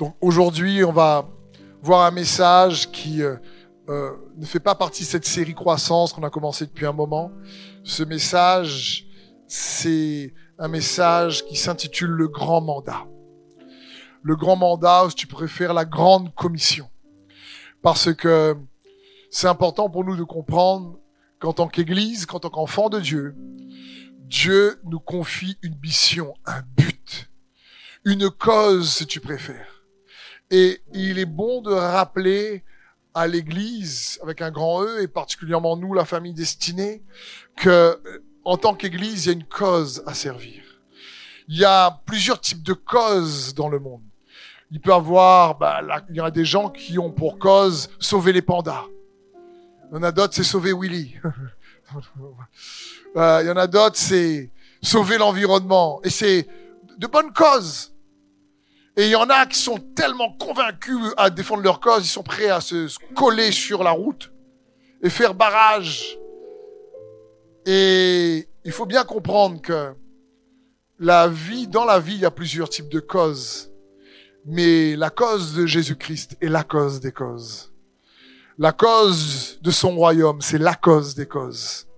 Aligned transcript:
Donc 0.00 0.16
aujourd'hui, 0.22 0.82
on 0.82 0.92
va 0.92 1.28
voir 1.82 2.06
un 2.06 2.10
message 2.10 2.90
qui 2.90 3.22
euh, 3.22 3.36
euh, 3.90 4.16
ne 4.38 4.46
fait 4.46 4.58
pas 4.58 4.74
partie 4.74 5.02
de 5.02 5.08
cette 5.08 5.26
série 5.26 5.52
croissance 5.52 6.14
qu'on 6.14 6.22
a 6.22 6.30
commencé 6.30 6.64
depuis 6.64 6.86
un 6.86 6.94
moment. 6.94 7.30
Ce 7.84 8.02
message, 8.02 9.06
c'est 9.46 10.32
un 10.58 10.68
message 10.68 11.44
qui 11.44 11.54
s'intitule 11.54 12.08
le 12.08 12.28
grand 12.28 12.62
mandat. 12.62 13.06
Le 14.22 14.36
grand 14.36 14.56
mandat, 14.56 15.04
ou 15.04 15.10
si 15.10 15.16
tu 15.16 15.26
préfères, 15.26 15.74
la 15.74 15.84
grande 15.84 16.34
commission. 16.34 16.88
Parce 17.82 18.14
que 18.14 18.56
c'est 19.30 19.48
important 19.48 19.90
pour 19.90 20.06
nous 20.06 20.16
de 20.16 20.24
comprendre 20.24 20.98
qu'en 21.40 21.52
tant 21.52 21.68
qu'Église, 21.68 22.24
qu'en 22.24 22.40
tant 22.40 22.48
qu'enfant 22.48 22.88
de 22.88 23.00
Dieu, 23.00 23.36
Dieu 24.20 24.80
nous 24.84 25.00
confie 25.00 25.58
une 25.60 25.76
mission, 25.82 26.32
un 26.46 26.62
but, 26.74 27.30
une 28.06 28.30
cause, 28.30 28.94
si 28.94 29.06
tu 29.06 29.20
préfères. 29.20 29.79
Et 30.50 30.82
il 30.92 31.18
est 31.18 31.26
bon 31.26 31.60
de 31.60 31.72
rappeler 31.72 32.64
à 33.14 33.26
l'Église, 33.26 34.18
avec 34.22 34.42
un 34.42 34.50
grand 34.50 34.84
E, 34.84 35.02
et 35.02 35.08
particulièrement 35.08 35.76
nous, 35.76 35.94
la 35.94 36.04
famille 36.04 36.34
destinée, 36.34 37.02
que 37.56 38.00
en 38.44 38.56
tant 38.56 38.74
qu'Église, 38.74 39.26
il 39.26 39.28
y 39.28 39.30
a 39.30 39.32
une 39.34 39.44
cause 39.44 40.02
à 40.06 40.14
servir. 40.14 40.62
Il 41.48 41.58
y 41.58 41.64
a 41.64 42.00
plusieurs 42.06 42.40
types 42.40 42.62
de 42.62 42.72
causes 42.72 43.54
dans 43.54 43.68
le 43.68 43.78
monde. 43.78 44.02
Il 44.70 44.80
peut 44.80 44.90
y 44.90 44.92
avoir, 44.92 45.58
bah, 45.58 45.80
il 46.08 46.16
y 46.16 46.20
a 46.20 46.30
des 46.30 46.44
gens 46.44 46.70
qui 46.70 46.98
ont 46.98 47.10
pour 47.10 47.38
cause 47.38 47.90
sauver 47.98 48.32
les 48.32 48.42
pandas. 48.42 48.84
Il 49.90 49.96
y 49.96 49.98
en 49.98 50.02
a 50.04 50.12
d'autres, 50.12 50.34
c'est 50.34 50.44
sauver 50.44 50.72
Willy. 50.72 51.16
euh, 53.16 53.40
il 53.42 53.48
y 53.48 53.50
en 53.50 53.56
a 53.56 53.66
d'autres, 53.66 53.96
c'est 53.96 54.50
sauver 54.80 55.18
l'environnement. 55.18 56.00
Et 56.04 56.10
c'est 56.10 56.46
de 56.98 57.06
bonnes 57.08 57.32
causes. 57.32 57.92
Et 59.00 59.06
il 59.06 59.10
y 59.12 59.16
en 59.16 59.30
a 59.30 59.46
qui 59.46 59.58
sont 59.58 59.78
tellement 59.78 60.30
convaincus 60.34 61.14
à 61.16 61.30
défendre 61.30 61.62
leur 61.62 61.80
cause, 61.80 62.04
ils 62.04 62.10
sont 62.10 62.22
prêts 62.22 62.50
à 62.50 62.60
se 62.60 62.86
coller 63.14 63.50
sur 63.50 63.82
la 63.82 63.92
route 63.92 64.30
et 65.02 65.08
faire 65.08 65.32
barrage. 65.32 66.18
Et 67.64 68.46
il 68.62 68.72
faut 68.72 68.84
bien 68.84 69.04
comprendre 69.04 69.62
que 69.62 69.94
la 70.98 71.28
vie, 71.28 71.66
dans 71.66 71.86
la 71.86 71.98
vie, 71.98 72.16
il 72.16 72.20
y 72.20 72.26
a 72.26 72.30
plusieurs 72.30 72.68
types 72.68 72.90
de 72.90 73.00
causes. 73.00 73.72
Mais 74.44 74.96
la 74.96 75.08
cause 75.08 75.54
de 75.54 75.64
Jésus-Christ 75.64 76.36
est 76.42 76.50
la 76.50 76.62
cause 76.62 77.00
des 77.00 77.12
causes. 77.12 77.72
La 78.58 78.72
cause 78.72 79.60
de 79.62 79.70
son 79.70 79.96
royaume, 79.96 80.42
c'est 80.42 80.58
la 80.58 80.74
cause 80.74 81.14
des 81.14 81.26
causes. 81.26 81.88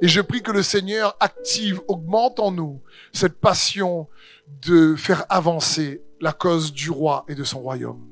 Et 0.00 0.08
je 0.08 0.22
prie 0.22 0.40
que 0.40 0.50
le 0.50 0.62
Seigneur 0.62 1.14
active, 1.20 1.82
augmente 1.88 2.40
en 2.40 2.52
nous 2.52 2.80
cette 3.12 3.38
passion 3.38 4.08
de 4.62 4.96
faire 4.96 5.26
avancer 5.28 6.00
la 6.22 6.32
cause 6.32 6.72
du 6.72 6.88
roi 6.88 7.26
et 7.28 7.34
de 7.34 7.44
son 7.44 7.60
royaume. 7.60 8.08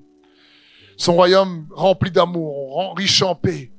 Son 0.96 1.14
royaume 1.14 1.66
rempli 1.70 2.10
d'amour, 2.10 2.94
riche 2.96 3.22
en 3.22 3.34
paix. 3.34 3.72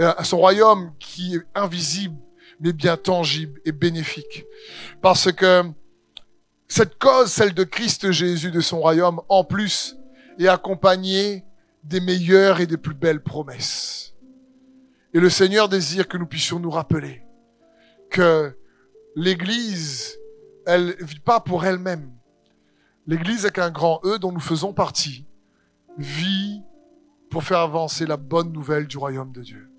Euh, 0.00 0.12
son 0.24 0.38
royaume 0.38 0.92
qui 0.98 1.36
est 1.36 1.42
invisible, 1.54 2.16
mais 2.58 2.72
bien 2.72 2.96
tangible 2.96 3.60
et 3.66 3.72
bénéfique. 3.72 4.44
Parce 5.02 5.30
que 5.30 5.62
cette 6.66 6.98
cause, 6.98 7.30
celle 7.30 7.54
de 7.54 7.64
Christ 7.64 8.10
Jésus, 8.10 8.50
de 8.50 8.60
son 8.60 8.80
royaume, 8.80 9.20
en 9.28 9.44
plus, 9.44 9.96
est 10.38 10.48
accompagnée 10.48 11.44
des 11.84 12.00
meilleures 12.00 12.60
et 12.60 12.66
des 12.66 12.78
plus 12.78 12.94
belles 12.94 13.22
promesses. 13.22 14.14
Et 15.12 15.20
le 15.20 15.30
Seigneur 15.30 15.68
désire 15.68 16.08
que 16.08 16.16
nous 16.16 16.26
puissions 16.26 16.58
nous 16.58 16.70
rappeler 16.70 17.22
que 18.10 18.56
l'Église, 19.14 20.18
elle 20.66 20.96
vit 21.00 21.20
pas 21.20 21.40
pour 21.40 21.64
elle-même, 21.64 22.15
L'Église 23.06 23.44
avec 23.44 23.58
un 23.58 23.70
grand 23.70 24.00
E 24.04 24.18
dont 24.18 24.32
nous 24.32 24.40
faisons 24.40 24.72
partie 24.72 25.26
vit 25.96 26.62
pour 27.30 27.44
faire 27.44 27.60
avancer 27.60 28.04
la 28.04 28.16
bonne 28.16 28.52
nouvelle 28.52 28.86
du 28.86 28.98
royaume 28.98 29.32
de 29.32 29.42
Dieu. 29.42 29.70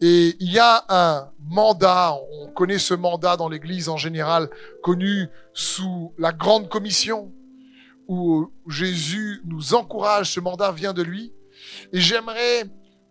Et 0.00 0.36
il 0.40 0.52
y 0.52 0.58
a 0.58 0.84
un 0.88 1.30
mandat, 1.40 2.14
on 2.32 2.48
connaît 2.48 2.78
ce 2.78 2.94
mandat 2.94 3.36
dans 3.36 3.48
l'Église 3.48 3.88
en 3.88 3.96
général, 3.96 4.48
connu 4.82 5.28
sous 5.52 6.14
la 6.18 6.32
grande 6.32 6.68
commission, 6.68 7.32
où 8.08 8.50
Jésus 8.66 9.42
nous 9.44 9.74
encourage, 9.74 10.32
ce 10.32 10.40
mandat 10.40 10.72
vient 10.72 10.94
de 10.94 11.02
lui. 11.02 11.32
Et 11.92 12.00
j'aimerais 12.00 12.64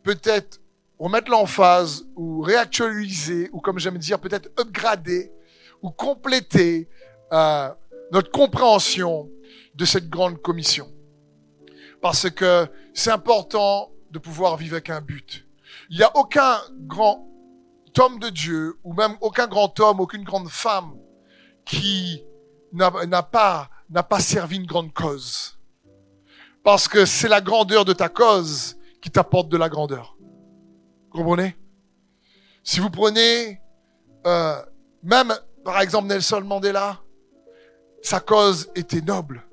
peut-être 0.03 0.61
remettre 0.97 1.29
l'emphase 1.29 2.05
ou 2.15 2.41
réactualiser, 2.41 3.49
ou 3.53 3.59
comme 3.59 3.79
j'aime 3.79 3.97
dire, 3.97 4.19
peut-être 4.19 4.49
upgrader 4.59 5.31
ou 5.81 5.91
compléter 5.91 6.89
euh, 7.31 7.69
notre 8.11 8.31
compréhension 8.31 9.29
de 9.75 9.85
cette 9.85 10.09
grande 10.09 10.41
commission. 10.41 10.91
Parce 12.01 12.29
que 12.29 12.67
c'est 12.93 13.11
important 13.11 13.91
de 14.11 14.19
pouvoir 14.19 14.57
vivre 14.57 14.73
avec 14.73 14.89
un 14.89 15.01
but. 15.01 15.45
Il 15.89 15.97
n'y 15.97 16.03
a 16.03 16.15
aucun 16.15 16.59
grand 16.71 17.27
homme 17.97 18.19
de 18.19 18.29
Dieu, 18.29 18.79
ou 18.83 18.93
même 18.93 19.15
aucun 19.21 19.47
grand 19.47 19.77
homme, 19.79 19.99
aucune 19.99 20.23
grande 20.23 20.49
femme 20.49 20.95
qui 21.65 22.23
n'a 22.71 23.23
pas, 23.23 23.69
pas 24.09 24.19
servi 24.19 24.57
une 24.57 24.65
grande 24.65 24.93
cause. 24.93 25.59
Parce 26.63 26.87
que 26.87 27.05
c'est 27.05 27.27
la 27.27 27.41
grandeur 27.41 27.85
de 27.85 27.93
ta 27.93 28.09
cause 28.09 28.77
qui 29.01 29.09
t'apporte 29.09 29.49
de 29.49 29.57
la 29.57 29.69
grandeur. 29.69 30.17
Comprenez? 31.09 31.57
Si 32.63 32.79
vous 32.79 32.89
prenez, 32.89 33.61
euh, 34.27 34.61
même, 35.03 35.33
par 35.63 35.81
exemple, 35.81 36.07
Nelson 36.07 36.41
Mandela, 36.41 37.01
sa 38.01 38.19
cause 38.19 38.69
était 38.75 39.01
noble. 39.01 39.45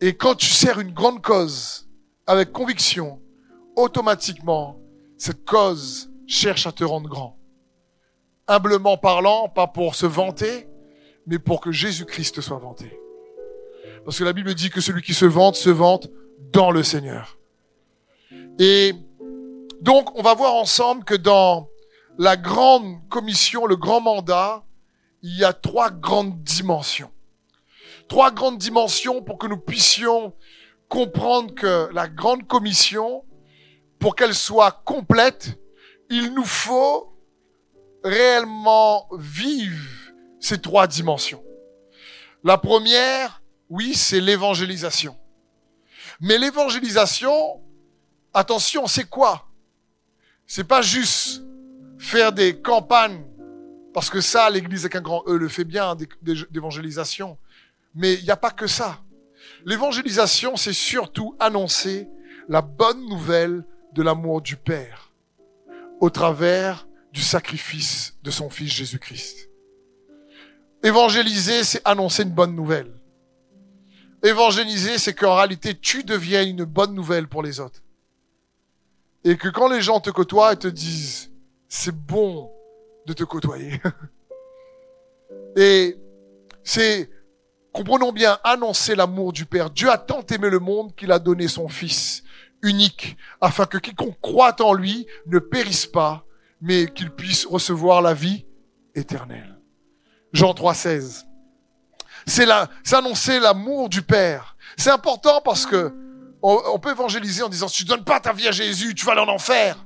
Et 0.00 0.14
quand 0.16 0.34
tu 0.34 0.46
sers 0.46 0.80
une 0.80 0.92
grande 0.92 1.22
cause 1.22 1.88
avec 2.26 2.52
conviction, 2.52 3.20
automatiquement, 3.76 4.78
cette 5.16 5.44
cause 5.44 6.10
cherche 6.26 6.66
à 6.66 6.72
te 6.72 6.84
rendre 6.84 7.08
grand. 7.08 7.38
Humblement 8.48 8.96
parlant, 8.96 9.48
pas 9.48 9.66
pour 9.66 9.94
se 9.94 10.06
vanter, 10.06 10.68
mais 11.26 11.38
pour 11.38 11.60
que 11.60 11.72
Jésus-Christ 11.72 12.40
soit 12.40 12.58
vanté. 12.58 13.00
Parce 14.04 14.18
que 14.18 14.24
la 14.24 14.32
Bible 14.32 14.54
dit 14.54 14.70
que 14.70 14.80
celui 14.80 15.02
qui 15.02 15.14
se 15.14 15.24
vante, 15.24 15.56
se 15.56 15.70
vante 15.70 16.08
dans 16.52 16.70
le 16.70 16.82
Seigneur. 16.82 17.38
Et 18.58 18.92
donc, 19.80 20.16
on 20.18 20.22
va 20.22 20.34
voir 20.34 20.54
ensemble 20.54 21.04
que 21.04 21.14
dans 21.14 21.68
la 22.18 22.36
grande 22.36 23.06
commission, 23.08 23.66
le 23.66 23.76
grand 23.76 24.00
mandat, 24.00 24.64
il 25.26 25.36
y 25.38 25.44
a 25.44 25.52
trois 25.52 25.90
grandes 25.90 26.40
dimensions. 26.44 27.10
Trois 28.06 28.30
grandes 28.30 28.58
dimensions 28.58 29.22
pour 29.22 29.38
que 29.38 29.48
nous 29.48 29.58
puissions 29.58 30.32
comprendre 30.88 31.52
que 31.52 31.88
la 31.92 32.06
grande 32.06 32.46
commission, 32.46 33.24
pour 33.98 34.14
qu'elle 34.14 34.36
soit 34.36 34.70
complète, 34.84 35.58
il 36.10 36.32
nous 36.32 36.44
faut 36.44 37.12
réellement 38.04 39.08
vivre 39.18 40.12
ces 40.38 40.60
trois 40.60 40.86
dimensions. 40.86 41.42
La 42.44 42.56
première, 42.56 43.42
oui, 43.68 43.96
c'est 43.96 44.20
l'évangélisation. 44.20 45.16
Mais 46.20 46.38
l'évangélisation, 46.38 47.60
attention, 48.32 48.86
c'est 48.86 49.10
quoi? 49.10 49.48
C'est 50.46 50.68
pas 50.68 50.82
juste 50.82 51.42
faire 51.98 52.32
des 52.32 52.62
campagnes 52.62 53.24
parce 53.96 54.10
que 54.10 54.20
ça, 54.20 54.50
l'Église 54.50 54.82
avec 54.82 54.96
un 54.96 55.00
grand 55.00 55.24
E 55.26 55.38
le 55.38 55.48
fait 55.48 55.64
bien, 55.64 55.96
d'évangélisation. 56.50 57.38
Mais 57.94 58.12
il 58.12 58.24
n'y 58.24 58.30
a 58.30 58.36
pas 58.36 58.50
que 58.50 58.66
ça. 58.66 59.02
L'évangélisation, 59.64 60.58
c'est 60.58 60.74
surtout 60.74 61.34
annoncer 61.38 62.06
la 62.46 62.60
bonne 62.60 63.08
nouvelle 63.08 63.64
de 63.94 64.02
l'amour 64.02 64.42
du 64.42 64.56
Père 64.56 65.14
au 65.98 66.10
travers 66.10 66.86
du 67.14 67.22
sacrifice 67.22 68.18
de 68.22 68.30
son 68.30 68.50
Fils 68.50 68.70
Jésus-Christ. 68.70 69.48
Évangéliser, 70.82 71.64
c'est 71.64 71.80
annoncer 71.86 72.24
une 72.24 72.34
bonne 72.34 72.54
nouvelle. 72.54 73.00
Évangéliser, 74.22 74.98
c'est 74.98 75.14
qu'en 75.14 75.36
réalité, 75.36 75.74
tu 75.74 76.04
deviens 76.04 76.44
une 76.44 76.64
bonne 76.64 76.94
nouvelle 76.94 77.28
pour 77.28 77.42
les 77.42 77.60
autres. 77.60 77.82
Et 79.24 79.38
que 79.38 79.48
quand 79.48 79.70
les 79.70 79.80
gens 79.80 80.00
te 80.00 80.10
côtoient 80.10 80.52
et 80.52 80.58
te 80.58 80.68
disent, 80.68 81.32
c'est 81.66 81.96
bon 81.96 82.50
de 83.06 83.12
te 83.12 83.24
côtoyer. 83.24 83.80
Et 85.56 85.96
c'est, 86.62 87.08
comprenons 87.72 88.12
bien, 88.12 88.38
annoncer 88.44 88.94
l'amour 88.94 89.32
du 89.32 89.46
Père. 89.46 89.70
Dieu 89.70 89.90
a 89.90 89.98
tant 89.98 90.22
aimé 90.26 90.50
le 90.50 90.58
monde 90.58 90.94
qu'il 90.94 91.12
a 91.12 91.18
donné 91.18 91.48
son 91.48 91.68
Fils 91.68 92.22
unique, 92.62 93.16
afin 93.40 93.66
que 93.66 93.78
quiconque 93.78 94.20
croit 94.20 94.60
en 94.60 94.74
lui 94.74 95.06
ne 95.26 95.38
périsse 95.38 95.86
pas, 95.86 96.24
mais 96.60 96.86
qu'il 96.86 97.10
puisse 97.10 97.46
recevoir 97.46 98.02
la 98.02 98.14
vie 98.14 98.46
éternelle. 98.94 99.58
Jean 100.32 100.52
3,16. 100.52 101.24
C'est 102.26 102.46
là, 102.46 102.68
c'est 102.82 102.96
annoncer 102.96 103.38
l'amour 103.38 103.88
du 103.88 104.02
Père. 104.02 104.56
C'est 104.76 104.90
important 104.90 105.40
parce 105.42 105.64
que 105.64 105.94
on, 106.42 106.78
peut 106.78 106.90
évangéliser 106.90 107.42
en 107.42 107.48
disant 107.48 107.66
si 107.68 107.78
tu 107.78 107.84
donnes 107.84 108.04
pas 108.04 108.20
ta 108.20 108.32
vie 108.32 108.46
à 108.46 108.52
Jésus, 108.52 108.94
tu 108.94 109.04
vas 109.04 109.12
aller 109.12 109.20
en 109.20 109.28
enfer. 109.28 109.84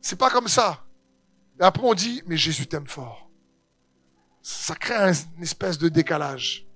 C'est 0.00 0.18
pas 0.18 0.30
comme 0.30 0.48
ça. 0.48 0.81
Après, 1.60 1.82
on 1.84 1.94
dit, 1.94 2.22
mais 2.26 2.36
Jésus 2.36 2.66
t'aime 2.66 2.86
fort. 2.86 3.28
Ça 4.42 4.74
crée 4.74 4.94
une 5.36 5.42
espèce 5.42 5.78
de 5.78 5.88
décalage. 5.88 6.66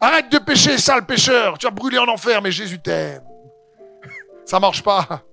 Arrête 0.00 0.30
de 0.30 0.38
pécher, 0.38 0.78
sale 0.78 1.06
pécheur. 1.06 1.58
Tu 1.58 1.66
vas 1.66 1.70
brûler 1.70 1.98
en 1.98 2.08
enfer, 2.08 2.42
mais 2.42 2.52
Jésus 2.52 2.80
t'aime. 2.80 3.22
Ça 4.44 4.60
marche 4.60 4.82
pas. 4.82 5.24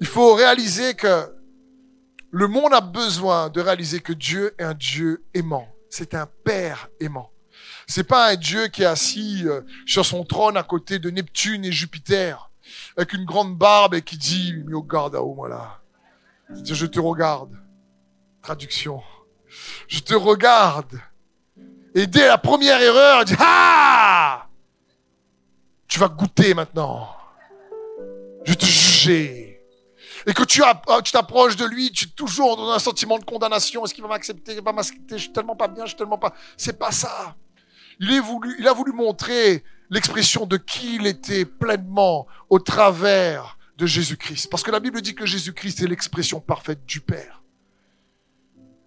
Il 0.00 0.06
faut 0.06 0.34
réaliser 0.34 0.94
que 0.94 1.26
le 2.30 2.46
monde 2.46 2.72
a 2.72 2.80
besoin 2.80 3.50
de 3.50 3.60
réaliser 3.60 4.00
que 4.00 4.12
Dieu 4.12 4.54
est 4.58 4.62
un 4.62 4.74
Dieu 4.74 5.24
aimant. 5.34 5.68
C'est 5.90 6.14
un 6.14 6.26
Père 6.44 6.88
aimant. 7.00 7.30
C'est 7.86 8.04
pas 8.04 8.30
un 8.30 8.36
Dieu 8.36 8.68
qui 8.68 8.82
est 8.82 8.86
assis 8.86 9.42
euh, 9.46 9.62
sur 9.84 10.06
son 10.06 10.24
trône 10.24 10.56
à 10.56 10.62
côté 10.62 10.98
de 10.98 11.10
Neptune 11.10 11.64
et 11.64 11.72
Jupiter 11.72 12.50
avec 12.96 13.12
une 13.12 13.24
grande 13.24 13.58
barbe 13.58 13.94
et 13.94 14.02
qui 14.02 14.16
dit 14.16 14.54
"Mi 14.64 14.74
regarde 14.74 15.16
à 15.16 15.20
moi 15.20 15.48
là". 15.48 15.79
Je 16.64 16.86
te 16.86 17.00
regarde. 17.00 17.56
Traduction. 18.42 19.02
Je 19.88 20.00
te 20.00 20.14
regarde. 20.14 21.00
Et 21.94 22.06
dès 22.06 22.26
la 22.26 22.38
première 22.38 22.80
erreur, 22.80 23.24
il 23.26 23.36
"Ah! 23.40 24.46
Tu 25.88 25.98
vas 25.98 26.08
goûter 26.08 26.54
maintenant. 26.54 27.08
Je 28.44 28.54
te 28.54 28.64
juger." 28.64 29.50
et 30.26 30.34
que 30.34 30.44
tu, 30.44 30.62
tu 31.04 31.12
t'approches 31.12 31.56
de 31.56 31.64
lui, 31.64 31.90
tu 31.92 32.04
es 32.04 32.08
toujours 32.08 32.56
dans 32.56 32.70
un 32.70 32.78
sentiment 32.78 33.18
de 33.18 33.24
condamnation. 33.24 33.84
Est-ce 33.84 33.94
qu'il 33.94 34.02
va 34.02 34.08
m'accepter, 34.08 34.54
il 34.54 34.62
va 34.62 34.72
m'accepter? 34.72 35.16
Je 35.16 35.22
suis 35.24 35.32
tellement 35.32 35.56
pas 35.56 35.68
bien, 35.68 35.84
je 35.84 35.90
suis 35.90 35.96
tellement 35.96 36.18
pas. 36.18 36.34
C'est 36.56 36.78
pas 36.78 36.92
ça. 36.92 37.36
Voulu, 38.00 38.56
il 38.58 38.68
a 38.68 38.72
voulu 38.72 38.92
montrer 38.92 39.64
l'expression 39.88 40.46
de 40.46 40.56
qui 40.56 40.96
il 40.96 41.06
était 41.06 41.44
pleinement 41.44 42.26
au 42.48 42.58
travers 42.58 43.58
de 43.80 43.86
Jésus-Christ. 43.86 44.48
Parce 44.50 44.62
que 44.62 44.70
la 44.70 44.78
Bible 44.78 45.00
dit 45.00 45.14
que 45.14 45.26
Jésus-Christ 45.26 45.82
est 45.82 45.86
l'expression 45.86 46.40
parfaite 46.40 46.84
du 46.84 47.00
Père. 47.00 47.42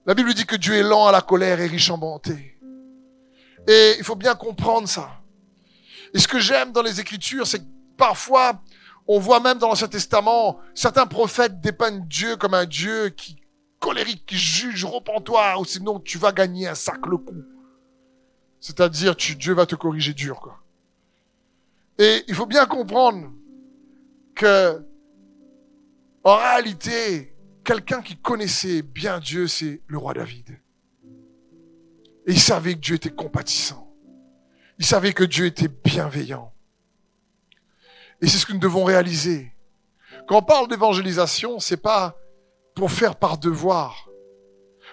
La 0.06 0.14
Bible 0.14 0.34
dit 0.34 0.46
que 0.46 0.56
Dieu 0.56 0.76
est 0.76 0.84
lent 0.84 1.08
à 1.08 1.12
la 1.12 1.22
colère 1.22 1.60
et 1.60 1.68
riche 1.68 1.90
en 1.90 1.98
bonté. 1.98 2.60
Et 3.68 3.96
il 3.98 4.04
faut 4.04 4.16
bien 4.16 4.36
comprendre 4.36 4.88
ça. 4.88 5.22
Et 6.14 6.20
ce 6.20 6.28
que 6.28 6.40
j'aime 6.40 6.72
dans 6.72 6.84
les 6.84 7.00
Écritures, 7.00 7.48
c'est 7.48 7.60
que 7.60 7.70
parfois, 7.98 8.62
on 9.08 9.18
voit 9.20 9.40
même 9.40 9.58
dans 9.58 9.70
l'Ancien 9.70 9.88
Testament, 9.88 10.60
certains 10.76 11.08
prophètes 11.08 11.60
dépeignent 11.60 12.06
Dieu 12.08 12.36
comme 12.36 12.54
un 12.54 12.66
Dieu 12.66 13.10
qui 13.10 13.38
colérique, 13.80 14.26
qui 14.26 14.38
juge, 14.38 14.86
repens-toi, 14.86 15.60
ou 15.60 15.66
sinon 15.66 16.00
tu 16.00 16.18
vas 16.18 16.32
gagner 16.32 16.68
un 16.68 16.76
sac 16.76 17.06
le 17.08 17.18
coup. 17.18 17.44
C'est-à-dire, 18.60 19.16
Dieu 19.16 19.54
va 19.54 19.66
te 19.66 19.76
corriger 19.76 20.14
dur, 20.14 20.40
quoi. 20.40 20.60
Et 21.98 22.24
il 22.28 22.36
faut 22.36 22.46
bien 22.46 22.66
comprendre 22.66 23.32
que, 24.36 24.86
en 26.24 26.36
réalité, 26.36 27.36
quelqu'un 27.64 28.02
qui 28.02 28.18
connaissait 28.18 28.82
bien 28.82 29.20
Dieu, 29.20 29.48
c'est 29.48 29.82
le 29.88 29.98
roi 29.98 30.14
David. 30.14 30.60
Et 32.26 32.32
il 32.32 32.40
savait 32.40 32.76
que 32.76 32.80
Dieu 32.80 32.96
était 32.96 33.10
compatissant. 33.10 33.94
Il 34.80 34.86
savait 34.86 35.14
que 35.14 35.24
Dieu 35.24 35.46
était 35.46 35.68
bienveillant. 35.68 36.54
Et 38.22 38.28
c'est 38.28 38.38
ce 38.38 38.46
que 38.46 38.54
nous 38.54 38.60
devons 38.60 38.86
réaliser. 38.86 39.54
Quand 40.28 40.38
on 40.38 40.42
parle 40.42 40.68
d'évangélisation, 40.68 41.60
c'est 41.60 41.78
pas 41.78 42.16
pour 42.76 42.92
faire 42.92 43.18
par 43.18 43.38
devoir. 43.38 44.10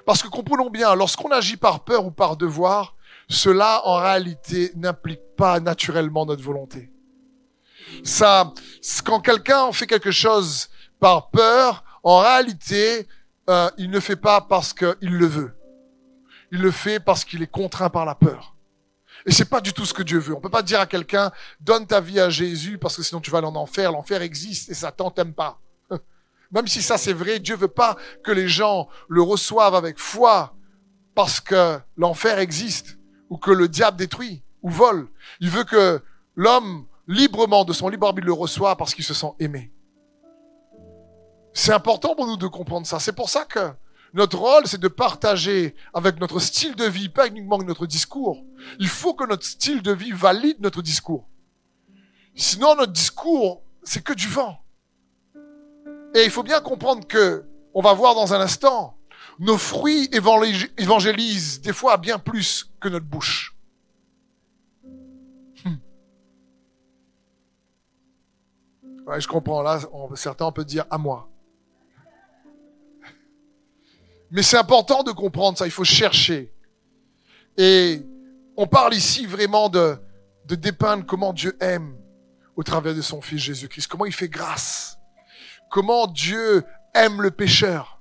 Parce 0.05 0.23
que 0.23 0.29
comprenons 0.29 0.71
bien, 0.71 0.95
lorsqu'on 0.95 1.31
agit 1.31 1.57
par 1.57 1.85
peur 1.85 2.05
ou 2.07 2.11
par 2.11 2.37
devoir, 2.37 2.97
cela 3.29 3.83
en 3.85 3.97
réalité 3.97 4.73
n'implique 4.75 5.21
pas 5.37 5.61
naturellement 5.61 6.27
notre 6.27 6.43
volonté. 6.43 6.91
Ça, 8.05 8.53
quand 9.05 9.21
quelqu'un 9.21 9.73
fait 9.73 9.87
quelque 9.87 10.11
chose 10.11 10.69
par 10.99 11.31
peur, 11.31 11.85
en 12.03 12.19
réalité, 12.19 13.07
euh, 13.49 13.71
il 13.79 13.91
ne 13.91 14.01
fait 14.01 14.17
pas 14.17 14.41
parce 14.41 14.73
qu'il 14.73 14.97
le 15.01 15.27
veut. 15.27 15.53
Il 16.53 16.61
le 16.61 16.71
fait 16.71 17.01
parce 17.01 17.25
qu'il 17.25 17.43
est 17.43 17.51
contraint 17.51 17.91
par 17.91 18.05
la 18.05 18.15
peur. 18.15 18.57
Et 19.27 19.33
c'est 19.33 19.49
pas 19.49 19.61
du 19.61 19.73
tout 19.73 19.85
ce 19.85 19.93
que 19.93 20.03
Dieu 20.03 20.19
veut. 20.19 20.35
On 20.35 20.41
peut 20.41 20.49
pas 20.49 20.63
dire 20.63 20.81
à 20.81 20.87
quelqu'un, 20.87 21.31
donne 21.61 21.87
ta 21.87 22.01
vie 22.01 22.21
à 22.21 22.31
Jésus 22.31 22.79
parce 22.79 22.97
que 22.97 23.03
sinon 23.03 23.21
tu 23.21 23.31
vas 23.31 23.39
aller 23.39 23.47
en 23.47 23.57
enfer. 23.57 23.93
L'enfer 23.93 24.23
existe 24.23 24.71
et 24.71 24.75
Satan 24.75 25.11
t'aime 25.11 25.35
pas. 25.35 25.61
Même 26.51 26.67
si 26.67 26.83
ça 26.83 26.97
c'est 26.97 27.13
vrai, 27.13 27.39
Dieu 27.39 27.57
veut 27.57 27.69
pas 27.69 27.97
que 28.25 28.33
les 28.33 28.49
gens 28.49 28.89
le 29.09 29.23
reçoivent 29.23 29.75
avec 29.75 29.99
foi 29.99 30.55
parce 31.15 31.41
que 31.41 31.79
l'enfer 31.97 32.39
existe 32.39 32.99
ou 33.29 33.37
que 33.37 33.51
le 33.51 33.69
diable 33.69 33.99
détruit 33.99 34.43
ou 34.63 34.71
vole. 34.71 35.09
Il 35.41 35.51
veut 35.51 35.65
que 35.65 36.03
l'homme 36.35 36.87
librement 37.11 37.65
de 37.65 37.73
son 37.73 37.89
libre 37.89 38.07
arbitre 38.07 38.27
le 38.27 38.33
reçoive 38.33 38.77
parce 38.77 38.95
qu'il 38.95 39.05
se 39.05 39.15
sent 39.15 39.33
aimé. 39.41 39.73
C'est 41.53 41.73
important 41.73 42.15
pour 42.15 42.27
nous 42.27 42.37
de 42.37 42.47
comprendre 42.47 42.87
ça. 42.87 43.01
C'est 43.01 43.13
pour 43.13 43.29
ça 43.29 43.45
que 43.45 43.73
notre 44.15 44.39
rôle, 44.39 44.67
c'est 44.67 44.81
de 44.81 44.87
partager 44.87 45.75
avec 45.93 46.21
notre 46.21 46.39
style 46.39 46.77
de 46.77 46.85
vie, 46.85 47.09
pas 47.09 47.27
uniquement 47.27 47.59
notre 47.59 47.87
discours. 47.87 48.45
Il 48.79 48.89
faut 48.89 49.15
que 49.15 49.27
notre 49.27 49.45
style 49.45 49.83
de 49.83 49.93
vie 49.93 50.13
valide 50.13 50.59
notre 50.61 50.83
discours. 50.83 51.29
Sinon, 52.37 52.77
notre 52.77 52.93
discours, 52.93 53.63
c'est 53.83 54.05
que 54.05 54.13
du 54.13 54.29
vent. 54.29 54.61
Et 56.15 56.25
il 56.25 56.31
faut 56.31 56.45
bien 56.45 56.61
comprendre 56.61 57.07
que, 57.07 57.45
on 57.75 57.83
va 57.83 57.93
voir 57.93 58.15
dans 58.15 58.35
un 58.35 58.41
instant, 58.41 58.97
nos 59.41 59.59
fruits 59.59 60.09
évangélisent 60.13 61.61
des 61.61 61.73
fois 61.73 61.97
bien 61.97 62.21
plus 62.21 62.71
que 62.81 62.89
notre 62.89 63.07
bouche. 63.07 63.57
Je 69.19 69.27
comprends. 69.27 69.63
Là, 69.63 69.81
certains 70.15 70.47
on 70.47 70.53
peut 70.53 70.65
dire 70.65 70.85
à 70.91 70.99
moi. 70.99 71.29
Mais 74.31 74.43
c'est 74.43 74.59
important 74.59 75.03
de 75.03 75.11
comprendre 75.11 75.59
ça, 75.59 75.67
il 75.67 75.73
faut 75.73 75.85
chercher. 75.85 76.53
Et 77.57 78.07
on 78.57 78.67
parle 78.67 78.95
ici 78.95 79.27
vraiment 79.27 79.69
de, 79.69 79.99
de 80.47 80.55
dépeindre 80.55 81.05
comment 81.05 81.33
Dieu 81.33 81.57
aime 81.61 81.97
au 82.57 82.63
travers 82.63 82.95
de 82.95 83.01
son 83.01 83.21
Fils 83.21 83.41
Jésus-Christ, 83.41 83.89
comment 83.89 84.07
il 84.07 84.13
fait 84.13 84.29
grâce, 84.29 84.99
comment 85.69 86.07
Dieu 86.07 86.65
aime 86.95 87.23
le 87.23 87.31
pécheur. 87.31 88.01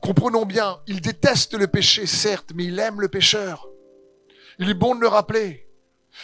Comprenons 0.00 0.46
bien, 0.46 0.78
il 0.86 1.02
déteste 1.02 1.54
le 1.54 1.66
péché, 1.66 2.06
certes, 2.06 2.52
mais 2.54 2.64
il 2.64 2.78
aime 2.78 3.00
le 3.00 3.08
pécheur. 3.08 3.68
Il 4.58 4.70
est 4.70 4.74
bon 4.74 4.94
de 4.94 5.00
le 5.00 5.08
rappeler. 5.08 5.68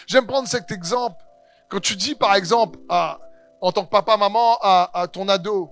J'aime 0.06 0.26
prendre 0.26 0.48
cet 0.48 0.70
exemple. 0.70 1.22
Quand 1.70 1.80
tu 1.80 1.96
dis, 1.96 2.14
par 2.14 2.34
exemple, 2.34 2.78
en 2.88 3.72
tant 3.72 3.84
que 3.84 3.90
papa, 3.90 4.16
maman, 4.16 4.58
à, 4.60 5.08
ton 5.12 5.28
ado, 5.28 5.70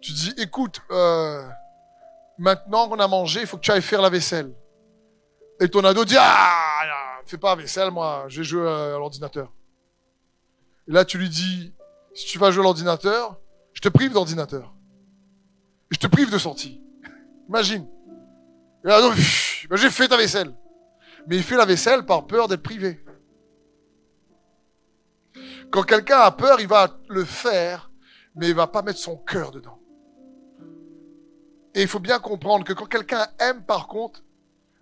tu 0.00 0.12
dis, 0.12 0.34
écoute, 0.36 0.80
euh, 0.90 1.42
Maintenant 2.38 2.88
qu'on 2.88 2.98
a 2.98 3.06
mangé, 3.06 3.42
il 3.42 3.46
faut 3.46 3.56
que 3.56 3.62
tu 3.62 3.70
ailles 3.70 3.82
faire 3.82 4.02
la 4.02 4.10
vaisselle. 4.10 4.52
Et 5.60 5.68
ton 5.68 5.84
ado 5.84 6.04
dit, 6.04 6.16
ah, 6.18 7.20
fais 7.26 7.38
pas 7.38 7.54
la 7.54 7.62
vaisselle, 7.62 7.90
moi, 7.90 8.24
je 8.28 8.38
vais 8.38 8.44
jouer 8.44 8.68
à 8.68 8.98
l'ordinateur. 8.98 9.52
Et 10.88 10.92
là, 10.92 11.04
tu 11.04 11.16
lui 11.16 11.28
dis, 11.28 11.72
si 12.12 12.26
tu 12.26 12.38
vas 12.38 12.50
jouer 12.50 12.62
à 12.62 12.64
l'ordinateur, 12.64 13.38
je 13.72 13.80
te 13.80 13.88
prive 13.88 14.12
d'ordinateur. 14.12 14.74
Je 15.90 15.98
te 15.98 16.06
prive 16.06 16.30
de 16.30 16.38
sortie. 16.38 16.82
Imagine. 17.48 17.86
Et 18.84 18.88
l'ado, 18.88 19.10
ben, 19.10 19.76
j'ai 19.76 19.90
fait 19.90 20.08
ta 20.08 20.16
vaisselle. 20.16 20.52
Mais 21.28 21.36
il 21.36 21.42
fait 21.42 21.56
la 21.56 21.64
vaisselle 21.64 22.04
par 22.04 22.26
peur 22.26 22.48
d'être 22.48 22.62
privé. 22.62 23.02
Quand 25.70 25.82
quelqu'un 25.82 26.18
a 26.18 26.30
peur, 26.30 26.60
il 26.60 26.68
va 26.68 26.88
le 27.08 27.24
faire, 27.24 27.90
mais 28.34 28.48
il 28.48 28.54
va 28.54 28.66
pas 28.66 28.82
mettre 28.82 28.98
son 28.98 29.16
cœur 29.16 29.50
dedans. 29.50 29.78
Et 31.74 31.82
il 31.82 31.88
faut 31.88 31.98
bien 31.98 32.20
comprendre 32.20 32.64
que 32.64 32.72
quand 32.72 32.86
quelqu'un 32.86 33.26
aime, 33.40 33.64
par 33.64 33.88
contre, 33.88 34.22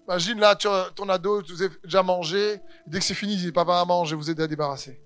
imagine 0.07 0.39
là, 0.39 0.55
tu, 0.57 0.69
ton 0.95 1.09
ado, 1.09 1.43
tu 1.43 1.53
vous 1.53 1.63
avez 1.63 1.75
déjà 1.85 2.03
mangé, 2.03 2.61
dès 2.87 2.99
que 2.99 3.05
c'est 3.05 3.15
fini, 3.15 3.35
il 3.35 3.41
dit, 3.41 3.53
papa, 3.53 3.73
maman, 3.73 4.05
je 4.05 4.15
vais 4.15 4.21
vous 4.21 4.31
aider 4.31 4.43
à 4.43 4.47
débarrasser. 4.47 5.01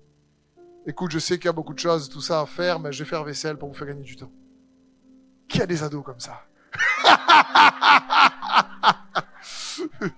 Écoute, 0.85 1.11
je 1.11 1.19
sais 1.19 1.37
qu'il 1.37 1.45
y 1.45 1.49
a 1.49 1.53
beaucoup 1.53 1.73
de 1.73 1.79
choses, 1.79 2.09
tout 2.09 2.21
ça 2.21 2.41
à 2.41 2.45
faire, 2.45 2.79
mais 2.79 2.91
je 2.91 3.03
vais 3.03 3.09
faire 3.09 3.23
vaisselle 3.23 3.57
pour 3.57 3.69
vous 3.69 3.75
faire 3.75 3.87
gagner 3.87 4.03
du 4.03 4.17
temps. 4.17 4.31
Qui 5.47 5.61
a 5.61 5.65
des 5.65 5.83
ados 5.83 6.03
comme 6.03 6.19
ça 6.19 6.41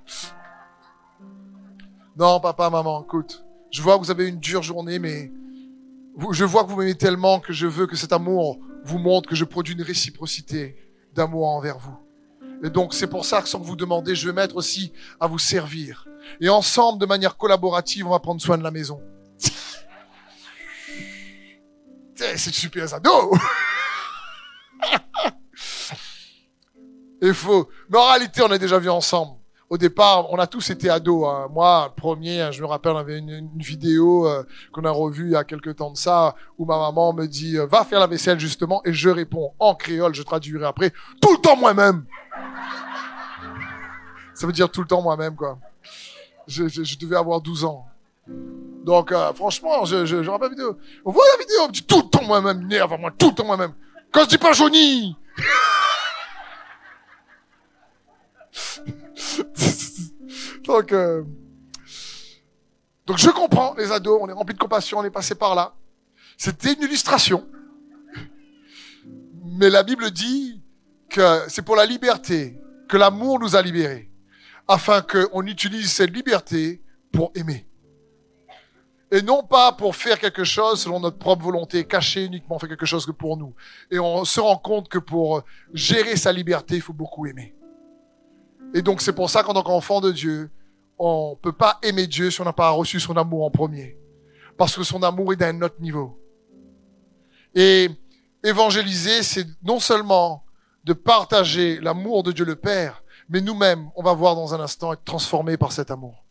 Non, 2.15 2.39
papa, 2.39 2.69
maman, 2.69 3.03
écoute, 3.03 3.43
je 3.71 3.81
vois 3.81 3.95
que 3.95 4.03
vous 4.03 4.11
avez 4.11 4.27
une 4.27 4.39
dure 4.39 4.63
journée, 4.63 4.99
mais 4.99 5.31
je 6.31 6.45
vois 6.45 6.63
que 6.63 6.69
vous 6.69 6.77
m'aimez 6.77 6.95
tellement 6.95 7.39
que 7.39 7.53
je 7.53 7.67
veux 7.67 7.87
que 7.87 7.95
cet 7.95 8.11
amour 8.13 8.59
vous 8.83 8.97
montre 8.97 9.29
que 9.29 9.35
je 9.35 9.45
produis 9.45 9.73
une 9.73 9.81
réciprocité 9.81 10.75
d'amour 11.13 11.47
envers 11.47 11.77
vous. 11.77 11.97
Et 12.63 12.69
donc, 12.69 12.93
c'est 12.93 13.07
pour 13.07 13.25
ça 13.25 13.41
que 13.41 13.47
sans 13.47 13.59
vous 13.59 13.75
demander, 13.75 14.15
je 14.15 14.27
vais 14.27 14.33
mettre 14.33 14.55
aussi 14.57 14.91
à 15.19 15.27
vous 15.27 15.39
servir. 15.39 16.05
Et 16.41 16.49
ensemble, 16.49 16.99
de 16.99 17.05
manière 17.05 17.37
collaborative, 17.37 18.05
on 18.07 18.11
va 18.11 18.19
prendre 18.19 18.41
soin 18.41 18.57
de 18.57 18.63
la 18.63 18.71
maison. 18.71 19.01
C'est 22.15 22.53
super 22.53 22.93
ado. 22.93 23.31
Il 27.21 27.33
faut. 27.33 27.69
Mais 27.89 27.97
en 27.97 28.07
réalité, 28.07 28.41
on 28.41 28.51
a 28.51 28.57
déjà 28.57 28.77
vu 28.77 28.89
ensemble 28.89 29.38
au 29.69 29.77
départ, 29.77 30.31
on 30.31 30.37
a 30.39 30.47
tous 30.47 30.71
été 30.71 30.89
ados. 30.89 31.27
Hein. 31.27 31.47
Moi, 31.53 31.93
premier, 31.95 32.41
hein, 32.41 32.51
je 32.51 32.61
me 32.61 32.67
rappelle, 32.67 32.93
on 32.93 32.97
avait 32.97 33.19
une, 33.19 33.49
vidéo 33.55 34.27
euh, 34.27 34.43
qu'on 34.71 34.83
a 34.83 34.89
revue 34.89 35.27
il 35.27 35.31
y 35.31 35.35
a 35.35 35.43
quelques 35.43 35.75
temps 35.75 35.91
de 35.91 35.97
ça, 35.97 36.35
où 36.57 36.65
ma 36.65 36.77
maman 36.77 37.13
me 37.13 37.27
dit 37.27 37.57
euh, 37.57 37.67
va 37.67 37.83
faire 37.83 37.99
la 37.99 38.07
vaisselle 38.07 38.39
justement, 38.39 38.81
et 38.83 38.93
je 38.93 39.09
réponds 39.09 39.53
en 39.59 39.75
créole, 39.75 40.15
je 40.15 40.23
traduirai 40.23 40.65
après, 40.65 40.91
tout 41.21 41.31
le 41.31 41.37
temps 41.37 41.55
moi-même. 41.55 42.05
Ça 44.33 44.47
veut 44.47 44.53
dire 44.53 44.69
tout 44.69 44.81
le 44.81 44.87
temps 44.87 45.01
moi-même, 45.01 45.35
quoi. 45.35 45.59
Je, 46.47 46.63
devais 46.99 47.17
avoir 47.17 47.41
12 47.41 47.65
ans. 47.65 47.85
Donc, 48.83 49.11
euh, 49.11 49.33
franchement, 49.33 49.85
je, 49.85 50.05
je, 50.05 50.23
je 50.23 50.29
rappelle 50.31 50.49
la 50.49 50.55
vidéo. 50.55 50.77
On 51.05 51.11
voit 51.11 51.25
la 51.37 51.43
vidéo, 51.43 51.57
on 51.65 51.67
me 51.67 51.73
dit 51.73 51.83
tout 51.83 52.01
le 52.01 52.09
temps 52.09 52.23
moi-même, 52.23 52.65
nerve 52.65 52.97
moi, 52.99 53.11
tout 53.15 53.29
le 53.29 53.35
temps 53.35 53.45
moi-même. 53.45 53.73
Quand 54.11 54.21
je 54.21 54.29
dis 54.29 54.37
pas 54.39 54.53
Johnny 54.53 55.15
Donc, 60.63 60.91
euh, 60.91 61.23
donc 63.07 63.17
je 63.17 63.29
comprends 63.31 63.73
les 63.75 63.91
ados, 63.91 64.19
on 64.21 64.29
est 64.29 64.33
rempli 64.33 64.53
de 64.53 64.59
compassion, 64.59 64.99
on 64.99 65.03
est 65.03 65.09
passé 65.09 65.33
par 65.33 65.55
là. 65.55 65.73
C'était 66.37 66.73
une 66.73 66.83
illustration. 66.83 67.47
Mais 69.57 69.71
la 69.71 69.81
Bible 69.81 70.11
dit 70.11 70.61
que 71.09 71.41
c'est 71.47 71.63
pour 71.63 71.75
la 71.75 71.87
liberté 71.87 72.61
que 72.87 72.97
l'amour 72.97 73.39
nous 73.39 73.55
a 73.55 73.61
libérés, 73.63 74.11
afin 74.67 75.01
qu'on 75.01 75.45
utilise 75.47 75.91
cette 75.91 76.11
liberté 76.11 76.83
pour 77.11 77.31
aimer. 77.33 77.67
Et 79.11 79.23
non 79.23 79.41
pas 79.41 79.71
pour 79.71 79.95
faire 79.95 80.19
quelque 80.19 80.43
chose 80.43 80.81
selon 80.81 80.99
notre 80.99 81.17
propre 81.17 81.43
volonté, 81.43 81.83
cacher 81.85 82.25
uniquement, 82.25 82.59
faire 82.59 82.69
quelque 82.69 82.85
chose 82.85 83.07
que 83.07 83.11
pour 83.11 83.37
nous. 83.37 83.55
Et 83.89 83.97
on 83.97 84.23
se 84.23 84.39
rend 84.39 84.57
compte 84.57 84.87
que 84.87 84.99
pour 84.99 85.43
gérer 85.73 86.15
sa 86.15 86.31
liberté, 86.31 86.75
il 86.75 86.81
faut 86.81 86.93
beaucoup 86.93 87.25
aimer. 87.25 87.55
Et 88.73 88.81
donc 88.81 89.01
c'est 89.01 89.13
pour 89.13 89.29
ça 89.29 89.43
qu'en 89.43 89.53
tant 89.53 89.63
qu'enfant 89.63 90.01
de 90.01 90.11
Dieu, 90.11 90.51
on 90.97 91.37
peut 91.41 91.53
pas 91.53 91.79
aimer 91.81 92.07
Dieu 92.07 92.29
si 92.29 92.41
on 92.41 92.45
n'a 92.45 92.53
pas 92.53 92.69
reçu 92.69 92.99
son 92.99 93.15
amour 93.17 93.45
en 93.45 93.51
premier. 93.51 93.97
Parce 94.57 94.75
que 94.75 94.83
son 94.83 95.01
amour 95.03 95.33
est 95.33 95.37
d'un 95.37 95.61
autre 95.61 95.79
niveau. 95.79 96.19
Et 97.55 97.89
évangéliser, 98.43 99.23
c'est 99.23 99.47
non 99.63 99.79
seulement 99.79 100.43
de 100.83 100.93
partager 100.93 101.79
l'amour 101.81 102.23
de 102.23 102.31
Dieu 102.31 102.45
le 102.45 102.55
Père, 102.55 103.03
mais 103.29 103.41
nous-mêmes, 103.41 103.89
on 103.95 104.03
va 104.03 104.13
voir 104.13 104.35
dans 104.35 104.53
un 104.53 104.59
instant, 104.59 104.93
être 104.93 105.03
transformés 105.03 105.57
par 105.57 105.71
cet 105.71 105.91
amour. 105.91 106.25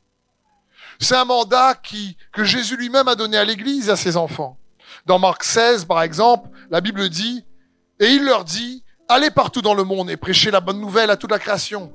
C'est 1.00 1.16
un 1.16 1.24
mandat 1.24 1.74
qui, 1.74 2.16
que 2.32 2.44
Jésus 2.44 2.76
lui-même 2.76 3.08
a 3.08 3.14
donné 3.14 3.36
à 3.36 3.44
l'Église 3.44 3.88
à 3.88 3.96
ses 3.96 4.16
enfants. 4.16 4.58
Dans 5.06 5.18
Marc 5.18 5.44
16, 5.44 5.84
par 5.84 6.02
exemple, 6.02 6.48
la 6.70 6.80
Bible 6.80 7.08
dit, 7.08 7.44
et 8.00 8.08
il 8.08 8.24
leur 8.24 8.44
dit, 8.44 8.84
allez 9.08 9.30
partout 9.30 9.62
dans 9.62 9.74
le 9.74 9.84
monde 9.84 10.10
et 10.10 10.16
prêchez 10.16 10.50
la 10.50 10.60
bonne 10.60 10.80
nouvelle 10.80 11.10
à 11.10 11.16
toute 11.16 11.30
la 11.30 11.38
création. 11.38 11.92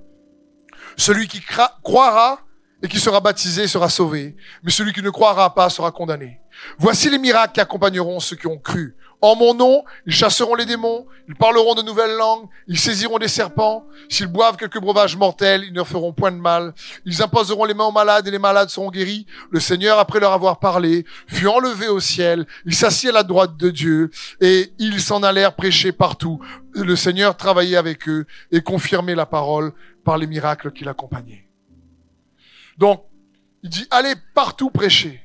Celui 0.98 1.28
qui 1.28 1.42
croira 1.84 2.40
et 2.82 2.88
qui 2.88 3.00
sera 3.00 3.20
baptisé 3.20 3.68
sera 3.68 3.90
sauvé, 3.90 4.36
mais 4.64 4.72
celui 4.72 4.94
qui 4.94 5.02
ne 5.02 5.10
croira 5.10 5.54
pas 5.56 5.70
sera 5.70 5.92
condamné. 5.92 6.40
Voici 6.78 7.10
les 7.10 7.18
miracles 7.18 7.54
qui 7.54 7.62
accompagneront 7.62 8.20
ceux 8.20 8.36
qui 8.36 8.48
ont 8.48 8.58
cru. 8.58 8.96
En 9.24 9.38
mon 9.38 9.54
nom, 9.54 9.86
ils 10.06 10.14
chasseront 10.14 10.54
les 10.54 10.66
démons, 10.66 11.06
ils 11.30 11.36
parleront 11.36 11.76
de 11.76 11.82
nouvelles 11.82 12.18
langues, 12.18 12.46
ils 12.68 12.78
saisiront 12.78 13.20
des 13.20 13.30
serpents, 13.30 13.86
s'ils 14.10 14.28
boivent 14.28 14.58
quelques 14.58 14.82
breuvages 14.82 15.16
mortels, 15.16 15.64
ils 15.66 15.72
ne 15.72 15.86
feront 15.86 16.12
point 16.12 16.34
de 16.34 16.38
mal. 16.38 16.74
Ils 17.06 17.22
imposeront 17.22 17.64
les 17.64 17.74
mains 17.74 17.86
aux 17.86 17.94
malades 17.94 18.28
et 18.28 18.32
les 18.32 18.38
malades 18.38 18.68
seront 18.68 18.92
guéris. 18.92 19.26
Le 19.50 19.62
Seigneur, 19.62 19.98
après 19.98 20.20
leur 20.20 20.34
avoir 20.34 20.60
parlé, 20.60 21.06
fut 21.26 21.48
enlevé 21.48 21.88
au 21.88 22.02
ciel, 22.02 22.46
il 22.66 22.76
s'assit 22.76 23.12
à 23.12 23.14
la 23.14 23.24
droite 23.24 23.56
de 23.56 23.70
Dieu 23.70 24.12
et 24.42 24.74
ils 24.78 25.00
s'en 25.00 25.24
allèrent 25.24 25.56
prêcher 25.56 25.94
partout. 25.94 26.42
Le 26.76 26.98
Seigneur 26.98 27.38
travaillait 27.38 27.78
avec 27.78 28.10
eux 28.10 28.26
et 28.52 28.60
confirmait 28.60 29.16
la 29.16 29.26
parole 29.26 29.72
par 30.04 30.18
les 30.18 30.28
miracles 30.28 30.72
qui 30.72 30.84
l'accompagnaient. 30.84 31.48
Donc, 32.78 33.04
il 33.64 33.70
dit, 33.70 33.88
allez 33.92 34.16
partout 34.34 34.70
prêcher. 34.70 35.22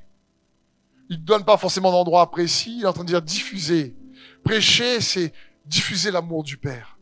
Il 1.11 1.19
ne 1.21 1.25
donne 1.25 1.45
pas 1.45 1.57
forcément 1.57 1.91
d'endroit 1.91 2.31
précis, 2.31 2.77
il 2.79 2.85
est 2.85 2.87
en 2.87 2.93
train 2.93 3.05
de 3.05 3.09
dire 3.09 3.23
diffuser. 3.23 3.97
Prêcher, 4.45 5.01
c'est 5.01 5.33
diffuser 5.65 6.11
l'amour 6.11 6.45
du 6.45 6.57
Père. 6.57 6.99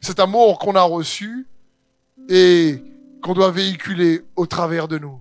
Cet 0.00 0.20
amour 0.20 0.58
qu'on 0.58 0.74
a 0.74 0.82
reçu 0.82 1.48
et 2.28 2.82
qu'on 3.22 3.34
doit 3.34 3.50
véhiculer 3.50 4.22
au 4.36 4.46
travers 4.46 4.88
de 4.88 4.98
nous. 4.98 5.20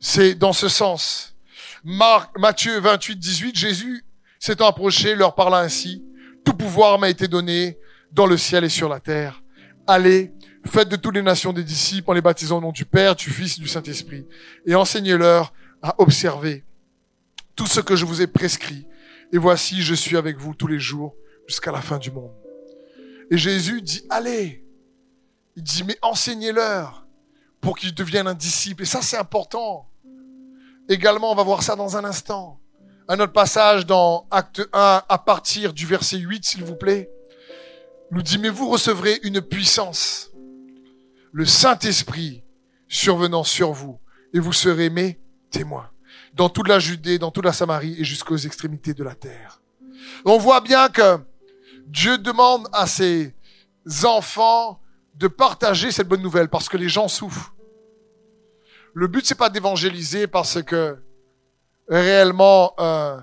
C'est 0.00 0.34
dans 0.34 0.52
ce 0.52 0.68
sens. 0.68 1.36
Marc, 1.84 2.36
Matthieu 2.38 2.78
28, 2.78 3.16
18, 3.16 3.56
Jésus 3.56 4.04
s'étant 4.38 4.66
approché, 4.66 5.14
leur 5.14 5.34
parla 5.34 5.58
ainsi. 5.58 6.04
Tout 6.44 6.54
pouvoir 6.54 6.98
m'a 6.98 7.08
été 7.08 7.28
donné 7.28 7.78
dans 8.12 8.26
le 8.26 8.36
ciel 8.36 8.64
et 8.64 8.68
sur 8.68 8.88
la 8.88 8.98
terre. 8.98 9.42
Allez, 9.86 10.32
Faites 10.64 10.88
de 10.88 10.96
toutes 10.96 11.14
les 11.14 11.22
nations 11.22 11.52
des 11.52 11.64
disciples 11.64 12.10
en 12.10 12.14
les 12.14 12.20
baptisant 12.20 12.58
au 12.58 12.60
nom 12.60 12.72
du 12.72 12.84
Père, 12.84 13.16
du 13.16 13.30
Fils 13.30 13.58
et 13.58 13.60
du 13.60 13.68
Saint-Esprit. 13.68 14.26
Et 14.66 14.74
enseignez-leur 14.74 15.52
à 15.82 16.00
observer 16.00 16.64
tout 17.56 17.66
ce 17.66 17.80
que 17.80 17.96
je 17.96 18.04
vous 18.04 18.22
ai 18.22 18.26
prescrit. 18.26 18.86
Et 19.32 19.38
voici, 19.38 19.82
je 19.82 19.94
suis 19.94 20.16
avec 20.16 20.38
vous 20.38 20.54
tous 20.54 20.66
les 20.66 20.78
jours 20.78 21.14
jusqu'à 21.46 21.72
la 21.72 21.80
fin 21.80 21.98
du 21.98 22.10
monde. 22.10 22.32
Et 23.30 23.38
Jésus 23.38 23.82
dit, 23.82 24.04
allez. 24.10 24.64
Il 25.56 25.62
dit, 25.62 25.84
mais 25.84 25.98
enseignez-leur 26.00 27.06
pour 27.60 27.76
qu'ils 27.76 27.94
deviennent 27.94 28.26
un 28.26 28.34
disciple. 28.34 28.82
Et 28.82 28.86
ça, 28.86 29.02
c'est 29.02 29.18
important. 29.18 29.88
Également, 30.88 31.32
on 31.32 31.34
va 31.34 31.42
voir 31.42 31.62
ça 31.62 31.76
dans 31.76 31.96
un 31.96 32.04
instant. 32.04 32.60
Un 33.08 33.20
autre 33.20 33.32
passage 33.32 33.84
dans 33.84 34.26
Acte 34.30 34.62
1 34.72 35.02
à 35.08 35.18
partir 35.18 35.72
du 35.72 35.86
verset 35.86 36.18
8, 36.18 36.44
s'il 36.44 36.64
vous 36.64 36.76
plaît, 36.76 37.10
nous 38.10 38.22
dit, 38.22 38.38
mais 38.38 38.48
vous 38.48 38.68
recevrez 38.68 39.20
une 39.22 39.40
puissance 39.40 40.31
le 41.32 41.46
Saint-Esprit 41.46 42.44
survenant 42.88 43.42
sur 43.42 43.72
vous, 43.72 43.98
et 44.34 44.38
vous 44.38 44.52
serez 44.52 44.90
mes 44.90 45.18
témoins 45.50 45.90
dans 46.34 46.48
toute 46.48 46.68
la 46.68 46.78
Judée, 46.78 47.18
dans 47.18 47.30
toute 47.30 47.44
la 47.44 47.52
Samarie 47.52 47.96
et 47.98 48.04
jusqu'aux 48.04 48.36
extrémités 48.36 48.94
de 48.94 49.04
la 49.04 49.14
terre. 49.14 49.60
On 50.24 50.38
voit 50.38 50.60
bien 50.60 50.88
que 50.88 51.18
Dieu 51.86 52.18
demande 52.18 52.68
à 52.72 52.86
ses 52.86 53.34
enfants 54.04 54.80
de 55.14 55.28
partager 55.28 55.90
cette 55.90 56.08
bonne 56.08 56.22
nouvelle 56.22 56.48
parce 56.48 56.68
que 56.68 56.76
les 56.76 56.88
gens 56.88 57.08
souffrent. 57.08 57.54
Le 58.94 59.06
but 59.06 59.26
c'est 59.26 59.34
pas 59.34 59.50
d'évangéliser 59.50 60.26
parce 60.26 60.62
que 60.62 60.98
réellement 61.88 62.74
euh, 62.78 63.18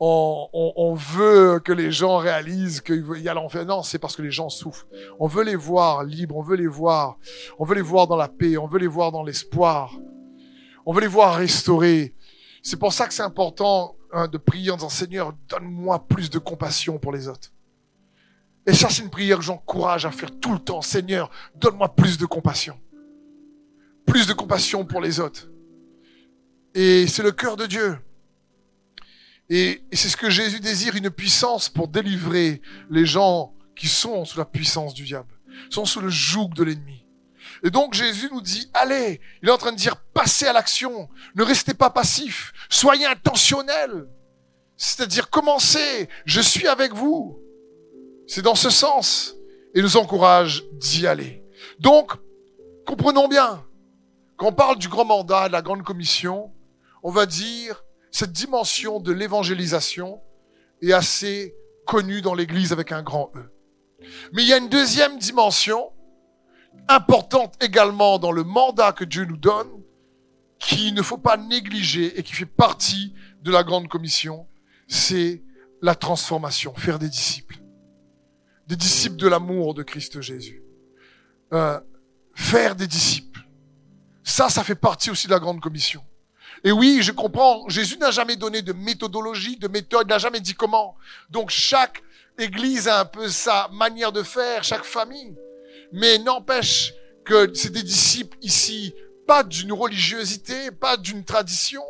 on, 0.00 0.94
veut 0.94 1.60
que 1.64 1.72
les 1.72 1.90
gens 1.90 2.18
réalisent 2.18 2.80
qu'il 2.80 3.04
y 3.18 3.28
a 3.28 3.34
l'enfer. 3.34 3.64
Non, 3.66 3.82
c'est 3.82 3.98
parce 3.98 4.16
que 4.16 4.22
les 4.22 4.30
gens 4.30 4.48
souffrent. 4.48 4.86
On 5.18 5.26
veut 5.26 5.44
les 5.44 5.56
voir 5.56 6.04
libres, 6.04 6.36
on 6.36 6.42
veut 6.42 6.56
les 6.56 6.66
voir, 6.66 7.18
on 7.58 7.64
veut 7.64 7.74
les 7.74 7.82
voir 7.82 8.06
dans 8.06 8.16
la 8.16 8.28
paix, 8.28 8.56
on 8.56 8.66
veut 8.66 8.78
les 8.78 8.86
voir 8.86 9.10
dans 9.10 9.22
l'espoir, 9.22 9.98
on 10.86 10.92
veut 10.92 11.00
les 11.00 11.08
voir 11.08 11.36
restaurés. 11.36 12.14
C'est 12.62 12.78
pour 12.78 12.92
ça 12.92 13.06
que 13.06 13.14
c'est 13.14 13.22
important 13.22 13.96
hein, 14.12 14.28
de 14.28 14.38
prier 14.38 14.70
en 14.70 14.76
disant 14.76 14.88
Seigneur, 14.88 15.32
donne-moi 15.48 16.06
plus 16.06 16.30
de 16.30 16.38
compassion 16.38 16.98
pour 16.98 17.12
les 17.12 17.28
autres. 17.28 17.52
Et 18.66 18.74
ça, 18.74 18.90
c'est 18.90 19.02
une 19.02 19.10
prière 19.10 19.38
que 19.38 19.44
j'encourage 19.44 20.04
à 20.04 20.10
faire 20.10 20.30
tout 20.38 20.52
le 20.52 20.58
temps. 20.58 20.82
Seigneur, 20.82 21.30
donne-moi 21.56 21.88
plus 21.88 22.18
de 22.18 22.26
compassion. 22.26 22.78
Plus 24.06 24.26
de 24.26 24.34
compassion 24.34 24.84
pour 24.84 25.00
les 25.00 25.20
autres. 25.20 25.48
Et 26.74 27.06
c'est 27.06 27.22
le 27.22 27.32
cœur 27.32 27.56
de 27.56 27.66
Dieu. 27.66 27.98
Et, 29.50 29.82
c'est 29.92 30.08
ce 30.08 30.16
que 30.16 30.30
Jésus 30.30 30.60
désire, 30.60 30.96
une 30.96 31.10
puissance 31.10 31.68
pour 31.68 31.88
délivrer 31.88 32.60
les 32.90 33.06
gens 33.06 33.54
qui 33.76 33.88
sont 33.88 34.24
sous 34.24 34.38
la 34.38 34.44
puissance 34.44 34.94
du 34.94 35.04
diable, 35.04 35.32
sont 35.70 35.84
sous 35.84 36.00
le 36.00 36.10
joug 36.10 36.50
de 36.54 36.64
l'ennemi. 36.64 37.06
Et 37.64 37.70
donc 37.70 37.94
Jésus 37.94 38.28
nous 38.30 38.40
dit, 38.40 38.70
allez, 38.74 39.20
il 39.42 39.48
est 39.48 39.52
en 39.52 39.58
train 39.58 39.72
de 39.72 39.76
dire, 39.76 39.96
passez 40.12 40.46
à 40.46 40.52
l'action, 40.52 41.08
ne 41.34 41.42
restez 41.42 41.74
pas 41.74 41.90
passif, 41.90 42.52
soyez 42.68 43.06
intentionnel. 43.06 44.08
C'est-à-dire, 44.76 45.28
commencez, 45.28 46.08
je 46.24 46.40
suis 46.40 46.68
avec 46.68 46.94
vous. 46.94 47.40
C'est 48.28 48.42
dans 48.42 48.54
ce 48.54 48.70
sens. 48.70 49.34
Et 49.74 49.82
nous 49.82 49.96
encourage 49.96 50.64
d'y 50.72 51.06
aller. 51.06 51.42
Donc, 51.78 52.12
comprenons 52.86 53.28
bien, 53.28 53.64
quand 54.36 54.46
on 54.46 54.52
parle 54.52 54.78
du 54.78 54.88
grand 54.88 55.04
mandat, 55.04 55.48
de 55.48 55.52
la 55.52 55.62
grande 55.62 55.82
commission, 55.82 56.52
on 57.02 57.10
va 57.10 57.26
dire, 57.26 57.82
cette 58.10 58.32
dimension 58.32 59.00
de 59.00 59.12
l'évangélisation 59.12 60.20
est 60.82 60.92
assez 60.92 61.54
connue 61.86 62.22
dans 62.22 62.34
l'Église 62.34 62.72
avec 62.72 62.92
un 62.92 63.02
grand 63.02 63.30
E. 63.34 63.50
Mais 64.32 64.42
il 64.42 64.48
y 64.48 64.52
a 64.52 64.58
une 64.58 64.68
deuxième 64.68 65.18
dimension 65.18 65.92
importante 66.88 67.54
également 67.62 68.18
dans 68.18 68.32
le 68.32 68.44
mandat 68.44 68.92
que 68.92 69.04
Dieu 69.04 69.24
nous 69.24 69.36
donne, 69.36 69.68
qu'il 70.58 70.94
ne 70.94 71.02
faut 71.02 71.18
pas 71.18 71.36
négliger 71.36 72.18
et 72.18 72.22
qui 72.22 72.32
fait 72.32 72.46
partie 72.46 73.14
de 73.42 73.50
la 73.50 73.62
grande 73.62 73.88
commission, 73.88 74.46
c'est 74.86 75.42
la 75.82 75.94
transformation, 75.94 76.74
faire 76.74 76.98
des 76.98 77.08
disciples. 77.08 77.58
Des 78.66 78.76
disciples 78.76 79.16
de 79.16 79.28
l'amour 79.28 79.74
de 79.74 79.82
Christ 79.82 80.20
Jésus. 80.20 80.62
Euh, 81.52 81.80
faire 82.34 82.76
des 82.76 82.86
disciples. 82.86 83.40
Ça, 84.22 84.50
ça 84.50 84.62
fait 84.62 84.74
partie 84.74 85.10
aussi 85.10 85.26
de 85.26 85.32
la 85.32 85.38
grande 85.38 85.60
commission. 85.60 86.04
Et 86.64 86.72
oui, 86.72 87.00
je 87.02 87.12
comprends, 87.12 87.68
Jésus 87.68 87.98
n'a 87.98 88.10
jamais 88.10 88.36
donné 88.36 88.62
de 88.62 88.72
méthodologie, 88.72 89.56
de 89.56 89.68
méthode, 89.68 90.06
il 90.08 90.10
n'a 90.10 90.18
jamais 90.18 90.40
dit 90.40 90.54
comment. 90.54 90.96
Donc 91.30 91.50
chaque 91.50 92.02
église 92.38 92.88
a 92.88 93.00
un 93.00 93.04
peu 93.04 93.28
sa 93.28 93.68
manière 93.72 94.12
de 94.12 94.22
faire, 94.22 94.64
chaque 94.64 94.84
famille. 94.84 95.36
Mais 95.92 96.18
n'empêche 96.18 96.92
que 97.24 97.50
c'est 97.54 97.72
des 97.72 97.82
disciples 97.82 98.36
ici, 98.42 98.94
pas 99.26 99.44
d'une 99.44 99.72
religiosité, 99.72 100.70
pas 100.70 100.96
d'une 100.96 101.24
tradition. 101.24 101.82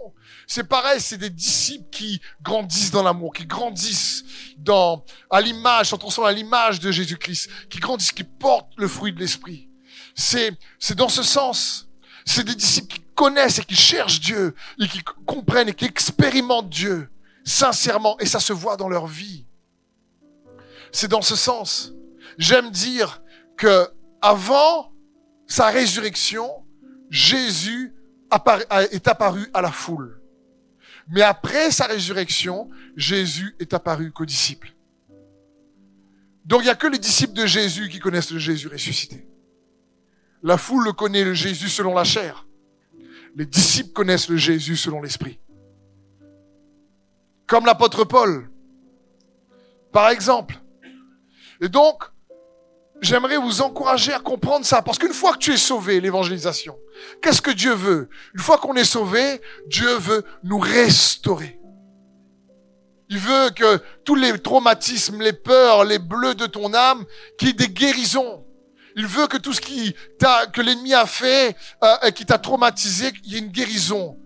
C'est 0.46 0.64
pareil, 0.64 1.00
c'est 1.00 1.18
des 1.18 1.30
disciples 1.30 1.88
qui 1.90 2.20
grandissent 2.42 2.90
dans 2.90 3.02
l'amour, 3.02 3.32
qui 3.32 3.46
grandissent 3.46 4.24
dans, 4.56 5.04
à 5.30 5.40
l'image, 5.40 5.92
en 5.92 5.98
transformant 5.98 6.28
à 6.28 6.32
l'image 6.32 6.80
de 6.80 6.90
Jésus-Christ, 6.90 7.48
qui 7.70 7.78
grandissent, 7.78 8.12
qui 8.12 8.24
portent 8.24 8.72
le 8.76 8.88
fruit 8.88 9.12
de 9.12 9.20
l'esprit. 9.20 9.68
C'est, 10.14 10.52
c'est 10.78 10.96
dans 10.96 11.08
ce 11.08 11.22
sens. 11.22 11.88
C'est 12.24 12.44
des 12.44 12.54
disciples 12.54 12.94
qui 12.94 13.00
connaissent 13.18 13.58
et 13.58 13.64
qui 13.64 13.74
cherchent 13.74 14.20
Dieu, 14.20 14.54
et 14.80 14.86
qui 14.86 15.02
comprennent 15.26 15.68
et 15.68 15.74
qui 15.74 15.86
expérimentent 15.86 16.70
Dieu, 16.70 17.10
sincèrement, 17.44 18.16
et 18.20 18.26
ça 18.26 18.38
se 18.38 18.52
voit 18.52 18.76
dans 18.76 18.88
leur 18.88 19.08
vie. 19.08 19.44
C'est 20.92 21.08
dans 21.08 21.20
ce 21.20 21.34
sens. 21.34 21.92
J'aime 22.38 22.70
dire 22.70 23.20
que 23.56 23.88
avant 24.22 24.92
sa 25.48 25.66
résurrection, 25.66 26.48
Jésus 27.10 27.92
est 28.92 29.08
apparu 29.08 29.50
à 29.52 29.62
la 29.62 29.72
foule. 29.72 30.22
Mais 31.08 31.22
après 31.22 31.72
sa 31.72 31.86
résurrection, 31.86 32.70
Jésus 32.94 33.56
est 33.58 33.74
apparu 33.74 34.12
qu'aux 34.12 34.26
disciples. 34.26 34.74
Donc 36.44 36.60
il 36.60 36.64
n'y 36.64 36.70
a 36.70 36.76
que 36.76 36.86
les 36.86 36.98
disciples 36.98 37.34
de 37.34 37.46
Jésus 37.46 37.88
qui 37.88 37.98
connaissent 37.98 38.30
le 38.30 38.38
Jésus 38.38 38.68
ressuscité. 38.68 39.26
La 40.44 40.56
foule 40.56 40.84
le 40.84 40.92
connaît 40.92 41.24
le 41.24 41.34
Jésus 41.34 41.68
selon 41.68 41.94
la 41.94 42.04
chair. 42.04 42.47
Les 43.38 43.46
disciples 43.46 43.92
connaissent 43.92 44.28
le 44.28 44.36
Jésus 44.36 44.76
selon 44.76 45.00
l'esprit. 45.00 45.40
Comme 47.46 47.64
l'apôtre 47.64 48.04
Paul, 48.04 48.50
par 49.92 50.10
exemple. 50.10 50.60
Et 51.60 51.68
donc, 51.68 52.04
J'aimerais 53.00 53.36
vous 53.36 53.62
encourager 53.62 54.12
à 54.12 54.18
comprendre 54.18 54.66
ça, 54.66 54.82
parce 54.82 54.98
qu'une 54.98 55.12
fois 55.12 55.32
que 55.34 55.38
tu 55.38 55.52
es 55.52 55.56
sauvé, 55.56 56.00
l'évangélisation, 56.00 56.76
qu'est-ce 57.22 57.40
que 57.40 57.52
Dieu 57.52 57.72
veut? 57.72 58.08
Une 58.34 58.40
fois 58.40 58.58
qu'on 58.58 58.74
est 58.74 58.84
sauvé, 58.84 59.40
Dieu 59.68 59.94
veut 59.98 60.24
nous 60.42 60.58
restaurer. 60.58 61.60
Il 63.08 63.18
veut 63.18 63.50
que 63.50 63.80
tous 64.04 64.16
les 64.16 64.36
traumatismes, 64.38 65.22
les 65.22 65.32
peurs, 65.32 65.84
les 65.84 65.98
bleus 65.98 66.34
de 66.34 66.46
ton 66.46 66.74
âme, 66.74 67.04
qu'il 67.38 67.48
y 67.48 67.50
ait 67.52 67.54
des 67.54 67.68
guérisons. 67.68 68.44
Il 68.98 69.06
veut 69.06 69.28
que 69.28 69.36
tout 69.36 69.52
ce 69.52 69.60
qui 69.60 69.94
t'a, 70.18 70.46
que 70.48 70.60
l'ennemi 70.60 70.92
a 70.92 71.06
fait, 71.06 71.56
euh, 71.84 72.10
qui 72.10 72.26
t'a 72.26 72.36
traumatisé, 72.36 73.12
qu'il 73.12 73.32
y 73.32 73.36
ait 73.36 73.38
une 73.38 73.52
guérison, 73.52 74.18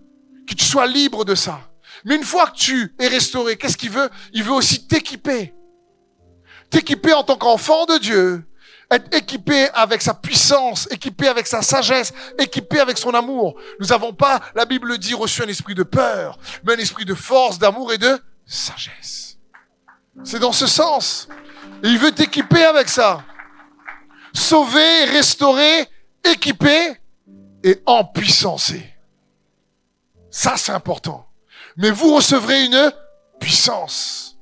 que 0.47 0.55
tu 0.55 0.65
sois 0.65 0.87
libre 0.87 1.25
de 1.25 1.35
ça. 1.35 1.59
Mais 2.05 2.15
une 2.15 2.23
fois 2.23 2.47
que 2.47 2.57
tu 2.57 2.95
es 2.97 3.07
restauré, 3.07 3.55
qu'est-ce 3.55 3.77
qu'il 3.77 3.91
veut? 3.91 4.09
Il 4.33 4.43
veut 4.43 4.53
aussi 4.53 4.87
t'équiper. 4.87 5.53
T'équiper 6.71 7.13
en 7.13 7.23
tant 7.23 7.37
qu'enfant 7.37 7.85
de 7.85 7.99
Dieu, 7.99 8.47
être 8.89 9.15
équipé 9.15 9.69
avec 9.75 10.01
sa 10.01 10.15
puissance, 10.15 10.87
équipé 10.89 11.27
avec 11.27 11.45
sa 11.45 11.61
sagesse, 11.61 12.11
équipé 12.39 12.79
avec 12.79 12.97
son 12.97 13.13
amour. 13.13 13.53
Nous 13.79 13.87
n'avons 13.89 14.11
pas, 14.11 14.41
la 14.55 14.65
Bible 14.65 14.97
dit, 14.97 15.13
reçu 15.13 15.43
un 15.43 15.47
esprit 15.47 15.75
de 15.75 15.83
peur, 15.83 16.39
mais 16.63 16.73
un 16.73 16.79
esprit 16.79 17.05
de 17.05 17.13
force, 17.13 17.59
d'amour 17.59 17.93
et 17.93 17.99
de 17.99 18.19
sagesse. 18.47 19.37
C'est 20.23 20.39
dans 20.39 20.51
ce 20.51 20.65
sens. 20.65 21.27
Et 21.83 21.89
il 21.89 21.99
veut 21.99 22.11
t'équiper 22.11 22.63
avec 22.63 22.89
ça. 22.89 23.23
Sauver, 24.33 25.05
restaurer, 25.05 25.87
équiper 26.23 26.95
et 27.63 27.81
empuissancer. 27.85 28.83
Ça, 30.29 30.57
c'est 30.57 30.71
important. 30.71 31.27
Mais 31.77 31.91
vous 31.91 32.15
recevrez 32.15 32.65
une 32.65 32.91
puissance. 33.39 34.37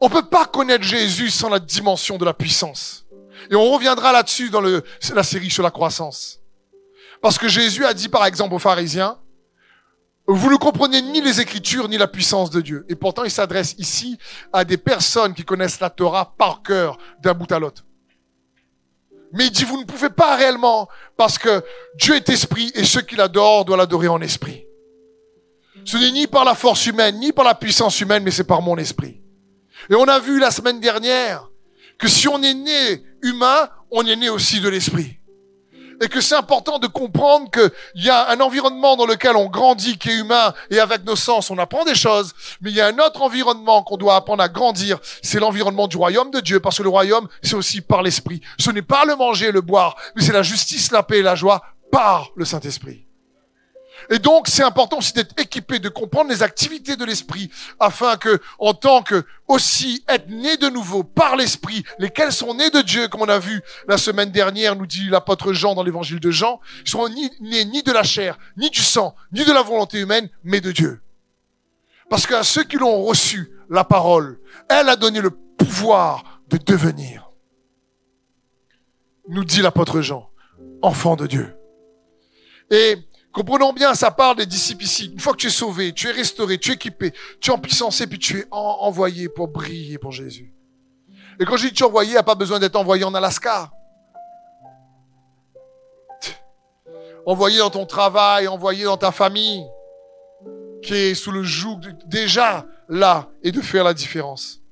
On 0.00 0.08
peut 0.08 0.28
pas 0.28 0.46
connaître 0.46 0.84
Jésus 0.84 1.30
sans 1.30 1.48
la 1.48 1.58
dimension 1.58 2.18
de 2.18 2.24
la 2.24 2.34
puissance. 2.34 3.06
Et 3.50 3.54
on 3.54 3.70
reviendra 3.70 4.12
là-dessus 4.12 4.50
dans 4.50 4.60
la 4.60 5.22
série 5.22 5.50
sur 5.50 5.62
la 5.62 5.70
croissance. 5.70 6.40
Parce 7.22 7.38
que 7.38 7.48
Jésus 7.48 7.84
a 7.84 7.94
dit 7.94 8.08
par 8.08 8.26
exemple 8.26 8.54
aux 8.54 8.58
pharisiens, 8.58 9.18
vous 10.28 10.50
ne 10.50 10.56
comprenez 10.56 11.02
ni 11.02 11.20
les 11.20 11.40
Écritures 11.40 11.88
ni 11.88 11.96
la 11.96 12.08
puissance 12.08 12.50
de 12.50 12.60
Dieu. 12.60 12.84
Et 12.88 12.96
pourtant, 12.96 13.22
il 13.24 13.30
s'adresse 13.30 13.74
ici 13.78 14.18
à 14.52 14.64
des 14.64 14.76
personnes 14.76 15.34
qui 15.34 15.44
connaissent 15.44 15.80
la 15.80 15.90
Torah 15.90 16.34
par 16.36 16.62
cœur 16.62 16.98
d'un 17.20 17.32
bout 17.32 17.50
à 17.52 17.58
l'autre. 17.60 17.85
Mais 19.32 19.46
il 19.46 19.50
dit, 19.50 19.64
vous 19.64 19.78
ne 19.78 19.84
pouvez 19.84 20.10
pas 20.10 20.36
réellement, 20.36 20.88
parce 21.16 21.38
que 21.38 21.62
Dieu 21.96 22.14
est 22.14 22.28
esprit 22.28 22.70
et 22.74 22.84
ceux 22.84 23.02
qui 23.02 23.16
l'adorent 23.16 23.64
doivent 23.64 23.78
l'adorer 23.78 24.08
en 24.08 24.20
esprit. 24.20 24.66
Ce 25.84 25.96
n'est 25.96 26.10
ni 26.10 26.26
par 26.26 26.44
la 26.44 26.54
force 26.54 26.86
humaine, 26.86 27.18
ni 27.18 27.32
par 27.32 27.44
la 27.44 27.54
puissance 27.54 28.00
humaine, 28.00 28.22
mais 28.22 28.30
c'est 28.30 28.44
par 28.44 28.62
mon 28.62 28.76
esprit. 28.76 29.20
Et 29.90 29.94
on 29.94 30.04
a 30.04 30.18
vu 30.18 30.38
la 30.38 30.50
semaine 30.50 30.80
dernière 30.80 31.48
que 31.98 32.08
si 32.08 32.28
on 32.28 32.42
est 32.42 32.54
né 32.54 33.04
humain, 33.22 33.68
on 33.90 34.04
est 34.04 34.16
né 34.16 34.28
aussi 34.28 34.60
de 34.60 34.68
l'esprit. 34.68 35.18
Et 36.02 36.08
que 36.08 36.20
c'est 36.20 36.34
important 36.34 36.78
de 36.78 36.86
comprendre 36.86 37.50
qu'il 37.50 38.04
y 38.04 38.10
a 38.10 38.30
un 38.30 38.40
environnement 38.40 38.96
dans 38.96 39.06
lequel 39.06 39.36
on 39.36 39.46
grandit 39.46 39.98
qui 39.98 40.10
est 40.10 40.16
humain 40.16 40.52
et 40.70 40.78
avec 40.78 41.04
nos 41.04 41.16
sens 41.16 41.50
on 41.50 41.58
apprend 41.58 41.84
des 41.84 41.94
choses, 41.94 42.32
mais 42.60 42.70
il 42.70 42.76
y 42.76 42.80
a 42.80 42.86
un 42.86 42.98
autre 42.98 43.22
environnement 43.22 43.82
qu'on 43.82 43.96
doit 43.96 44.16
apprendre 44.16 44.42
à 44.42 44.48
grandir, 44.48 44.98
c'est 45.22 45.40
l'environnement 45.40 45.88
du 45.88 45.96
royaume 45.96 46.30
de 46.30 46.40
Dieu, 46.40 46.60
parce 46.60 46.78
que 46.78 46.82
le 46.82 46.88
royaume 46.88 47.28
c'est 47.42 47.54
aussi 47.54 47.80
par 47.80 48.02
l'esprit. 48.02 48.40
Ce 48.58 48.70
n'est 48.70 48.82
pas 48.82 49.04
le 49.04 49.16
manger 49.16 49.52
le 49.52 49.60
boire, 49.60 49.96
mais 50.14 50.22
c'est 50.22 50.32
la 50.32 50.42
justice, 50.42 50.90
la 50.92 51.02
paix 51.02 51.18
et 51.18 51.22
la 51.22 51.34
joie 51.34 51.62
par 51.90 52.30
le 52.36 52.44
Saint-Esprit. 52.44 53.05
Et 54.10 54.18
donc, 54.18 54.48
c'est 54.48 54.62
important 54.62 54.98
aussi 54.98 55.12
d'être 55.12 55.34
équipé, 55.38 55.78
de 55.78 55.88
comprendre 55.88 56.30
les 56.30 56.42
activités 56.42 56.96
de 56.96 57.04
l'esprit, 57.04 57.50
afin 57.80 58.16
que, 58.16 58.40
en 58.58 58.74
tant 58.74 59.02
que 59.02 59.24
aussi 59.48 60.04
être 60.08 60.28
né 60.28 60.56
de 60.56 60.68
nouveau 60.68 61.02
par 61.02 61.36
l'esprit, 61.36 61.84
lesquels 61.98 62.32
sont 62.32 62.54
nés 62.54 62.70
de 62.70 62.80
Dieu, 62.82 63.08
comme 63.08 63.22
on 63.22 63.28
a 63.28 63.38
vu 63.38 63.62
la 63.88 63.98
semaine 63.98 64.30
dernière, 64.30 64.76
nous 64.76 64.86
dit 64.86 65.08
l'apôtre 65.08 65.52
Jean 65.52 65.74
dans 65.74 65.82
l'évangile 65.82 66.20
de 66.20 66.30
Jean, 66.30 66.60
ils 66.84 66.90
sont 66.90 67.08
nés 67.08 67.64
ni 67.64 67.82
de 67.82 67.92
la 67.92 68.02
chair, 68.02 68.38
ni 68.56 68.70
du 68.70 68.82
sang, 68.82 69.14
ni 69.32 69.44
de 69.44 69.52
la 69.52 69.62
volonté 69.62 69.98
humaine, 69.98 70.28
mais 70.44 70.60
de 70.60 70.72
Dieu. 70.72 71.00
Parce 72.08 72.26
qu'à 72.26 72.42
ceux 72.42 72.64
qui 72.64 72.76
l'ont 72.76 73.02
reçu, 73.02 73.50
la 73.68 73.84
parole, 73.84 74.38
elle 74.68 74.88
a 74.88 74.96
donné 74.96 75.20
le 75.20 75.30
pouvoir 75.30 76.40
de 76.48 76.58
devenir, 76.58 77.30
nous 79.28 79.44
dit 79.44 79.62
l'apôtre 79.62 80.00
Jean, 80.00 80.30
enfant 80.82 81.16
de 81.16 81.26
Dieu. 81.26 81.56
Et 82.70 82.96
Comprenons 83.36 83.74
bien, 83.74 83.94
ça 83.94 84.10
parle 84.10 84.38
des 84.38 84.46
disciples 84.46 84.84
ici. 84.84 85.10
Une 85.12 85.20
fois 85.20 85.34
que 85.34 85.36
tu 85.36 85.48
es 85.48 85.50
sauvé, 85.50 85.92
tu 85.92 86.08
es 86.08 86.10
restauré, 86.10 86.56
tu 86.56 86.70
es 86.70 86.74
équipé, 86.76 87.12
tu 87.38 87.50
es 87.50 87.52
en 87.52 87.58
puissance 87.58 88.00
et 88.00 88.06
puis 88.06 88.18
tu 88.18 88.38
es 88.38 88.46
envoyé 88.50 89.28
pour 89.28 89.48
briller 89.48 89.98
pour 89.98 90.10
Jésus. 90.10 90.54
Et 91.38 91.44
quand 91.44 91.58
je 91.58 91.66
dis 91.66 91.74
tu 91.74 91.82
es 91.82 91.86
envoyé, 91.86 92.08
il 92.08 92.12
n'y 92.14 92.18
a 92.18 92.22
pas 92.22 92.34
besoin 92.34 92.58
d'être 92.58 92.76
envoyé 92.76 93.04
en 93.04 93.12
Alaska. 93.12 93.70
Envoyé 97.26 97.58
dans 97.58 97.68
ton 97.68 97.84
travail, 97.84 98.48
envoyé 98.48 98.84
dans 98.84 98.96
ta 98.96 99.12
famille, 99.12 99.66
qui 100.82 100.94
est 100.94 101.14
sous 101.14 101.30
le 101.30 101.42
joug 101.42 101.80
déjà 102.06 102.64
là 102.88 103.28
et 103.42 103.52
de 103.52 103.60
faire 103.60 103.84
la 103.84 103.92
différence. 103.92 104.62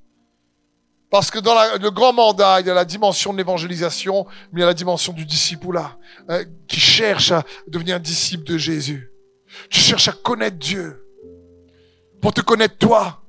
Parce 1.14 1.31
que 1.31 1.38
dans 1.38 1.55
le 1.81 1.90
grand 1.92 2.12
mandat, 2.12 2.59
il 2.59 2.66
y 2.66 2.70
a 2.70 2.74
la 2.74 2.85
dimension 2.85 3.33
de 3.33 3.38
l'évangélisation, 3.38 4.27
mais 4.50 4.59
il 4.59 4.61
y 4.62 4.64
a 4.64 4.66
la 4.66 4.74
dimension 4.74 5.12
du 5.12 5.24
disciple 5.24 5.72
là, 5.72 5.96
hein, 6.29 6.42
qui 6.66 6.81
cherche 6.81 7.31
à 7.31 7.44
devenir 7.68 8.00
disciple 8.00 8.42
de 8.42 8.59
Jésus. 8.59 9.12
Tu 9.70 9.79
cherches 9.79 10.09
à 10.09 10.12
connaître 10.12 10.57
Dieu. 10.57 11.07
Pour 12.20 12.35
te 12.35 12.40
connaître 12.40 12.79
toi. 12.79 13.22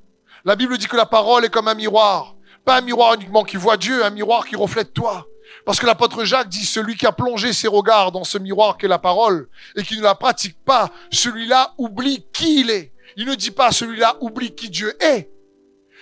La 0.44 0.56
Bible 0.56 0.76
dit 0.78 0.88
que 0.88 0.96
la 0.96 1.06
parole 1.06 1.44
est 1.44 1.48
comme 1.48 1.68
un 1.68 1.76
miroir. 1.76 2.34
Pas 2.64 2.78
un 2.78 2.80
miroir 2.80 3.14
uniquement 3.14 3.44
qui 3.44 3.56
voit 3.56 3.76
Dieu, 3.76 4.04
un 4.04 4.10
miroir 4.10 4.44
qui 4.46 4.56
reflète 4.56 4.92
toi. 4.92 5.24
Parce 5.64 5.78
que 5.78 5.86
l'apôtre 5.86 6.24
Jacques 6.24 6.48
dit, 6.48 6.66
celui 6.66 6.96
qui 6.96 7.06
a 7.06 7.12
plongé 7.12 7.52
ses 7.52 7.68
regards 7.68 8.10
dans 8.10 8.24
ce 8.24 8.36
miroir 8.36 8.78
qu'est 8.78 8.88
la 8.88 8.98
parole 8.98 9.48
et 9.76 9.84
qui 9.84 9.96
ne 9.96 10.02
la 10.02 10.16
pratique 10.16 10.56
pas, 10.64 10.90
celui-là 11.12 11.72
oublie 11.78 12.26
qui 12.32 12.62
il 12.62 12.70
est. 12.70 12.92
Il 13.16 13.26
ne 13.26 13.36
dit 13.36 13.52
pas 13.52 13.70
celui-là 13.70 14.16
oublie 14.22 14.56
qui 14.56 14.70
Dieu 14.70 14.92
est. 15.00 15.30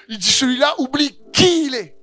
Il 0.09 0.19
dit 0.19 0.31
celui-là 0.31 0.75
oublie 0.79 1.19
qui 1.33 1.67
il 1.67 1.75
est. 1.75 1.97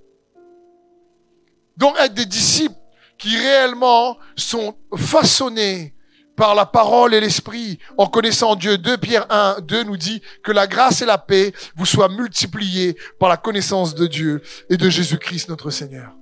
Donc 1.78 1.96
être 2.00 2.14
des 2.14 2.26
disciples 2.26 2.76
qui 3.18 3.38
réellement 3.38 4.18
sont 4.36 4.76
façonnés 4.96 5.94
par 6.36 6.56
la 6.56 6.66
parole 6.66 7.14
et 7.14 7.20
l'esprit 7.20 7.78
en 7.98 8.08
connaissant 8.08 8.56
Dieu. 8.56 8.78
2 8.78 8.98
Pierre 8.98 9.28
1, 9.30 9.58
2 9.62 9.84
nous 9.84 9.98
dit 9.98 10.22
que 10.44 10.52
la 10.52 10.68
grâce 10.68 11.02
et 11.02 11.06
la 11.06 11.18
paix 11.18 11.54
vous 11.76 11.86
soient 11.86 12.10
multipliées 12.10 12.98
par 13.20 13.30
la 13.30 13.38
connaissance 13.38 13.96
de 13.96 14.08
Dieu 14.08 14.42
et 14.70 14.78
de 14.78 14.90
Jésus-Christ 14.90 15.50
notre 15.50 15.70
Seigneur. 15.70 16.16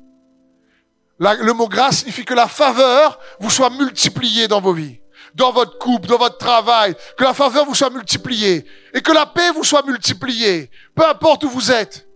le 1.19 1.53
mot 1.53 1.67
grâce 1.67 1.99
signifie 1.99 2.25
que 2.25 2.33
la 2.33 2.47
faveur 2.47 3.19
vous 3.39 3.49
soit 3.49 3.69
multipliée 3.69 4.47
dans 4.47 4.61
vos 4.61 4.73
vies 4.73 4.99
dans 5.39 5.53
votre 5.53 5.77
couple, 5.77 6.07
dans 6.07 6.17
votre 6.17 6.37
travail, 6.37 6.95
que 7.17 7.23
la 7.23 7.33
faveur 7.33 7.65
vous 7.65 7.73
soit 7.73 7.89
multipliée 7.89 8.65
et 8.93 9.01
que 9.01 9.11
la 9.11 9.25
paix 9.25 9.51
vous 9.51 9.63
soit 9.63 9.85
multipliée, 9.85 10.69
peu 10.93 11.07
importe 11.07 11.45
où 11.45 11.49
vous 11.49 11.71
êtes. 11.71 12.07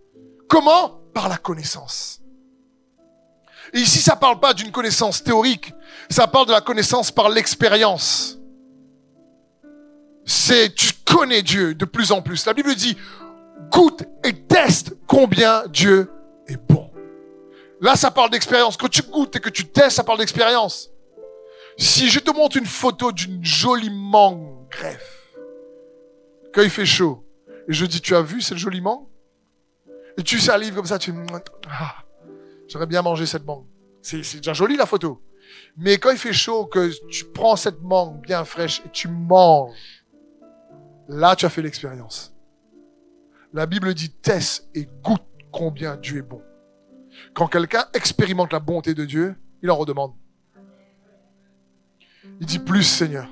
Comment? 0.50 1.00
Par 1.14 1.30
la 1.30 1.38
connaissance. 1.38 2.20
Et 3.74 3.80
ici, 3.80 4.00
ça 4.00 4.18
parle 4.18 4.40
pas 4.40 4.54
d'une 4.54 4.72
connaissance 4.72 5.24
théorique, 5.24 5.74
ça 6.10 6.28
parle 6.28 6.48
de 6.48 6.52
la 6.52 6.62
connaissance 6.62 7.12
par 7.12 7.30
l'expérience. 7.30 8.38
C'est, 10.26 10.76
tu 10.76 10.92
connais 11.06 11.42
Dieu 11.42 11.74
de 11.74 11.86
plus 11.86 12.12
en 12.12 12.22
plus. 12.22 12.46
La 12.46 12.54
Bible 12.54 12.76
dit, 12.76 12.98
goûte 13.72 14.04
et 14.24 14.34
teste 14.34 14.96
combien 15.08 15.64
Dieu 15.68 16.12
est 16.48 16.58
bon. 16.58 16.92
Là, 17.80 17.96
ça 17.96 18.12
parle 18.12 18.30
d'expérience. 18.30 18.78
Quand 18.78 18.90
tu 18.90 19.02
goûtes 19.02 19.36
et 19.38 19.40
que 19.40 19.50
tu 19.50 19.66
testes, 19.66 19.98
ça 19.98 20.04
parle 20.04 20.20
d'expérience. 20.20 20.90
Si 21.78 22.10
je 22.10 22.20
te 22.20 22.32
montre 22.32 22.58
une 22.58 22.66
photo 22.66 23.12
d'une 23.12 23.44
jolie 23.44 23.90
mangue 23.90 24.70
greffe, 24.70 25.36
quand 26.54 26.62
il 26.62 26.70
fait 26.70 26.86
chaud, 26.86 27.26
et 27.68 27.74
je 27.74 27.86
dis, 27.86 28.02
tu 28.02 28.16
as 28.16 28.22
vu 28.22 28.42
cette 28.42 28.58
jolie 28.58 28.82
mangue? 28.82 29.08
Et 30.18 30.24
tu 30.24 30.40
salives 30.40 30.76
comme 30.76 30.86
ça, 30.86 31.00
tu... 31.00 31.14
Ah, 31.70 32.04
j'aurais 32.68 32.86
bien 32.86 33.02
mangé 33.02 33.26
cette 33.26 33.46
mangue. 33.46 33.66
C'est 34.02 34.38
déjà 34.38 34.54
joli 34.54 34.76
la 34.76 34.86
photo. 34.86 35.24
Mais 35.78 35.98
quand 35.98 36.12
il 36.12 36.18
fait 36.18 36.34
chaud, 36.34 36.66
que 36.66 36.92
tu 37.08 37.26
prends 37.26 37.56
cette 37.56 37.82
mangue 37.82 38.22
bien 38.22 38.46
fraîche 38.46 38.82
et 38.86 38.90
tu 38.90 39.08
manges, 39.08 39.74
là 41.08 41.36
tu 41.36 41.46
as 41.46 41.50
fait 41.50 41.62
l'expérience. 41.62 42.36
La 43.54 43.66
Bible 43.66 43.94
dit 43.94 44.12
teste 44.12 44.70
et 44.76 44.88
goûte 45.04 45.24
combien 45.52 45.96
Dieu 45.96 46.18
est 46.18 46.24
bon. 46.24 46.42
Quand 47.34 47.48
quelqu'un 47.48 47.86
expérimente 47.94 48.52
la 48.52 48.60
bonté 48.60 48.94
de 48.94 49.06
Dieu, 49.06 49.36
il 49.62 49.72
en 49.72 49.78
redemande. 49.78 50.14
Il 52.40 52.46
dit 52.46 52.60
plus 52.60 52.84
Seigneur. 52.84 53.28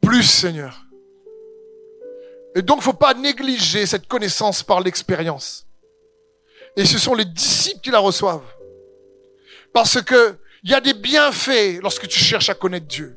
Plus 0.00 0.22
Seigneur. 0.22 0.86
Et 2.54 2.62
donc, 2.62 2.80
faut 2.80 2.92
pas 2.92 3.14
négliger 3.14 3.86
cette 3.86 4.08
connaissance 4.08 4.62
par 4.62 4.80
l'expérience. 4.80 5.66
Et 6.76 6.86
ce 6.86 6.98
sont 6.98 7.14
les 7.14 7.24
disciples 7.24 7.80
qui 7.80 7.90
la 7.90 7.98
reçoivent. 7.98 8.46
Parce 9.72 10.00
que 10.00 10.38
il 10.62 10.70
y 10.70 10.74
a 10.74 10.80
des 10.80 10.94
bienfaits 10.94 11.80
lorsque 11.82 12.08
tu 12.08 12.18
cherches 12.18 12.48
à 12.48 12.54
connaître 12.54 12.86
Dieu. 12.86 13.16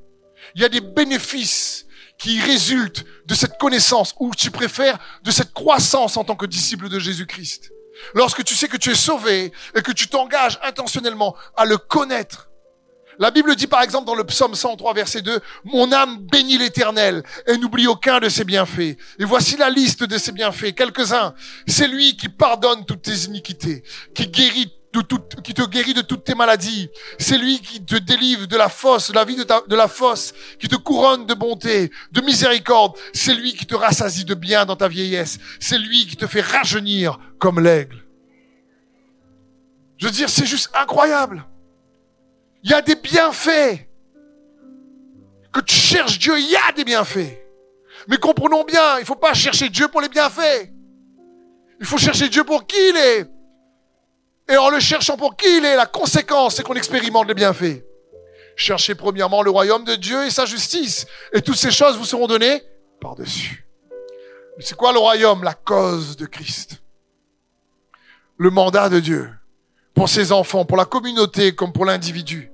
Il 0.56 0.62
y 0.62 0.66
a 0.66 0.70
des 0.70 0.82
bénéfices 0.82 1.88
qui 2.18 2.40
résultent 2.40 3.06
de 3.26 3.34
cette 3.34 3.58
connaissance, 3.58 4.14
ou 4.20 4.32
tu 4.36 4.52
préfères 4.52 5.00
de 5.24 5.32
cette 5.32 5.54
croissance 5.54 6.18
en 6.18 6.24
tant 6.24 6.36
que 6.36 6.46
disciple 6.46 6.90
de 6.90 7.00
Jésus-Christ. 7.00 7.72
Lorsque 8.14 8.44
tu 8.44 8.56
sais 8.56 8.68
que 8.68 8.78
tu 8.78 8.92
es 8.92 8.96
sauvé 8.96 9.52
et 9.74 9.82
que 9.82 9.92
tu 9.92 10.08
t'engages 10.08 10.60
intentionnellement 10.64 11.36
à 11.56 11.66
le 11.66 11.78
connaître, 11.78 12.49
la 13.20 13.32
Bible 13.32 13.54
dit 13.58 13.68
par 13.68 13.82
exemple 13.82 14.06
dans 14.06 14.16
le 14.16 14.24
psaume 14.24 14.56
103 14.56 14.94
verset 14.94 15.22
2, 15.22 15.40
Mon 15.66 15.92
âme 15.92 16.20
bénit 16.32 16.58
l'Éternel 16.58 17.22
et 17.48 17.58
n'oublie 17.58 17.86
aucun 17.86 18.22
de 18.22 18.30
ses 18.30 18.46
bienfaits. 18.46 18.98
Et 19.20 19.26
voici 19.26 19.58
la 19.58 19.70
liste 19.70 20.06
de 20.06 20.18
ses 20.18 20.32
bienfaits, 20.32 20.74
quelques-uns. 20.74 21.34
C'est 21.68 21.90
lui 21.90 22.16
qui 22.16 22.30
pardonne 22.30 22.86
toutes 22.86 23.02
tes 23.02 23.26
iniquités, 23.26 23.84
qui 24.16 24.28
guérit 24.28 24.74
de 24.94 25.02
qui 25.44 25.54
te 25.54 25.68
guérit 25.68 25.94
de 25.94 26.02
toutes 26.02 26.24
tes 26.24 26.34
maladies. 26.34 26.90
C'est 27.20 27.38
lui 27.38 27.60
qui 27.60 27.84
te 27.84 27.96
délivre 27.96 28.48
de 28.48 28.58
la 28.58 28.70
fosse, 28.70 29.10
de 29.10 29.16
la 29.16 29.26
vie 29.26 29.36
de, 29.36 29.46
de 29.68 29.76
la 29.76 29.88
fosse, 29.88 30.34
qui 30.58 30.68
te 30.68 30.78
couronne 30.78 31.26
de 31.26 31.34
bonté, 31.34 31.92
de 32.12 32.22
miséricorde. 32.22 32.98
C'est 33.14 33.36
lui 33.36 33.54
qui 33.54 33.66
te 33.66 33.76
rassasie 33.76 34.26
de 34.26 34.34
bien 34.34 34.66
dans 34.66 34.78
ta 34.78 34.88
vieillesse. 34.88 35.38
C'est 35.60 35.78
lui 35.78 36.08
qui 36.08 36.16
te 36.16 36.26
fait 36.26 36.42
rajeunir 36.42 37.20
comme 37.38 37.60
l'aigle. 37.60 38.04
Je 39.98 40.06
veux 40.06 40.12
dire, 40.12 40.30
c'est 40.30 40.46
juste 40.46 40.70
incroyable. 40.74 41.46
Il 42.64 42.72
y 42.72 42.74
a 42.74 42.82
des 42.82 42.96
bienfaits. 42.96 43.88
Que 45.52 45.62
tu 45.62 45.76
cherches 45.76 46.20
Dieu, 46.20 46.38
il 46.38 46.50
y 46.50 46.56
a 46.56 46.72
des 46.74 46.84
bienfaits. 46.84 47.38
Mais 48.08 48.18
comprenons 48.18 48.64
bien, 48.64 48.98
il 48.98 49.02
ne 49.02 49.06
faut 49.06 49.16
pas 49.16 49.34
chercher 49.34 49.70
Dieu 49.70 49.88
pour 49.88 50.02
les 50.02 50.10
bienfaits. 50.10 50.70
Il 51.80 51.86
faut 51.86 51.98
chercher 51.98 52.30
Dieu 52.30 52.44
pour 52.44 52.68
qui 52.68 52.78
il 52.78 52.98
est. 52.98 53.28
Et 54.52 54.58
en 54.58 54.70
le 54.70 54.80
cherchant 54.80 55.18
pour 55.18 55.36
qui 55.38 55.58
il 55.58 55.66
est, 55.66 55.76
la 55.76 55.86
conséquence, 55.86 56.56
c'est 56.56 56.64
qu'on 56.64 56.76
expérimente 56.76 57.28
les 57.28 57.34
bienfaits. 57.34 57.84
Cherchez 58.56 58.94
premièrement 58.94 59.42
le 59.42 59.52
royaume 59.52 59.86
de 59.86 59.96
Dieu 59.96 60.26
et 60.26 60.30
sa 60.30 60.46
justice. 60.46 61.06
Et 61.34 61.42
toutes 61.42 61.56
ces 61.56 61.72
choses 61.72 61.98
vous 61.98 62.06
seront 62.06 62.28
données 62.28 62.62
par-dessus. 63.00 63.66
C'est 64.60 64.76
quoi 64.76 64.92
le 64.92 65.00
royaume? 65.00 65.44
La 65.44 65.54
cause 65.54 66.18
de 66.18 66.26
Christ. 66.26 66.82
Le 68.38 68.50
mandat 68.50 68.90
de 68.90 69.00
Dieu 69.00 69.39
pour 70.00 70.08
ses 70.08 70.32
enfants, 70.32 70.64
pour 70.64 70.78
la 70.78 70.86
communauté 70.86 71.54
comme 71.54 71.74
pour 71.74 71.84
l'individu. 71.84 72.54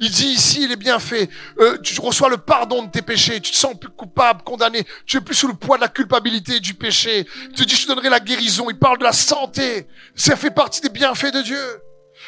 Il 0.00 0.10
dit 0.10 0.26
ici, 0.26 0.64
il 0.64 0.72
est 0.72 0.76
bien 0.76 0.98
fait. 0.98 1.30
Euh, 1.60 1.78
tu 1.78 2.00
reçois 2.00 2.28
le 2.28 2.38
pardon 2.38 2.82
de 2.82 2.90
tes 2.90 3.00
péchés. 3.00 3.40
Tu 3.40 3.52
te 3.52 3.56
sens 3.56 3.78
plus 3.78 3.90
coupable, 3.90 4.42
condamné. 4.42 4.84
Tu 5.06 5.18
es 5.18 5.20
plus 5.20 5.36
sous 5.36 5.46
le 5.46 5.54
poids 5.54 5.76
de 5.76 5.82
la 5.82 5.88
culpabilité 5.88 6.56
et 6.56 6.60
du 6.60 6.74
péché. 6.74 7.28
Il 7.44 7.52
te 7.52 7.62
dit, 7.62 7.76
je 7.76 7.84
te 7.84 7.92
donnerai 7.92 8.08
la 8.08 8.18
guérison. 8.18 8.68
Il 8.70 8.76
parle 8.76 8.98
de 8.98 9.04
la 9.04 9.12
santé. 9.12 9.86
Ça 10.16 10.34
fait 10.34 10.50
partie 10.50 10.80
des 10.80 10.88
bienfaits 10.88 11.32
de 11.32 11.42
Dieu. 11.42 11.62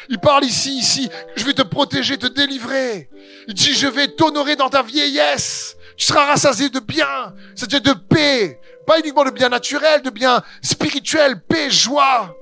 Il 0.07 0.19
parle 0.19 0.45
ici, 0.45 0.77
ici, 0.79 1.09
je 1.35 1.43
vais 1.43 1.53
te 1.53 1.61
protéger, 1.61 2.17
te 2.17 2.27
délivrer. 2.27 3.09
Il 3.49 3.55
dit, 3.55 3.73
je 3.73 3.87
vais 3.87 4.07
t'honorer 4.07 4.55
dans 4.55 4.69
ta 4.69 4.81
vieillesse. 4.81 5.75
Tu 5.97 6.05
seras 6.05 6.23
rassasié 6.23 6.69
de 6.69 6.79
bien, 6.79 7.33
c'est-à-dire 7.53 7.81
de 7.81 7.99
paix. 7.99 8.61
Pas 8.87 8.97
uniquement 8.99 9.25
de 9.25 9.31
bien 9.31 9.49
naturel, 9.49 10.01
de 10.03 10.09
bien 10.09 10.41
spirituel, 10.61 11.41
paix, 11.49 11.69
joie. 11.69 12.33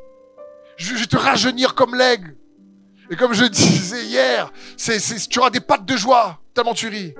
Je 0.82 0.96
vais 0.96 1.06
te 1.06 1.18
rajeunir 1.18 1.76
comme 1.76 1.94
l'aigle. 1.94 2.36
Et 3.12 3.16
comme 3.16 3.34
je 3.34 3.46
disais 3.46 4.06
hier, 4.06 4.52
c'est, 4.78 5.00
tu 5.30 5.40
auras 5.40 5.52
des 5.52 5.60
pattes 5.60 5.86
de 5.86 5.96
joie, 5.96 6.42
tellement 6.56 6.74
tu 6.74 6.88
ris. 6.88 7.14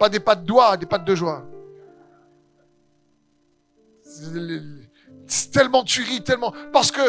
Pas 0.00 0.08
des 0.08 0.20
pattes 0.20 0.44
d'oie, 0.44 0.76
des 0.76 0.86
pattes 0.86 1.04
de 1.04 1.14
joie. 1.14 1.44
C'est 5.26 5.50
tellement 5.52 5.84
tu 5.84 6.02
ris, 6.02 6.24
tellement. 6.24 6.52
Parce 6.72 6.90
que 6.90 7.00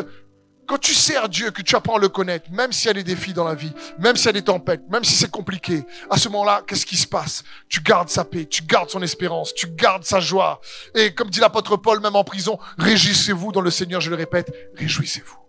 quand 0.67 0.78
tu 0.78 0.93
sers 0.93 1.28
Dieu, 1.28 1.49
que 1.49 1.63
tu 1.63 1.75
apprends 1.75 1.95
à 1.95 1.99
le 1.99 2.10
connaître, 2.10 2.52
même 2.52 2.71
s'il 2.71 2.88
y 2.88 2.91
a 2.91 2.93
des 2.93 3.04
défis 3.04 3.34
dans 3.34 3.45
la 3.45 3.56
vie, 3.56 3.71
même 3.97 4.15
s'il 4.15 4.28
y 4.28 4.30
a 4.30 4.34
des 4.34 4.43
tempêtes, 4.43 4.84
même 4.91 5.04
si 5.04 5.13
c'est 5.13 5.32
compliqué, 5.32 5.84
à 6.12 6.17
ce 6.17 6.30
moment-là, 6.30 6.62
qu'est-ce 6.67 6.86
qui 6.86 6.97
se 6.97 7.08
passe? 7.08 7.43
Tu 7.67 7.82
gardes 7.82 8.10
sa 8.10 8.25
paix, 8.25 8.45
tu 8.45 8.62
gardes 8.62 8.91
son 8.91 9.02
espérance, 9.02 9.56
tu 9.56 9.65
gardes 9.67 10.04
sa 10.04 10.19
joie. 10.19 10.62
Et 10.93 11.15
comme 11.15 11.32
dit 11.32 11.39
l'apôtre 11.39 11.78
Paul, 11.78 11.99
même 12.02 12.15
en 12.15 12.23
prison, 12.23 12.60
réjouissez-vous 12.78 13.52
dans 13.52 13.62
le 13.62 13.71
Seigneur, 13.71 14.02
je 14.02 14.12
le 14.12 14.17
répète, 14.17 14.54
réjouissez-vous. 14.75 15.49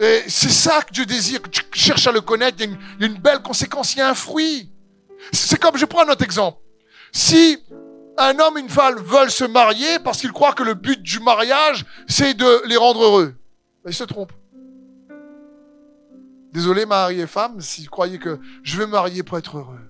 Et 0.00 0.22
c'est 0.28 0.50
ça 0.50 0.80
que 0.80 0.92
Dieu 0.92 1.04
désire, 1.04 1.42
que 1.42 1.50
tu 1.50 1.62
cherches 1.72 2.06
à 2.06 2.12
le 2.12 2.22
connaître, 2.22 2.56
il 2.60 2.70
y, 2.70 3.04
a 3.04 3.06
une, 3.06 3.18
belle 3.18 3.42
conséquence, 3.42 3.94
il 3.94 3.98
y 3.98 4.00
a 4.00 4.08
un 4.08 4.14
fruit. 4.14 4.72
C'est 5.30 5.60
comme, 5.60 5.76
je 5.76 5.84
prends 5.84 6.06
un 6.06 6.10
autre 6.10 6.24
exemple. 6.24 6.58
Si 7.12 7.62
un 8.16 8.38
homme 8.38 8.56
et 8.56 8.62
une 8.62 8.70
femme 8.70 8.96
veulent 8.96 9.30
se 9.30 9.44
marier 9.44 9.98
parce 9.98 10.18
qu'ils 10.20 10.32
croient 10.32 10.54
que 10.54 10.62
le 10.62 10.72
but 10.72 11.02
du 11.02 11.20
mariage, 11.20 11.84
c'est 12.08 12.32
de 12.32 12.66
les 12.66 12.78
rendre 12.78 13.04
heureux, 13.04 13.34
ben, 13.84 13.90
ils 13.90 13.94
se 13.94 14.04
trompent. 14.04 14.32
Désolé, 16.50 16.86
mari 16.86 17.20
et 17.20 17.26
femme, 17.26 17.60
si 17.60 17.84
vous 17.84 17.90
croyez 17.90 18.18
que 18.18 18.40
je 18.62 18.78
vais 18.78 18.86
me 18.86 18.92
marier 18.92 19.22
pour 19.22 19.36
être 19.36 19.58
heureux. 19.58 19.80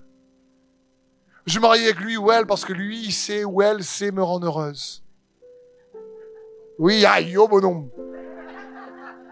Je 1.45 1.53
vais 1.53 1.59
me 1.59 1.67
marier 1.67 1.85
avec 1.85 2.01
lui 2.01 2.17
ou 2.17 2.31
elle 2.31 2.45
parce 2.45 2.65
que 2.65 2.73
lui, 2.73 3.01
il 3.01 3.13
sait 3.13 3.45
ou 3.45 3.61
elle 3.61 3.81
sait 3.81 4.11
me 4.11 4.21
rendre 4.21 4.45
heureuse. 4.45 5.03
Oui, 6.77 7.05
aïe, 7.05 7.37
oh 7.37 7.47
bonhomme. 7.47 7.89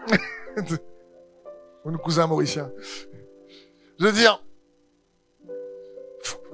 Mon 1.84 1.96
cousin 1.98 2.26
mauricien. 2.26 2.70
Je 3.98 4.06
veux 4.06 4.12
dire, 4.12 4.42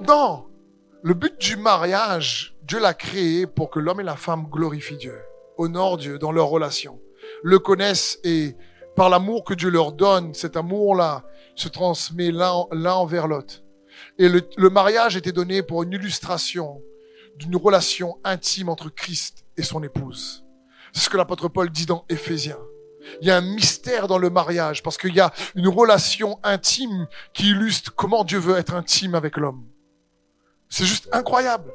non. 0.06 0.46
Le 1.02 1.14
but 1.14 1.38
du 1.40 1.56
mariage, 1.56 2.56
Dieu 2.62 2.80
l'a 2.80 2.94
créé 2.94 3.46
pour 3.46 3.70
que 3.70 3.78
l'homme 3.78 4.00
et 4.00 4.04
la 4.04 4.16
femme 4.16 4.46
glorifient 4.50 4.96
Dieu, 4.96 5.20
honorent 5.56 5.98
Dieu 5.98 6.18
dans 6.18 6.32
leur 6.32 6.48
relation, 6.48 7.00
le 7.42 7.58
connaissent 7.58 8.18
et 8.24 8.56
par 8.96 9.08
l'amour 9.10 9.44
que 9.44 9.54
Dieu 9.54 9.70
leur 9.70 9.92
donne, 9.92 10.34
cet 10.34 10.56
amour-là 10.56 11.24
se 11.54 11.68
transmet 11.68 12.32
l'un 12.32 12.92
envers 12.92 13.28
l'autre. 13.28 13.62
Et 14.18 14.28
le, 14.28 14.42
le 14.56 14.70
mariage 14.70 15.16
était 15.16 15.32
donné 15.32 15.62
pour 15.62 15.82
une 15.82 15.92
illustration 15.92 16.82
d'une 17.36 17.56
relation 17.56 18.18
intime 18.24 18.68
entre 18.68 18.88
Christ 18.88 19.44
et 19.56 19.62
son 19.62 19.82
épouse. 19.82 20.44
C'est 20.92 21.02
ce 21.02 21.10
que 21.10 21.16
l'apôtre 21.16 21.48
Paul 21.48 21.70
dit 21.70 21.86
dans 21.86 22.04
Éphésiens. 22.08 22.58
Il 23.20 23.28
y 23.28 23.30
a 23.30 23.36
un 23.36 23.40
mystère 23.40 24.08
dans 24.08 24.18
le 24.18 24.30
mariage 24.30 24.82
parce 24.82 24.98
qu'il 24.98 25.14
y 25.14 25.20
a 25.20 25.32
une 25.54 25.68
relation 25.68 26.38
intime 26.42 27.06
qui 27.32 27.50
illustre 27.50 27.94
comment 27.94 28.24
Dieu 28.24 28.38
veut 28.38 28.56
être 28.56 28.74
intime 28.74 29.14
avec 29.14 29.36
l'homme. 29.36 29.64
C'est 30.68 30.84
juste 30.84 31.08
incroyable. 31.12 31.72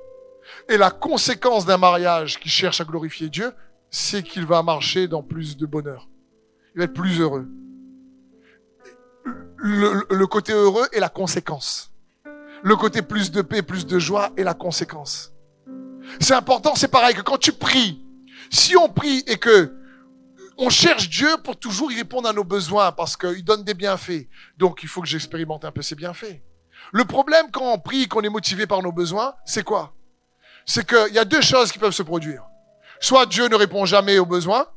Et 0.69 0.77
la 0.77 0.91
conséquence 0.91 1.65
d'un 1.65 1.77
mariage 1.77 2.39
qui 2.39 2.49
cherche 2.49 2.81
à 2.81 2.85
glorifier 2.85 3.29
Dieu, 3.29 3.53
c'est 3.89 4.23
qu'il 4.23 4.45
va 4.45 4.63
marcher 4.63 5.07
dans 5.07 5.23
plus 5.23 5.57
de 5.57 5.65
bonheur. 5.65 6.07
Il 6.75 6.79
va 6.79 6.85
être 6.85 6.93
plus 6.93 7.19
heureux. 7.19 7.47
Le, 9.57 10.25
côté 10.25 10.53
heureux 10.53 10.87
est 10.91 10.99
la 10.99 11.09
conséquence. 11.09 11.91
Le 12.63 12.75
côté 12.75 13.01
plus 13.01 13.31
de 13.31 13.41
paix, 13.41 13.61
plus 13.61 13.85
de 13.85 13.99
joie 13.99 14.31
est 14.37 14.43
la 14.43 14.53
conséquence. 14.53 15.33
C'est 16.19 16.33
important, 16.33 16.75
c'est 16.75 16.87
pareil 16.87 17.15
que 17.15 17.21
quand 17.21 17.37
tu 17.37 17.51
pries, 17.51 18.03
si 18.49 18.75
on 18.75 18.89
prie 18.89 19.23
et 19.27 19.37
que 19.37 19.73
on 20.61 20.69
cherche 20.69 21.09
Dieu 21.09 21.27
pour 21.43 21.57
toujours 21.57 21.91
y 21.91 21.95
répondre 21.95 22.29
à 22.29 22.33
nos 22.33 22.43
besoins 22.43 22.91
parce 22.91 23.17
qu'il 23.17 23.43
donne 23.43 23.63
des 23.63 23.73
bienfaits. 23.73 24.27
Donc 24.57 24.83
il 24.83 24.89
faut 24.89 25.01
que 25.01 25.07
j'expérimente 25.07 25.65
un 25.65 25.71
peu 25.71 25.81
ces 25.81 25.95
bienfaits. 25.95 26.39
Le 26.93 27.03
problème 27.03 27.47
quand 27.51 27.73
on 27.73 27.79
prie, 27.79 28.07
qu'on 28.07 28.21
est 28.21 28.29
motivé 28.29 28.67
par 28.67 28.83
nos 28.83 28.91
besoins, 28.91 29.33
c'est 29.43 29.63
quoi? 29.63 29.95
C'est 30.67 30.85
qu'il 30.85 31.15
y 31.15 31.17
a 31.17 31.25
deux 31.25 31.41
choses 31.41 31.71
qui 31.71 31.79
peuvent 31.79 31.93
se 31.93 32.03
produire. 32.03 32.43
Soit 32.99 33.25
Dieu 33.25 33.47
ne 33.47 33.55
répond 33.55 33.85
jamais 33.85 34.19
aux 34.19 34.25
besoins, 34.27 34.67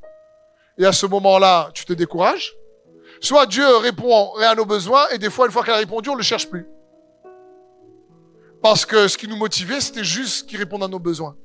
et 0.78 0.86
à 0.86 0.92
ce 0.92 1.04
moment-là, 1.04 1.70
tu 1.74 1.84
te 1.84 1.92
décourages. 1.92 2.54
Soit 3.20 3.44
Dieu 3.44 3.76
répond 3.76 4.34
à 4.36 4.54
nos 4.54 4.64
besoins, 4.64 5.06
et 5.10 5.18
des 5.18 5.28
fois, 5.28 5.44
une 5.44 5.52
fois 5.52 5.62
qu'il 5.62 5.74
a 5.74 5.76
répondu, 5.76 6.08
on 6.08 6.14
ne 6.14 6.18
le 6.18 6.24
cherche 6.24 6.48
plus. 6.48 6.66
Parce 8.62 8.86
que 8.86 9.06
ce 9.06 9.18
qui 9.18 9.28
nous 9.28 9.36
motivait, 9.36 9.82
c'était 9.82 10.04
juste 10.04 10.48
qu'il 10.48 10.58
réponde 10.58 10.82
à 10.82 10.88
nos 10.88 10.98
besoins. 10.98 11.36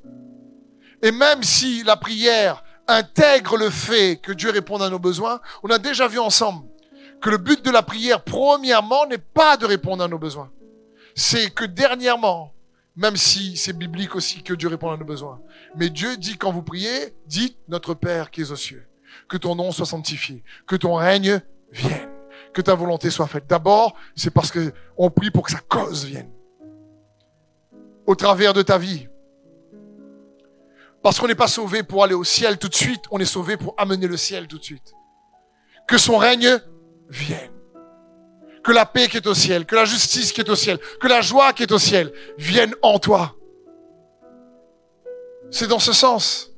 Et 1.01 1.11
même 1.11 1.43
si 1.43 1.83
la 1.83 1.97
prière 1.97 2.63
intègre 2.89 3.57
le 3.57 3.69
fait 3.69 4.17
que 4.17 4.31
Dieu 4.31 4.49
réponde 4.49 4.81
à 4.81 4.89
nos 4.89 4.99
besoins, 4.99 5.39
on 5.63 5.69
a 5.69 5.77
déjà 5.77 6.07
vu 6.07 6.19
ensemble 6.19 6.67
que 7.21 7.29
le 7.29 7.37
but 7.37 7.63
de 7.63 7.71
la 7.71 7.83
prière, 7.83 8.23
premièrement, 8.23 9.05
n'est 9.05 9.17
pas 9.17 9.57
de 9.57 9.65
répondre 9.65 10.03
à 10.03 10.07
nos 10.07 10.17
besoins. 10.17 10.51
C'est 11.15 11.53
que 11.53 11.65
dernièrement, 11.65 12.53
même 12.95 13.15
si 13.15 13.57
c'est 13.57 13.73
biblique 13.73 14.15
aussi 14.15 14.41
que 14.41 14.53
Dieu 14.53 14.69
répond 14.69 14.91
à 14.91 14.97
nos 14.97 15.05
besoins, 15.05 15.39
mais 15.75 15.89
Dieu 15.89 16.17
dit 16.17 16.37
quand 16.37 16.51
vous 16.51 16.63
priez, 16.63 17.13
dites 17.27 17.57
notre 17.67 17.93
Père 17.93 18.31
qui 18.31 18.41
est 18.41 18.51
aux 18.51 18.55
cieux, 18.55 18.87
que 19.27 19.37
ton 19.37 19.55
nom 19.55 19.71
soit 19.71 19.85
sanctifié, 19.85 20.43
que 20.65 20.75
ton 20.75 20.95
règne 20.95 21.41
vienne, 21.71 22.09
que 22.53 22.61
ta 22.61 22.75
volonté 22.75 23.09
soit 23.09 23.27
faite. 23.27 23.45
D'abord, 23.47 23.95
c'est 24.15 24.31
parce 24.31 24.51
que 24.51 24.73
on 24.97 25.09
prie 25.09 25.31
pour 25.31 25.43
que 25.43 25.51
sa 25.51 25.59
cause 25.59 26.05
vienne. 26.05 26.31
Au 28.05 28.15
travers 28.15 28.53
de 28.53 28.61
ta 28.61 28.77
vie. 28.77 29.07
Parce 31.01 31.19
qu'on 31.19 31.27
n'est 31.27 31.35
pas 31.35 31.47
sauvé 31.47 31.83
pour 31.83 32.03
aller 32.03 32.13
au 32.13 32.23
ciel 32.23 32.57
tout 32.57 32.67
de 32.67 32.75
suite, 32.75 33.03
on 33.11 33.19
est 33.19 33.25
sauvé 33.25 33.57
pour 33.57 33.73
amener 33.77 34.07
le 34.07 34.17
ciel 34.17 34.47
tout 34.47 34.57
de 34.57 34.63
suite. 34.63 34.93
Que 35.87 35.97
son 35.97 36.17
règne 36.17 36.59
vienne. 37.09 37.51
Que 38.63 38.71
la 38.71 38.85
paix 38.85 39.07
qui 39.07 39.17
est 39.17 39.27
au 39.27 39.33
ciel, 39.33 39.65
que 39.65 39.75
la 39.75 39.85
justice 39.85 40.33
qui 40.33 40.41
est 40.41 40.49
au 40.49 40.55
ciel, 40.55 40.77
que 40.99 41.07
la 41.07 41.21
joie 41.21 41.53
qui 41.53 41.63
est 41.63 41.71
au 41.71 41.79
ciel 41.79 42.11
vienne 42.37 42.75
en 42.81 42.99
toi. 42.99 43.35
C'est 45.49 45.67
dans 45.67 45.79
ce 45.79 45.93
sens. 45.93 46.51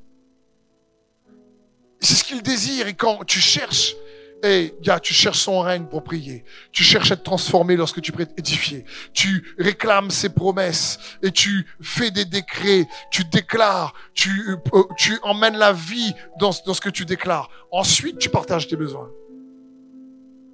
C'est 2.00 2.16
ce 2.16 2.24
qu'il 2.24 2.42
désire. 2.42 2.88
Et 2.88 2.96
quand 2.96 3.24
tu 3.26 3.40
cherches, 3.40 3.96
et 4.44 4.74
gars, 4.82 5.00
tu 5.00 5.14
cherches 5.14 5.40
son 5.40 5.60
règne 5.60 5.86
pour 5.86 6.04
prier. 6.04 6.44
Tu 6.72 6.84
cherches 6.84 7.12
à 7.12 7.16
te 7.16 7.24
transformer 7.24 7.76
lorsque 7.76 8.02
tu 8.02 8.12
prêtes 8.12 8.34
édifier. 8.38 8.86
Tu 9.14 9.56
réclames 9.60 10.10
ses 10.10 10.30
promesses 10.30 10.98
et 11.22 11.32
tu 11.32 11.68
fais 11.80 12.10
des 12.10 12.26
décrets. 12.26 12.88
Tu 13.12 13.24
déclares. 13.24 13.94
Tu, 14.14 14.58
euh, 14.74 14.84
tu 14.98 15.18
emmènes 15.22 15.58
la 15.58 15.74
vie 15.74 16.14
dans, 16.40 16.52
dans 16.66 16.74
ce 16.74 16.82
que 16.82 16.90
tu 16.90 17.06
déclares. 17.06 17.50
Ensuite, 17.72 18.18
tu 18.18 18.30
partages 18.30 18.68
tes 18.68 18.76
besoins. 18.76 19.12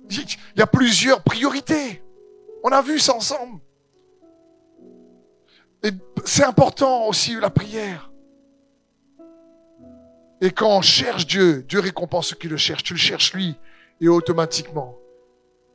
Il 0.10 0.26
y 0.58 0.62
a 0.62 0.68
plusieurs 0.68 1.24
priorités. 1.24 2.04
On 2.64 2.70
a 2.70 2.82
vu 2.82 3.00
ça 3.00 3.16
ensemble. 3.16 3.62
Et 5.84 5.92
c'est 6.26 6.44
important 6.44 7.06
aussi 7.06 7.36
la 7.36 7.50
prière. 7.50 8.12
Et 10.42 10.52
quand 10.52 10.78
on 10.78 10.82
cherche 10.82 11.26
Dieu, 11.26 11.64
Dieu 11.68 11.80
récompense 11.80 12.30
ceux 12.30 12.36
qui 12.36 12.48
le 12.48 12.58
cherchent. 12.58 12.84
Tu 12.84 12.94
le 12.94 13.00
cherches 13.00 13.34
lui 13.34 13.56
et 14.02 14.08
automatiquement, 14.08 14.98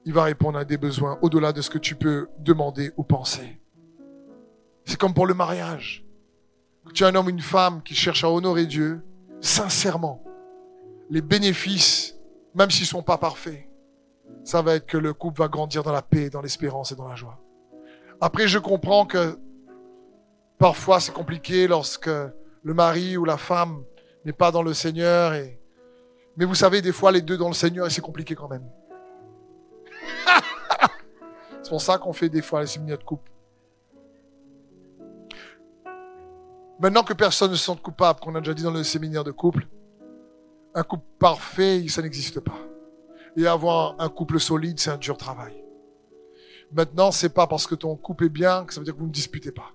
il 0.04 0.12
va 0.12 0.24
répondre 0.24 0.58
à 0.58 0.64
des 0.64 0.76
besoins 0.76 1.18
au-delà 1.22 1.52
de 1.52 1.62
ce 1.62 1.70
que 1.70 1.78
tu 1.78 1.94
peux 1.94 2.28
demander 2.38 2.92
ou 2.96 3.02
penser. 3.02 3.60
C'est 4.84 4.98
comme 4.98 5.14
pour 5.14 5.26
le 5.26 5.34
mariage. 5.34 6.04
Tu 6.94 7.04
as 7.04 7.08
un 7.08 7.14
homme 7.14 7.26
ou 7.26 7.30
une 7.30 7.40
femme 7.40 7.82
qui 7.82 7.94
cherche 7.94 8.24
à 8.24 8.30
honorer 8.30 8.66
Dieu, 8.66 9.02
sincèrement, 9.40 10.24
les 11.10 11.20
bénéfices, 11.20 12.16
même 12.54 12.70
s'ils 12.70 12.86
sont 12.86 13.02
pas 13.02 13.18
parfaits, 13.18 13.68
ça 14.44 14.62
va 14.62 14.74
être 14.74 14.86
que 14.86 14.98
le 14.98 15.12
couple 15.12 15.40
va 15.40 15.48
grandir 15.48 15.82
dans 15.82 15.92
la 15.92 16.02
paix, 16.02 16.30
dans 16.30 16.40
l'espérance 16.40 16.90
et 16.92 16.96
dans 16.96 17.06
la 17.06 17.14
joie. 17.14 17.38
Après, 18.20 18.48
je 18.48 18.58
comprends 18.58 19.06
que 19.06 19.38
parfois 20.58 21.00
c'est 21.00 21.12
compliqué 21.12 21.68
lorsque 21.68 22.10
le 22.62 22.74
mari 22.74 23.16
ou 23.16 23.24
la 23.24 23.36
femme 23.36 23.84
n'est 24.24 24.32
pas 24.32 24.50
dans 24.50 24.62
le 24.62 24.74
Seigneur. 24.74 25.34
Et... 25.34 25.60
Mais 26.36 26.44
vous 26.44 26.54
savez, 26.54 26.80
des 26.80 26.92
fois, 26.92 27.12
les 27.12 27.20
deux 27.20 27.36
dans 27.36 27.48
le 27.48 27.54
Seigneur, 27.54 27.86
et 27.86 27.90
c'est 27.90 28.00
compliqué 28.00 28.34
quand 28.34 28.48
même. 28.48 28.66
c'est 31.62 31.70
pour 31.70 31.80
ça 31.80 31.98
qu'on 31.98 32.12
fait 32.12 32.28
des 32.28 32.42
fois 32.42 32.60
les 32.60 32.66
séminaires 32.66 32.98
de 32.98 33.04
couple. 33.04 33.30
Maintenant 36.80 37.04
que 37.04 37.12
personne 37.12 37.50
ne 37.50 37.56
se 37.56 37.64
sente 37.64 37.82
coupable, 37.82 38.20
qu'on 38.20 38.34
a 38.34 38.40
déjà 38.40 38.54
dit 38.54 38.62
dans 38.62 38.72
le 38.72 38.82
séminaire 38.82 39.24
de 39.24 39.30
couple, 39.30 39.68
un 40.74 40.82
couple 40.82 41.04
parfait, 41.18 41.86
ça 41.88 42.02
n'existe 42.02 42.40
pas. 42.40 42.58
Et 43.36 43.46
avoir 43.46 43.94
un 44.00 44.08
couple 44.08 44.40
solide, 44.40 44.80
c'est 44.80 44.90
un 44.90 44.96
dur 44.96 45.16
travail. 45.16 45.62
Maintenant, 46.72 47.12
c'est 47.12 47.28
pas 47.28 47.46
parce 47.46 47.66
que 47.66 47.74
ton 47.74 47.94
couple 47.96 48.24
est 48.24 48.30
bien 48.30 48.64
que 48.64 48.72
ça 48.72 48.80
veut 48.80 48.84
dire 48.84 48.94
que 48.94 48.98
vous 48.98 49.06
ne 49.06 49.12
disputez 49.12 49.52
pas. 49.52 49.70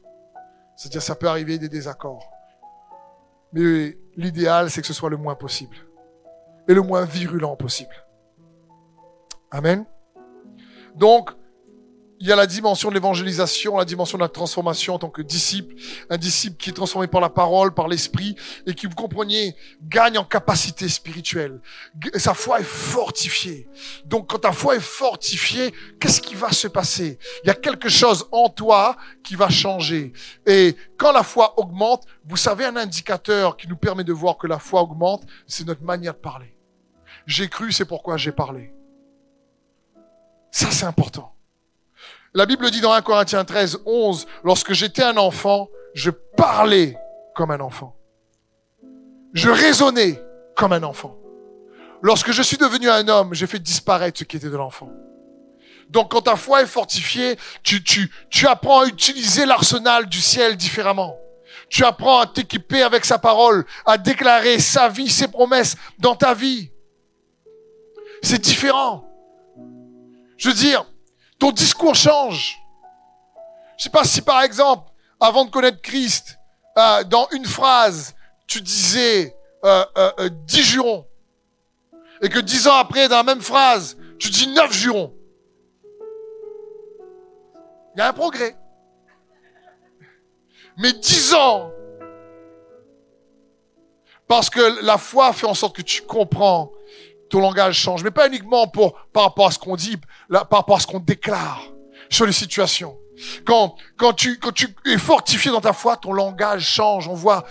C'est-à-dire, 0.76 1.02
ça 1.02 1.16
peut 1.16 1.28
arriver 1.28 1.58
des 1.58 1.70
désaccords. 1.70 2.30
Mais 3.54 3.98
l'idéal, 4.16 4.70
c'est 4.70 4.82
que 4.82 4.88
ce 4.88 4.94
soit 4.94 5.10
le 5.10 5.18
moins 5.18 5.36
possible. 5.36 5.78
Et 6.68 6.74
le 6.74 6.82
moins 6.82 7.06
virulent 7.06 7.56
possible. 7.56 7.96
Amen. 9.52 9.86
Donc, 10.96 11.32
il 12.20 12.28
y 12.28 12.32
a 12.32 12.36
la 12.36 12.48
dimension 12.48 12.90
de 12.90 12.96
l'évangélisation, 12.96 13.78
la 13.78 13.86
dimension 13.86 14.18
de 14.18 14.24
la 14.24 14.30
transformation 14.30 14.96
en 14.96 15.00
tant 15.00 15.10
que 15.10 15.22
disciple, 15.22 15.76
un 16.10 16.18
disciple 16.18 16.58
qui 16.58 16.72
est 16.72 16.74
transformé 16.74 17.08
par 17.08 17.22
la 17.22 17.30
parole, 17.30 17.74
par 17.76 17.88
l'esprit, 17.88 18.36
et 18.66 18.74
qui, 18.74 18.88
vous 18.88 18.96
compreniez, 18.96 19.56
gagne 19.84 20.18
en 20.18 20.24
capacité 20.24 20.90
spirituelle. 20.90 21.62
Sa 22.16 22.34
foi 22.34 22.60
est 22.60 22.64
fortifiée. 22.64 23.70
Donc 24.06 24.32
quand 24.32 24.40
ta 24.40 24.52
foi 24.52 24.78
est 24.78 24.82
fortifiée, 24.82 25.72
qu'est-ce 26.00 26.22
qui 26.22 26.34
va 26.34 26.52
se 26.52 26.68
passer? 26.68 27.20
Il 27.44 27.48
y 27.48 27.52
a 27.52 27.56
quelque 27.56 27.90
chose 27.90 28.28
en 28.32 28.50
toi 28.50 28.98
qui 29.24 29.36
va 29.36 29.50
changer. 29.50 30.12
Et 30.48 30.76
quand 30.98 31.12
la 31.12 31.24
foi 31.24 31.60
augmente, 31.60 32.06
vous 32.26 32.38
savez, 32.38 32.66
un 32.66 32.78
indicateur 32.78 33.58
qui 33.58 33.68
nous 33.68 33.78
permet 33.78 34.04
de 34.04 34.14
voir 34.14 34.38
que 34.38 34.48
la 34.48 34.58
foi 34.58 34.82
augmente, 34.82 35.24
c'est 35.46 35.68
notre 35.68 35.84
manière 35.84 36.14
de 36.14 36.20
parler. 36.20 36.57
J'ai 37.28 37.50
cru, 37.50 37.74
c'est 37.74 37.86
pourquoi 37.86 38.16
j'ai 38.16 38.32
parlé. 38.32 38.74
Ça, 40.50 40.72
c'est 40.72 40.86
important. 40.86 41.36
La 42.34 42.46
Bible 42.46 42.72
dit 42.72 42.80
dans 42.80 42.94
1 42.94 43.02
Corinthiens 43.02 43.44
13, 43.44 43.80
11, 43.86 44.26
lorsque 44.46 44.72
j'étais 44.72 45.04
un 45.04 45.18
enfant, 45.18 45.70
je 45.94 46.10
parlais 46.10 46.98
comme 47.36 47.52
un 47.52 47.60
enfant. 47.60 47.96
Je 49.34 49.50
raisonnais 49.50 50.24
comme 50.56 50.72
un 50.72 50.84
enfant. 50.84 51.18
Lorsque 52.02 52.32
je 52.32 52.42
suis 52.42 52.58
devenu 52.58 52.90
un 52.90 53.08
homme, 53.10 53.34
j'ai 53.34 53.46
fait 53.46 53.60
disparaître 53.60 54.20
ce 54.20 54.24
qui 54.24 54.38
était 54.38 54.50
de 54.50 54.56
l'enfant. 54.56 54.90
Donc 55.90 56.12
quand 56.12 56.22
ta 56.22 56.38
foi 56.38 56.62
est 56.62 56.68
fortifiée, 56.68 57.38
tu, 57.62 57.84
tu, 57.84 58.10
tu 58.30 58.48
apprends 58.48 58.82
à 58.82 58.88
utiliser 58.88 59.46
l'arsenal 59.46 60.08
du 60.08 60.22
ciel 60.22 60.56
différemment. 60.56 61.18
Tu 61.70 61.84
apprends 61.84 62.20
à 62.20 62.28
t'équiper 62.28 62.84
avec 62.84 63.04
sa 63.04 63.18
parole, 63.18 63.66
à 63.86 63.98
déclarer 63.98 64.60
sa 64.60 64.88
vie, 64.88 65.10
ses 65.10 65.28
promesses 65.28 65.76
dans 66.00 66.16
ta 66.16 66.34
vie. 66.34 66.72
C'est 68.22 68.40
différent. 68.40 69.08
Je 70.38 70.50
veux 70.50 70.56
dire, 70.56 70.86
ton 71.40 71.52
discours 71.52 71.96
change. 71.96 72.58
Je 73.78 73.84
sais 73.84 73.90
pas 73.90 74.04
si 74.04 74.22
par 74.22 74.42
exemple, 74.42 74.92
avant 75.20 75.46
de 75.46 75.50
connaître 75.50 75.82
Christ, 75.82 76.38
euh, 76.78 77.04
dans 77.04 77.28
une 77.32 77.46
phrase, 77.46 78.16
tu 78.48 78.62
disais 78.62 79.36
euh, 79.66 79.86
euh, 79.98 80.12
euh, 80.20 80.30
dix 80.46 80.64
jurons, 80.64 81.08
et 82.22 82.30
que 82.30 82.40
dix 82.40 82.68
ans 82.68 82.76
après, 82.76 83.08
dans 83.08 83.18
la 83.18 83.24
même 83.24 83.42
phrase, 83.42 83.98
tu 84.20 84.30
dis 84.30 84.48
neuf 84.48 84.72
jurons. 84.72 85.14
Il 87.96 88.00
y 88.00 88.02
a 88.02 88.10
un 88.10 88.14
progrès. 88.14 88.56
Mais 90.78 90.94
dix 90.94 91.34
ans, 91.34 91.72
parce 94.28 94.50
que 94.50 94.84
la 94.84 94.98
foi 94.98 95.34
fait 95.34 95.48
en 95.48 95.56
sorte 95.56 95.76
que 95.76 95.82
tu 95.82 96.04
comprends 96.04 96.72
ton 97.30 97.40
langage 97.42 97.78
change, 97.78 98.04
mais 98.04 98.12
pas 98.12 98.28
uniquement 98.28 98.68
pour 98.68 98.94
par 99.14 99.24
rapport 99.24 99.48
à 99.48 99.52
ce 99.52 99.60
qu'on 99.60 99.76
dit, 99.76 99.98
par 100.30 100.48
rapport 100.52 100.78
à 100.78 100.80
ce 100.80 100.88
qu'on 100.88 101.00
déclare 101.00 101.64
sur 102.10 102.26
les 102.26 102.32
situations. 102.32 102.98
Quand 103.46 103.76
quand 103.98 104.14
tu 104.14 104.40
quand 104.40 104.52
tu 104.52 104.68
es 104.86 104.98
fortifié 104.98 105.52
dans 105.52 105.62
ta 105.62 105.74
foi, 105.74 105.98
ton 105.98 106.14
langage 106.14 106.68
change. 106.68 107.08
On 107.08 107.16
voit. 107.16 107.46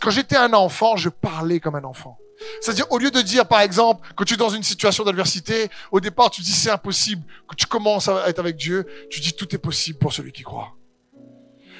Quand 0.00 0.10
j'étais 0.10 0.36
un 0.36 0.52
enfant, 0.52 0.96
je 0.96 1.08
parlais 1.08 1.60
comme 1.60 1.76
un 1.76 1.84
enfant. 1.84 2.18
C'est-à-dire, 2.60 2.86
au 2.90 2.98
lieu 2.98 3.12
de 3.12 3.20
dire, 3.20 3.46
par 3.46 3.60
exemple, 3.60 4.12
que 4.14 4.24
tu 4.24 4.34
es 4.34 4.36
dans 4.36 4.48
une 4.48 4.64
situation 4.64 5.04
d'adversité, 5.04 5.70
au 5.92 6.00
départ, 6.00 6.30
tu 6.30 6.40
dis 6.42 6.50
c'est 6.50 6.70
impossible. 6.70 7.22
Que 7.48 7.54
tu 7.54 7.66
commences 7.66 8.08
à 8.08 8.28
être 8.28 8.40
avec 8.40 8.56
Dieu, 8.56 8.86
tu 9.10 9.20
dis 9.20 9.32
tout 9.32 9.54
est 9.54 9.58
possible 9.58 9.98
pour 9.98 10.12
celui 10.12 10.32
qui 10.32 10.42
croit. 10.42 10.72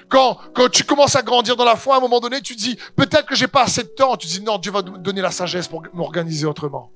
Quand, 0.09 0.38
quand 0.55 0.71
tu 0.71 0.85
commences 0.85 1.17
à 1.17 1.23
grandir 1.23 1.57
dans 1.57 1.65
la 1.65 1.75
foi, 1.75 1.95
à 1.95 1.99
un 1.99 2.01
moment 2.01 2.21
donné, 2.21 2.43
tu 2.43 2.55
dis, 2.55 2.77
peut-être 2.97 3.27
que 3.27 3.35
j'ai 3.35 3.49
pas 3.49 3.62
assez 3.62 3.83
de 3.83 3.88
temps. 3.88 4.17
Tu 4.17 4.27
dis, 4.27 4.43
non, 4.43 4.59
Dieu 4.59 4.71
va 4.71 4.83
donner 4.83 5.23
la 5.23 5.31
sagesse 5.31 5.69
pour 5.69 5.83
m'organiser 5.95 6.47
autrement. 6.47 6.93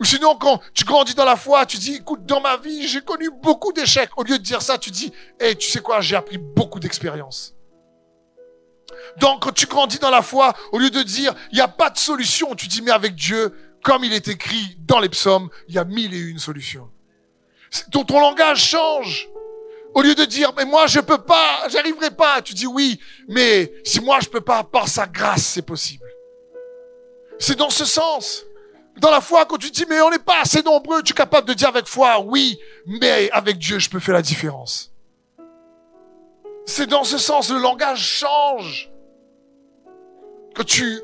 Ou 0.00 0.04
sinon, 0.04 0.36
quand 0.36 0.60
tu 0.74 0.84
grandis 0.84 1.14
dans 1.14 1.24
la 1.24 1.36
foi, 1.36 1.66
tu 1.66 1.76
dis, 1.76 1.96
écoute, 1.96 2.24
dans 2.24 2.40
ma 2.40 2.56
vie, 2.56 2.86
j'ai 2.86 3.00
connu 3.00 3.30
beaucoup 3.42 3.72
d'échecs. 3.72 4.10
Au 4.16 4.22
lieu 4.22 4.38
de 4.38 4.42
dire 4.44 4.62
ça, 4.62 4.78
tu 4.78 4.90
dis, 4.90 5.12
hé, 5.40 5.56
tu 5.56 5.68
sais 5.68 5.80
quoi, 5.80 6.00
j'ai 6.00 6.14
appris 6.14 6.38
beaucoup 6.38 6.78
d'expérience. 6.78 7.54
Donc, 9.18 9.42
quand 9.42 9.52
tu 9.52 9.66
grandis 9.66 9.98
dans 9.98 10.10
la 10.10 10.22
foi, 10.22 10.54
au 10.72 10.78
lieu 10.78 10.90
de 10.90 11.02
dire, 11.02 11.34
il 11.50 11.56
n'y 11.56 11.60
a 11.60 11.68
pas 11.68 11.90
de 11.90 11.98
solution, 11.98 12.54
tu 12.54 12.68
dis, 12.68 12.80
mais 12.80 12.92
avec 12.92 13.14
Dieu, 13.16 13.54
comme 13.82 14.04
il 14.04 14.12
est 14.12 14.28
écrit 14.28 14.76
dans 14.80 15.00
les 15.00 15.08
psaumes, 15.08 15.50
il 15.68 15.74
y 15.74 15.78
a 15.78 15.84
mille 15.84 16.14
et 16.14 16.18
une 16.18 16.38
solutions. 16.38 16.88
Ton, 17.90 18.04
ton 18.04 18.20
langage 18.20 18.64
change. 18.64 19.28
Au 19.94 20.02
lieu 20.02 20.14
de 20.14 20.24
dire, 20.24 20.52
mais 20.56 20.64
moi, 20.64 20.86
je 20.86 21.00
peux 21.00 21.18
pas, 21.18 21.66
j'arriverai 21.68 22.10
pas, 22.10 22.40
tu 22.42 22.54
dis 22.54 22.66
oui, 22.66 23.00
mais 23.26 23.72
si 23.84 24.00
moi, 24.00 24.20
je 24.20 24.28
peux 24.28 24.40
pas, 24.40 24.62
par 24.62 24.86
sa 24.86 25.06
grâce, 25.06 25.44
c'est 25.44 25.62
possible. 25.62 26.06
C'est 27.38 27.56
dans 27.56 27.70
ce 27.70 27.84
sens. 27.84 28.44
Dans 28.98 29.10
la 29.10 29.20
foi, 29.20 29.46
quand 29.46 29.58
tu 29.58 29.70
dis, 29.70 29.84
mais 29.88 30.00
on 30.00 30.10
n'est 30.10 30.18
pas 30.18 30.40
assez 30.40 30.62
nombreux, 30.62 31.02
tu 31.02 31.12
es 31.12 31.14
capable 31.16 31.46
de 31.46 31.54
dire 31.54 31.68
avec 31.68 31.86
foi, 31.86 32.20
oui, 32.20 32.58
mais 32.86 33.30
avec 33.30 33.58
Dieu, 33.58 33.78
je 33.78 33.88
peux 33.88 34.00
faire 34.00 34.14
la 34.14 34.22
différence. 34.22 34.92
C'est 36.66 36.86
dans 36.86 37.04
ce 37.04 37.16
sens, 37.16 37.50
le 37.50 37.58
langage 37.58 38.00
change. 38.00 38.90
Quand 40.54 40.64
tu, 40.64 41.00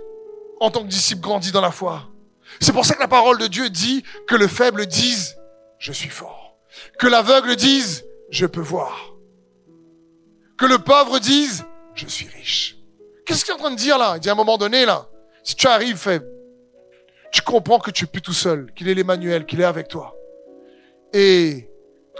en 0.60 0.70
tant 0.70 0.82
que 0.82 0.88
disciple, 0.88 1.20
grandis 1.20 1.52
dans 1.52 1.60
la 1.60 1.70
foi. 1.70 2.08
C'est 2.60 2.72
pour 2.72 2.84
ça 2.84 2.94
que 2.94 3.00
la 3.00 3.08
parole 3.08 3.38
de 3.38 3.46
Dieu 3.46 3.70
dit 3.70 4.02
que 4.26 4.34
le 4.34 4.48
faible 4.48 4.86
dise, 4.86 5.36
je 5.78 5.92
suis 5.92 6.10
fort. 6.10 6.56
Que 6.98 7.06
l'aveugle 7.06 7.56
dise, 7.56 8.04
je 8.30 8.46
peux 8.46 8.60
voir. 8.60 9.14
Que 10.58 10.66
le 10.66 10.78
pauvre 10.78 11.18
dise, 11.18 11.64
je 11.94 12.06
suis 12.06 12.28
riche. 12.28 12.76
Qu'est-ce 13.24 13.44
qu'il 13.44 13.52
est 13.52 13.56
en 13.56 13.60
train 13.60 13.70
de 13.70 13.76
dire 13.76 13.98
là? 13.98 14.14
Il 14.16 14.20
dit 14.20 14.28
à 14.28 14.32
un 14.32 14.36
moment 14.36 14.58
donné 14.58 14.84
là, 14.84 15.08
si 15.42 15.54
tu 15.54 15.66
arrives 15.66 15.96
faible, 15.96 16.26
tu 17.34 17.42
comprends 17.42 17.80
que 17.80 17.90
tu 17.90 18.04
es 18.04 18.06
plus 18.06 18.22
tout 18.22 18.32
seul, 18.32 18.72
qu'il 18.76 18.88
est 18.88 18.94
l'Emmanuel, 18.94 19.44
qu'il 19.44 19.60
est 19.60 19.64
avec 19.64 19.88
toi. 19.88 20.14
Et 21.12 21.68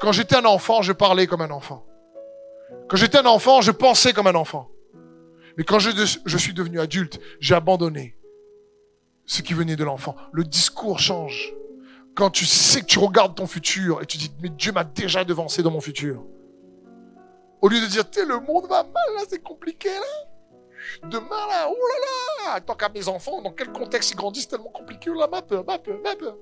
quand 0.01 0.11
j'étais 0.11 0.35
un 0.35 0.45
enfant, 0.45 0.83
je 0.83 0.93
parlais 0.93 1.29
comme 1.29 1.41
un 1.41 1.53
enfant. 1.53 1.87
Quand 2.89 2.97
j'étais 2.97 3.19
un 3.19 3.27
enfant, 3.27 3.61
je 3.61 3.71
pensais 3.71 4.13
comme 4.13 4.27
un 4.27 4.35
enfant. 4.35 4.73
Mais 5.57 5.63
quand 5.63 5.79
je, 5.79 6.37
suis 6.37 6.53
devenu 6.53 6.81
adulte, 6.81 7.21
j'ai 7.39 7.55
abandonné 7.55 8.17
ce 9.25 9.43
qui 9.43 9.55
venait 9.55 9.77
de 9.77 9.85
l'enfant. 9.85 10.17
Le 10.33 10.43
discours 10.43 10.99
change. 10.99 11.55
Quand 12.17 12.31
tu 12.31 12.45
sais 12.45 12.81
que 12.81 12.87
tu 12.87 12.99
regardes 12.99 13.37
ton 13.37 13.47
futur 13.47 14.03
et 14.03 14.07
tu 14.07 14.19
dis, 14.19 14.33
mais 14.43 14.49
Dieu 14.49 14.73
m'a 14.73 14.83
déjà 14.83 15.23
devancé 15.23 15.63
dans 15.63 15.71
mon 15.71 15.81
futur. 15.81 16.25
Au 17.63 17.69
lieu 17.69 17.81
de 17.81 17.87
dire, 17.87 18.03
le 18.27 18.41
monde 18.41 18.67
va 18.69 18.83
mal, 18.83 19.15
là, 19.15 19.23
c'est 19.29 19.45
compliqué, 19.45 19.91
là. 19.91 20.34
Demain, 21.03 21.47
là, 21.49 21.69
oh 21.69 21.77
là 21.77 22.55
là, 22.55 22.61
tant 22.61 22.75
qu'à 22.75 22.89
mes 22.89 23.09
enfants, 23.09 23.43
dans 23.43 23.53
quel 23.53 23.73
contexte 23.73 24.13
ils 24.13 24.17
grandissent 24.17 24.49
tellement 24.49 24.71
compliqué, 24.71 25.11
là, 25.11 25.27
ma 25.27 25.43
peur, 25.43 25.65
ma 25.65 25.79
peur, 25.79 25.99
ma 26.03 26.17
peur. 26.17 26.37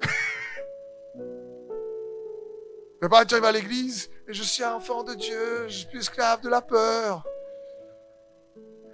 Mais 3.02 3.08
pas, 3.08 3.24
tu 3.24 3.34
arrives 3.34 3.46
à 3.46 3.52
l'église, 3.52 4.10
et 4.28 4.32
je 4.32 4.42
suis 4.42 4.62
un 4.62 4.74
enfant 4.74 5.02
de 5.02 5.14
Dieu, 5.14 5.68
je 5.68 5.78
suis 5.78 5.98
esclave 5.98 6.40
de 6.42 6.48
la 6.48 6.62
peur. 6.62 7.24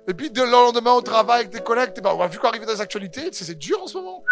Et 0.09 0.15
puis, 0.15 0.31
de 0.31 0.43
le 0.43 0.51
lendemain 0.51 0.93
au 0.93 1.03
travail 1.03 1.41
avec 1.41 1.51
tes 1.51 1.61
collègues, 1.61 1.93
ben, 2.03 2.15
on 2.15 2.21
a 2.21 2.27
vu 2.27 2.39
qu'arriver 2.39 2.67
dans 2.67 2.73
les 2.73 2.81
actualités, 2.81 3.31
c'est 3.33 3.55
dur 3.55 3.83
en 3.83 3.87
ce 3.87 3.99
moment. 3.99 4.25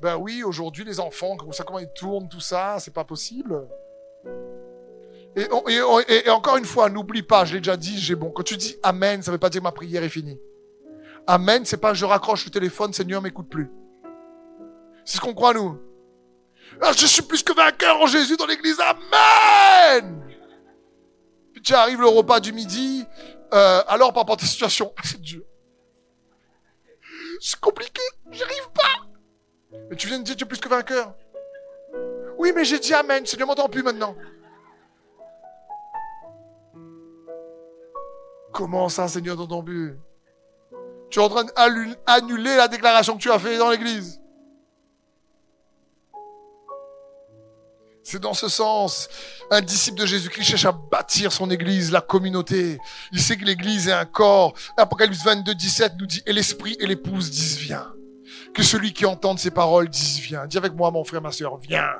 Ben 0.00 0.16
oui, 0.16 0.42
aujourd'hui, 0.42 0.84
les 0.84 1.00
enfants, 1.00 1.36
comment 1.36 1.52
ça, 1.52 1.64
comment 1.64 1.78
ils 1.78 1.92
tournent, 1.92 2.28
tout 2.28 2.40
ça, 2.40 2.78
c'est 2.78 2.92
pas 2.92 3.04
possible. 3.04 3.68
Et, 5.36 6.30
encore 6.30 6.56
une 6.56 6.64
fois, 6.64 6.88
n'oublie 6.88 7.22
pas, 7.22 7.44
je 7.44 7.54
l'ai 7.54 7.60
déjà 7.60 7.76
dit, 7.76 7.98
j'ai 7.98 8.14
bon. 8.14 8.30
Quand 8.30 8.42
tu 8.42 8.56
dis 8.56 8.76
Amen, 8.82 9.22
ça 9.22 9.30
ne 9.30 9.34
veut 9.34 9.40
pas 9.40 9.50
dire 9.50 9.62
ma 9.62 9.72
prière 9.72 10.02
est 10.02 10.08
finie. 10.08 10.38
Amen, 11.26 11.64
c'est 11.64 11.78
pas 11.78 11.94
je 11.94 12.04
raccroche 12.04 12.44
le 12.44 12.50
téléphone, 12.50 12.92
Seigneur 12.92 13.22
m'écoute 13.22 13.48
plus. 13.48 13.70
C'est 15.04 15.16
ce 15.16 15.20
qu'on 15.20 15.34
croit 15.34 15.54
nous. 15.54 15.80
Ah, 16.80 16.92
je 16.96 17.06
suis 17.06 17.22
plus 17.22 17.42
que 17.42 17.52
vainqueur 17.52 18.00
en 18.00 18.06
Jésus 18.06 18.36
dans 18.36 18.46
l'église. 18.46 18.78
Amen. 18.80 20.22
Puis 21.52 21.62
tu 21.62 21.74
arrives 21.74 22.00
le 22.00 22.08
repas 22.08 22.40
du 22.40 22.52
midi. 22.52 23.04
Euh, 23.52 23.82
alors 23.86 24.12
par 24.12 24.22
rapport 24.22 24.34
à 24.34 24.38
ta 24.38 24.46
situation, 24.46 24.92
c'est 25.04 25.20
dur. 25.20 25.42
C'est 27.40 27.58
compliqué, 27.60 28.02
j'arrive 28.30 28.70
pas. 28.74 29.78
Mais 29.90 29.96
tu 29.96 30.06
viens 30.06 30.18
de 30.18 30.24
dire 30.24 30.36
tu 30.36 30.44
es 30.44 30.46
plus 30.46 30.60
que 30.60 30.68
vainqueur. 30.68 31.14
Oui, 32.38 32.52
mais 32.54 32.64
j'ai 32.64 32.78
dit 32.78 32.94
Amen, 32.94 33.24
Seigneur 33.26 33.48
m'entend 33.48 33.68
plus 33.68 33.82
maintenant. 33.82 34.16
Comment 38.54 38.88
ça, 38.88 39.08
Seigneur, 39.08 39.36
dans 39.36 39.48
ton 39.48 39.64
but? 39.64 39.98
Tu 41.10 41.18
es 41.18 41.22
en 41.22 41.28
train 41.28 41.44
d'annuler 41.44 42.54
la 42.56 42.68
déclaration 42.68 43.16
que 43.16 43.22
tu 43.22 43.30
as 43.30 43.38
faite 43.40 43.58
dans 43.58 43.68
l'église. 43.68 44.20
C'est 48.04 48.20
dans 48.20 48.32
ce 48.32 48.48
sens. 48.48 49.08
Un 49.50 49.60
disciple 49.60 49.98
de 49.98 50.06
Jésus-Christ 50.06 50.44
cherche 50.44 50.66
à 50.66 50.72
bâtir 50.72 51.32
son 51.32 51.50
église, 51.50 51.90
la 51.90 52.00
communauté. 52.00 52.78
Il 53.10 53.20
sait 53.20 53.36
que 53.36 53.44
l'église 53.44 53.88
est 53.88 53.92
un 53.92 54.04
corps. 54.04 54.54
Apocalypse 54.76 55.24
22, 55.24 55.52
17 55.52 55.94
nous 55.98 56.06
dit, 56.06 56.22
et 56.24 56.32
l'esprit 56.32 56.76
et 56.78 56.86
l'épouse 56.86 57.32
disent, 57.32 57.56
viens. 57.56 57.92
Que 58.54 58.62
celui 58.62 58.92
qui 58.92 59.04
entende 59.04 59.40
ces 59.40 59.50
paroles 59.50 59.88
dise, 59.88 60.20
viens. 60.20 60.46
Dis 60.46 60.58
avec 60.58 60.74
moi, 60.74 60.92
mon 60.92 61.02
frère, 61.02 61.20
ma 61.22 61.32
soeur, 61.32 61.56
viens. 61.56 61.90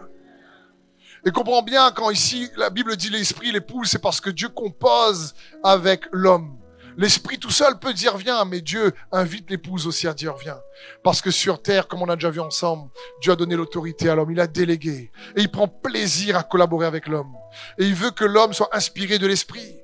Et 1.27 1.31
comprends 1.31 1.63
bien 1.63 1.91
quand 1.91 2.11
ici 2.11 2.51
la 2.57 2.69
Bible 2.69 2.97
dit 2.97 3.09
l'esprit, 3.09 3.51
l'épouse, 3.51 3.89
c'est 3.89 3.99
parce 3.99 4.21
que 4.21 4.31
Dieu 4.31 4.49
compose 4.49 5.35
avec 5.63 6.05
l'homme. 6.13 6.59
L'esprit 6.97 7.39
tout 7.39 7.51
seul 7.51 7.79
peut 7.79 7.93
dire 7.93 8.17
viens, 8.17 8.45
mais 8.45 8.61
Dieu 8.61 8.93
invite 9.11 9.51
l'épouse 9.51 9.87
aussi 9.87 10.07
à 10.07 10.15
dire 10.15 10.37
viens. 10.37 10.59
Parce 11.03 11.23
que 11.23 11.31
sur 11.31 11.61
terre, 11.61 11.89
comme 11.89 12.03
on 12.03 12.09
a 12.09 12.15
déjà 12.15 12.31
vu 12.31 12.41
ensemble, 12.41 12.91
Dieu 13.21 13.33
a 13.33 13.37
donné 13.37 13.57
l'autorité 13.57 14.09
à 14.09 14.15
l'homme, 14.15 14.31
il 14.31 14.39
a 14.39 14.47
délégué. 14.47 15.11
Et 15.35 15.41
il 15.41 15.51
prend 15.51 15.67
plaisir 15.67 16.37
à 16.37 16.43
collaborer 16.43 16.87
avec 16.87 17.09
l'homme. 17.09 17.35
Et 17.79 17.87
il 17.87 17.95
veut 17.95 18.11
que 18.11 18.25
l'homme 18.25 18.53
soit 18.53 18.69
inspiré 18.73 19.19
de 19.19 19.27
l'esprit. 19.27 19.81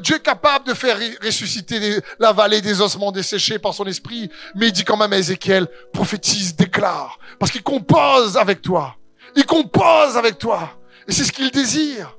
Dieu 0.00 0.16
est 0.16 0.22
capable 0.22 0.66
de 0.66 0.74
faire 0.74 0.98
ressusciter 1.22 2.00
la 2.18 2.32
vallée 2.32 2.60
des 2.60 2.80
ossements 2.80 3.10
desséchés 3.10 3.58
par 3.58 3.74
son 3.74 3.86
esprit, 3.86 4.30
mais 4.54 4.68
il 4.68 4.72
dit 4.72 4.84
quand 4.84 4.96
même 4.96 5.12
à 5.12 5.18
Ézéchiel, 5.18 5.66
prophétise, 5.92 6.54
déclare, 6.54 7.18
parce 7.38 7.50
qu'il 7.50 7.62
compose 7.62 8.36
avec 8.36 8.62
toi. 8.62 8.96
Il 9.36 9.46
compose 9.46 10.16
avec 10.16 10.38
toi. 10.38 10.78
Et 11.08 11.12
c'est 11.12 11.24
ce 11.24 11.32
qu'il 11.32 11.50
désire. 11.50 12.16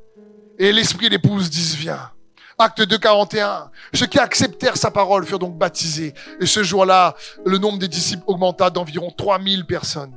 Et 0.58 0.72
l'esprit 0.72 1.10
l'épouse 1.10 1.50
disent, 1.50 1.76
viens. 1.76 2.12
Acte 2.58 2.82
2, 2.82 2.98
41. 2.98 3.70
Ceux 3.94 4.06
qui 4.06 4.18
acceptèrent 4.18 4.78
sa 4.78 4.90
parole 4.90 5.26
furent 5.26 5.40
donc 5.40 5.58
baptisés. 5.58 6.14
Et 6.40 6.46
ce 6.46 6.64
jour-là, 6.64 7.16
le 7.46 7.58
nombre 7.58 7.78
des 7.78 7.90
disciples 7.90 8.24
augmenta 8.28 8.70
d'environ 8.70 9.12
3000 9.12 9.66
personnes. 9.66 10.14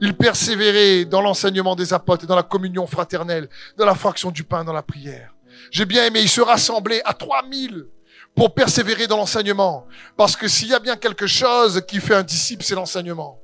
Ils 0.00 0.16
persévéraient 0.16 1.04
dans 1.04 1.22
l'enseignement 1.22 1.76
des 1.76 1.94
apôtres 1.94 2.24
et 2.24 2.26
dans 2.26 2.36
la 2.36 2.42
communion 2.42 2.86
fraternelle, 2.86 3.48
dans 3.76 3.86
la 3.86 3.94
fraction 3.94 4.30
du 4.30 4.44
pain, 4.44 4.64
dans 4.64 4.72
la 4.72 4.82
prière. 4.82 5.34
J'ai 5.70 5.86
bien 5.86 6.04
aimé, 6.04 6.20
ils 6.20 6.28
se 6.28 6.40
rassemblaient 6.40 7.02
à 7.04 7.14
3000 7.14 7.86
pour 8.34 8.54
persévérer 8.54 9.06
dans 9.06 9.16
l'enseignement. 9.16 9.86
Parce 10.16 10.36
que 10.36 10.46
s'il 10.46 10.68
y 10.68 10.74
a 10.74 10.78
bien 10.78 10.96
quelque 10.96 11.26
chose 11.26 11.82
qui 11.86 12.00
fait 12.00 12.14
un 12.14 12.22
disciple, 12.22 12.64
c'est 12.64 12.74
l'enseignement. 12.74 13.40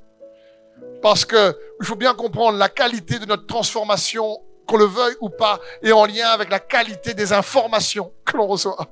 Parce 1.04 1.26
que 1.26 1.54
il 1.80 1.86
faut 1.86 1.96
bien 1.96 2.14
comprendre 2.14 2.56
la 2.56 2.70
qualité 2.70 3.18
de 3.18 3.26
notre 3.26 3.44
transformation, 3.44 4.40
qu'on 4.66 4.78
le 4.78 4.86
veuille 4.86 5.14
ou 5.20 5.28
pas, 5.28 5.60
est 5.82 5.92
en 5.92 6.06
lien 6.06 6.28
avec 6.28 6.48
la 6.48 6.60
qualité 6.60 7.12
des 7.12 7.34
informations 7.34 8.10
que 8.24 8.38
l'on 8.38 8.46
reçoit. 8.46 8.88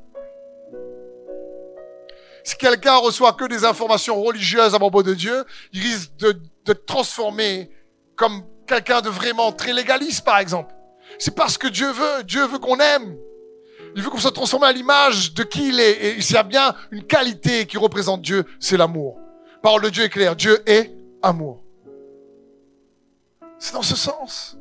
Si 2.44 2.54
quelqu'un 2.58 2.96
reçoit 2.96 3.32
que 3.32 3.46
des 3.46 3.64
informations 3.64 4.22
religieuses 4.22 4.74
à 4.74 4.78
propos 4.78 5.02
de 5.02 5.14
Dieu, 5.14 5.42
il 5.72 5.80
risque 5.80 6.14
de, 6.18 6.38
de 6.66 6.74
transformer 6.74 7.70
comme 8.14 8.42
quelqu'un 8.66 9.00
de 9.00 9.08
vraiment 9.08 9.50
très 9.50 9.72
légaliste, 9.72 10.22
par 10.22 10.36
exemple. 10.36 10.74
C'est 11.18 11.34
parce 11.34 11.56
que 11.56 11.66
Dieu 11.66 11.90
veut. 11.92 12.24
Dieu 12.24 12.44
veut 12.44 12.58
qu'on 12.58 12.78
aime. 12.78 13.16
Il 13.96 14.02
veut 14.02 14.10
qu'on 14.10 14.18
soit 14.18 14.32
transformé 14.32 14.66
à 14.66 14.72
l'image 14.72 15.32
de 15.32 15.44
qui 15.44 15.70
il 15.70 15.80
est. 15.80 16.18
Et 16.18 16.20
s'il 16.20 16.34
y 16.34 16.38
a 16.38 16.42
bien 16.42 16.74
une 16.90 17.04
qualité 17.04 17.64
qui 17.64 17.78
représente 17.78 18.20
Dieu, 18.20 18.44
c'est 18.60 18.76
l'amour. 18.76 19.18
Parole 19.62 19.80
de 19.80 19.88
Dieu 19.88 20.04
est 20.04 20.10
claire. 20.10 20.36
Dieu 20.36 20.62
est 20.66 20.92
amour. 21.22 21.61
C'est 23.62 23.74
dans 23.74 23.82
ce 23.82 23.94
sens. 23.94 24.56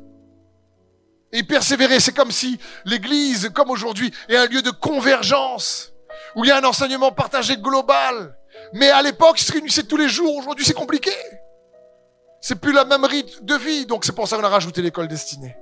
Et 1.32 1.42
persévérer, 1.42 1.98
c'est 1.98 2.12
comme 2.12 2.30
si 2.30 2.60
l'Église, 2.84 3.50
comme 3.52 3.68
aujourd'hui, 3.70 4.14
est 4.28 4.36
un 4.36 4.46
lieu 4.46 4.62
de 4.62 4.70
convergence, 4.70 5.92
où 6.36 6.44
il 6.44 6.48
y 6.48 6.50
a 6.52 6.58
un 6.58 6.64
enseignement 6.64 7.10
partagé 7.10 7.56
global. 7.56 8.38
Mais 8.74 8.90
à 8.90 9.02
l'époque, 9.02 9.40
ils 9.40 9.44
se 9.44 9.50
réunissaient 9.50 9.82
tous 9.82 9.96
les 9.96 10.08
jours. 10.08 10.36
Aujourd'hui, 10.36 10.64
c'est 10.64 10.72
compliqué. 10.72 11.10
C'est 12.40 12.60
plus 12.60 12.72
la 12.72 12.84
même 12.84 13.04
rythme 13.04 13.44
de 13.44 13.56
vie. 13.56 13.86
Donc 13.86 14.04
c'est 14.04 14.12
pour 14.12 14.28
ça 14.28 14.36
qu'on 14.36 14.44
a 14.44 14.48
rajouté 14.48 14.80
l'école 14.82 15.08
destinée. 15.08 15.56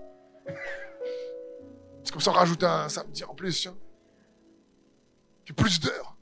C'est 2.05 2.13
comme 2.13 2.21
ça 2.21 2.33
qu'on 2.33 2.37
rajoute 2.37 2.63
un 2.63 2.91
samedi 2.91 3.25
en 3.25 3.35
plus. 3.35 3.71
Plus 5.57 5.81
d'heures. 5.81 6.15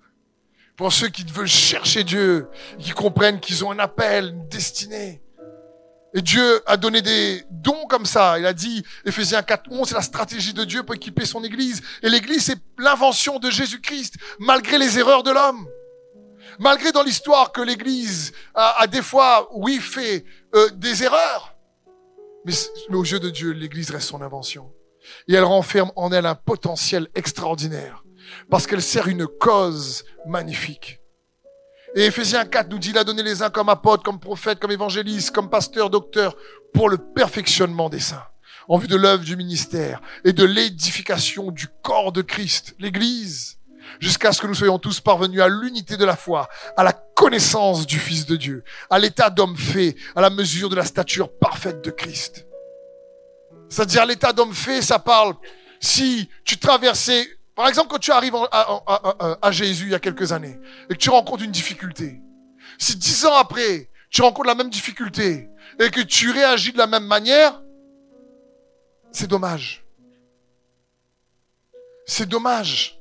Pour 0.77 0.93
ceux 0.93 1.09
qui 1.09 1.25
veulent 1.25 1.49
chercher 1.49 2.05
Dieu, 2.05 2.49
qui 2.79 2.93
comprennent 2.93 3.41
qu'ils 3.41 3.65
ont 3.65 3.73
un 3.73 3.81
appel, 3.81 4.29
une 4.29 4.49
destinée. 4.49 5.21
Et 6.19 6.21
Dieu 6.21 6.63
a 6.67 6.77
donné 6.77 7.01
des 7.01 7.45
dons 7.49 7.87
comme 7.89 8.05
ça. 8.05 8.41
Il 8.41 8.47
a 8.47 8.53
dit, 8.53 8.83
Ephésiens 9.05 9.41
4, 9.41 9.71
11, 9.71 9.89
c'est 9.89 9.95
la 9.95 10.03
stratégie 10.03 10.53
de 10.53 10.65
Dieu 10.65 10.83
pour 10.83 10.97
équiper 10.97 11.25
son 11.25 11.45
Église. 11.45 11.81
Et 12.03 12.09
l'Église, 12.09 12.47
c'est 12.47 12.59
l'invention 12.77 13.39
de 13.39 13.49
Jésus-Christ, 13.53 14.17
malgré 14.41 14.79
les 14.79 14.99
erreurs 14.99 15.23
de 15.23 15.31
l'homme. 15.31 15.69
Malgré 16.59 16.91
dans 16.91 17.05
l'histoire 17.05 17.53
que 17.53 17.61
l'Église 17.61 18.33
a, 18.57 18.85
des 18.89 19.01
fois, 19.01 19.49
oui, 19.53 19.79
fait 19.79 20.25
euh, 20.57 20.69
des 20.71 21.05
erreurs. 21.05 21.55
Mais, 22.45 22.53
mais 22.91 22.97
aux 22.97 23.05
yeux 23.05 23.21
de 23.21 23.31
Dieu, 23.31 23.53
l'Église 23.53 23.93
reste 23.93 24.09
son 24.09 24.21
invention. 24.21 24.73
Et 25.29 25.35
elle 25.35 25.45
renferme 25.45 25.93
en 25.95 26.11
elle 26.11 26.27
un 26.27 26.35
potentiel 26.35 27.07
extraordinaire. 27.15 28.03
Parce 28.51 28.67
qu'elle 28.67 28.83
sert 28.83 29.07
une 29.07 29.29
cause 29.29 30.05
magnifique. 30.27 30.98
Et 31.95 32.07
Ephésiens 32.07 32.45
4 32.45 32.69
nous 32.71 32.79
dit, 32.79 32.91
il 32.91 32.99
a 32.99 33.05
donné 33.05 33.23
les 33.23 33.43
uns 33.43 33.51
comme 33.51 33.69
apôtres, 33.69 34.03
comme 34.03 34.21
prophètes, 34.21 34.61
comme 34.61 34.71
évangélistes, 34.71 35.31
comme 35.31 35.49
pasteurs, 35.49 35.91
docteurs, 35.91 36.37
pour 36.75 36.89
le 36.89 36.99
perfectionnement 36.99 37.89
des 37.89 38.01
saints, 38.01 38.27
en 38.69 38.77
vue 38.77 38.89
de 38.89 38.97
l'œuvre 38.97 39.25
du 39.25 39.37
ministère 39.37 40.01
et 40.25 40.33
de 40.33 40.45
l'édification 40.45 41.51
du 41.51 41.67
corps 41.83 42.13
de 42.13 42.23
Christ, 42.23 42.75
l'Église, 42.79 43.59
jusqu'à 44.01 44.33
ce 44.33 44.43
que 44.43 44.47
nous 44.47 44.55
soyons 44.55 44.79
tous 44.79 45.01
parvenus 45.01 45.41
à 45.41 45.49
l'unité 45.49 45.97
de 45.97 46.05
la 46.05 46.17
foi, 46.17 46.49
à 46.77 46.85
la 46.85 46.93
connaissance 46.93 47.87
du 47.87 47.99
Fils 47.99 48.27
de 48.27 48.37
Dieu, 48.37 48.65
à 48.91 48.99
l'état 48.99 49.31
d'homme 49.31 49.57
fait, 49.57 49.97
à 50.15 50.21
la 50.21 50.31
mesure 50.31 50.69
de 50.69 50.77
la 50.77 50.85
stature 50.85 51.31
parfaite 51.39 51.83
de 51.83 51.91
Christ. 51.91 52.47
C'est-à-dire 53.71 54.07
l'état 54.07 54.33
d'homme 54.33 54.55
fait, 54.55 54.83
ça 54.83 54.99
parle 54.99 55.35
si 55.81 56.29
tu 56.45 56.59
traversais 56.59 57.27
par 57.59 57.67
exemple, 57.67 57.89
quand 57.91 57.99
tu 57.99 58.13
arrives 58.13 58.37
à, 58.53 59.51
Jésus 59.51 59.87
il 59.87 59.91
y 59.91 59.95
a 59.97 59.99
quelques 59.99 60.31
années 60.31 60.61
et 60.89 60.95
que 60.95 60.99
tu 60.99 61.11
rencontres 61.11 61.43
une 61.43 61.51
difficulté, 61.51 62.23
si 62.79 62.95
dix 62.95 63.27
ans 63.27 63.35
après, 63.35 63.91
tu 64.11 64.23
rencontres 64.23 64.47
la 64.47 64.55
même 64.55 64.71
difficulté 64.71 65.51
et 65.81 65.91
que 65.91 66.01
tu 66.01 66.31
réagis 66.31 66.73
de 66.73 66.79
la 66.79 66.87
même 66.87 67.05
manière, 67.05 67.61
c'est 69.11 69.27
dommage. 69.27 69.85
C'est 72.07 72.29
dommage. 72.29 73.01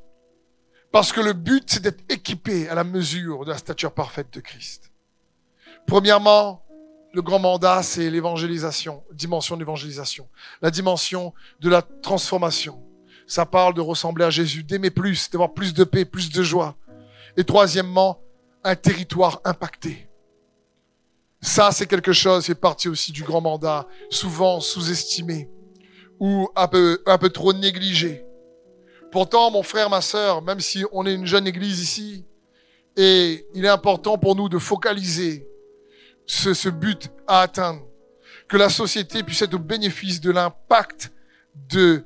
Parce 0.92 1.12
que 1.12 1.22
le 1.22 1.34
but, 1.34 1.66
c'est 1.68 1.84
d'être 1.84 2.04
équipé 2.10 2.68
à 2.68 2.74
la 2.74 2.84
mesure 2.84 3.46
de 3.46 3.52
la 3.52 3.60
stature 3.60 3.92
parfaite 3.92 4.34
de 4.34 4.40
Christ. 4.40 4.92
Premièrement, 5.86 6.66
le 7.14 7.22
grand 7.22 7.38
mandat, 7.38 7.84
c'est 7.84 8.10
l'évangélisation, 8.10 9.04
dimension 9.12 9.56
d'évangélisation, 9.56 10.28
la 10.64 10.72
dimension 10.72 11.36
de 11.60 11.70
la 11.70 11.84
transformation. 11.84 12.87
Ça 13.28 13.46
parle 13.46 13.74
de 13.74 13.82
ressembler 13.82 14.24
à 14.24 14.30
Jésus, 14.30 14.64
d'aimer 14.64 14.90
plus, 14.90 15.30
d'avoir 15.30 15.54
plus 15.54 15.74
de 15.74 15.84
paix, 15.84 16.06
plus 16.06 16.32
de 16.32 16.42
joie. 16.42 16.78
Et 17.36 17.44
troisièmement, 17.44 18.22
un 18.64 18.76
territoire 18.76 19.42
impacté. 19.44 20.08
Ça, 21.42 21.72
c'est 21.72 21.86
quelque 21.86 22.14
chose 22.14 22.46
qui 22.46 22.52
est 22.52 22.56
parti 22.56 22.90
aussi 22.90 23.12
du 23.12 23.24
grand 23.24 23.42
mandat, 23.42 23.88
souvent 24.10 24.60
sous-estimé 24.60 25.50
ou 26.20 26.50
un 26.56 26.68
peu, 26.68 27.02
un 27.06 27.18
peu 27.18 27.30
trop 27.30 27.54
négligé. 27.54 28.26
Pourtant, 29.12 29.52
mon 29.52 29.64
frère, 29.64 29.90
ma 29.90 30.02
sœur, 30.02 30.42
même 30.42 30.60
si 30.60 30.84
on 30.92 31.06
est 31.06 31.14
une 31.14 31.26
jeune 31.26 31.48
église 31.48 31.80
ici, 31.82 32.26
et 32.96 33.46
il 33.54 33.64
est 33.64 33.70
important 33.70 34.18
pour 34.18 34.36
nous 34.36 34.50
de 34.50 34.58
focaliser 34.58 35.48
ce, 36.26 36.54
ce 36.54 36.70
but 36.70 37.12
à 37.28 37.42
atteindre, 37.42 37.84
que 38.48 38.58
la 38.58 38.70
société 38.70 39.22
puisse 39.22 39.42
être 39.42 39.54
au 39.54 39.60
bénéfice 39.60 40.20
de 40.20 40.32
l'impact 40.32 41.12
de 41.70 42.04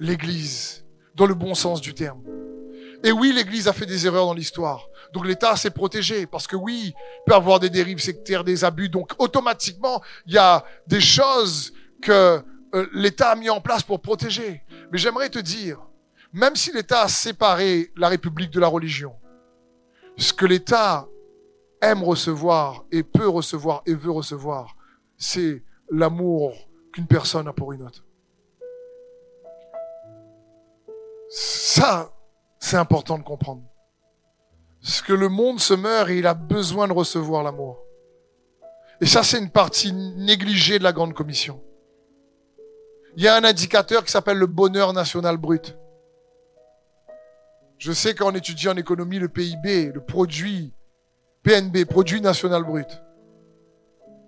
l'église, 0.00 0.84
dans 1.14 1.26
le 1.26 1.34
bon 1.34 1.54
sens 1.54 1.80
du 1.80 1.94
terme. 1.94 2.22
Et 3.04 3.12
oui, 3.12 3.32
l'église 3.32 3.68
a 3.68 3.72
fait 3.72 3.86
des 3.86 4.06
erreurs 4.06 4.26
dans 4.26 4.34
l'histoire. 4.34 4.88
Donc 5.12 5.26
l'État 5.26 5.56
s'est 5.56 5.70
protégé 5.70 6.26
parce 6.26 6.46
que 6.46 6.56
oui, 6.56 6.92
il 6.94 7.24
peut 7.26 7.34
avoir 7.34 7.60
des 7.60 7.70
dérives 7.70 8.00
sectaires, 8.00 8.44
des 8.44 8.64
abus. 8.64 8.88
Donc 8.88 9.12
automatiquement, 9.18 10.02
il 10.26 10.34
y 10.34 10.38
a 10.38 10.64
des 10.86 11.00
choses 11.00 11.72
que 12.02 12.42
euh, 12.74 12.86
l'État 12.92 13.30
a 13.30 13.36
mis 13.36 13.50
en 13.50 13.60
place 13.60 13.82
pour 13.82 14.00
protéger. 14.00 14.62
Mais 14.90 14.98
j'aimerais 14.98 15.30
te 15.30 15.38
dire, 15.38 15.78
même 16.32 16.56
si 16.56 16.72
l'État 16.72 17.02
a 17.02 17.08
séparé 17.08 17.90
la 17.96 18.08
République 18.08 18.50
de 18.50 18.60
la 18.60 18.68
religion, 18.68 19.14
ce 20.16 20.32
que 20.32 20.46
l'État 20.46 21.08
aime 21.80 22.04
recevoir 22.04 22.84
et 22.92 23.02
peut 23.02 23.28
recevoir 23.28 23.82
et 23.86 23.94
veut 23.94 24.10
recevoir, 24.10 24.76
c'est 25.16 25.64
l'amour 25.90 26.54
qu'une 26.92 27.06
personne 27.06 27.48
a 27.48 27.52
pour 27.52 27.72
une 27.72 27.82
autre. 27.82 28.04
Ça, 31.30 32.12
c'est 32.58 32.76
important 32.76 33.16
de 33.16 33.22
comprendre. 33.22 33.62
Parce 34.82 35.00
que 35.00 35.12
le 35.12 35.28
monde 35.28 35.60
se 35.60 35.74
meurt 35.74 36.10
et 36.10 36.18
il 36.18 36.26
a 36.26 36.34
besoin 36.34 36.88
de 36.88 36.92
recevoir 36.92 37.42
l'amour. 37.42 37.78
Et 39.00 39.06
ça, 39.06 39.22
c'est 39.22 39.38
une 39.38 39.50
partie 39.50 39.92
négligée 39.92 40.78
de 40.78 40.84
la 40.84 40.92
Grande 40.92 41.14
Commission. 41.14 41.62
Il 43.16 43.22
y 43.22 43.28
a 43.28 43.36
un 43.36 43.44
indicateur 43.44 44.04
qui 44.04 44.10
s'appelle 44.10 44.38
le 44.38 44.46
bonheur 44.46 44.92
national 44.92 45.36
brut. 45.36 45.76
Je 47.78 47.92
sais 47.92 48.14
qu'en 48.14 48.34
étudiant 48.34 48.72
en 48.72 48.76
économie 48.76 49.18
le 49.18 49.28
PIB, 49.28 49.92
le 49.92 50.00
produit 50.04 50.74
PNB, 51.42 51.86
produit 51.86 52.20
national 52.20 52.64
brut. 52.64 53.02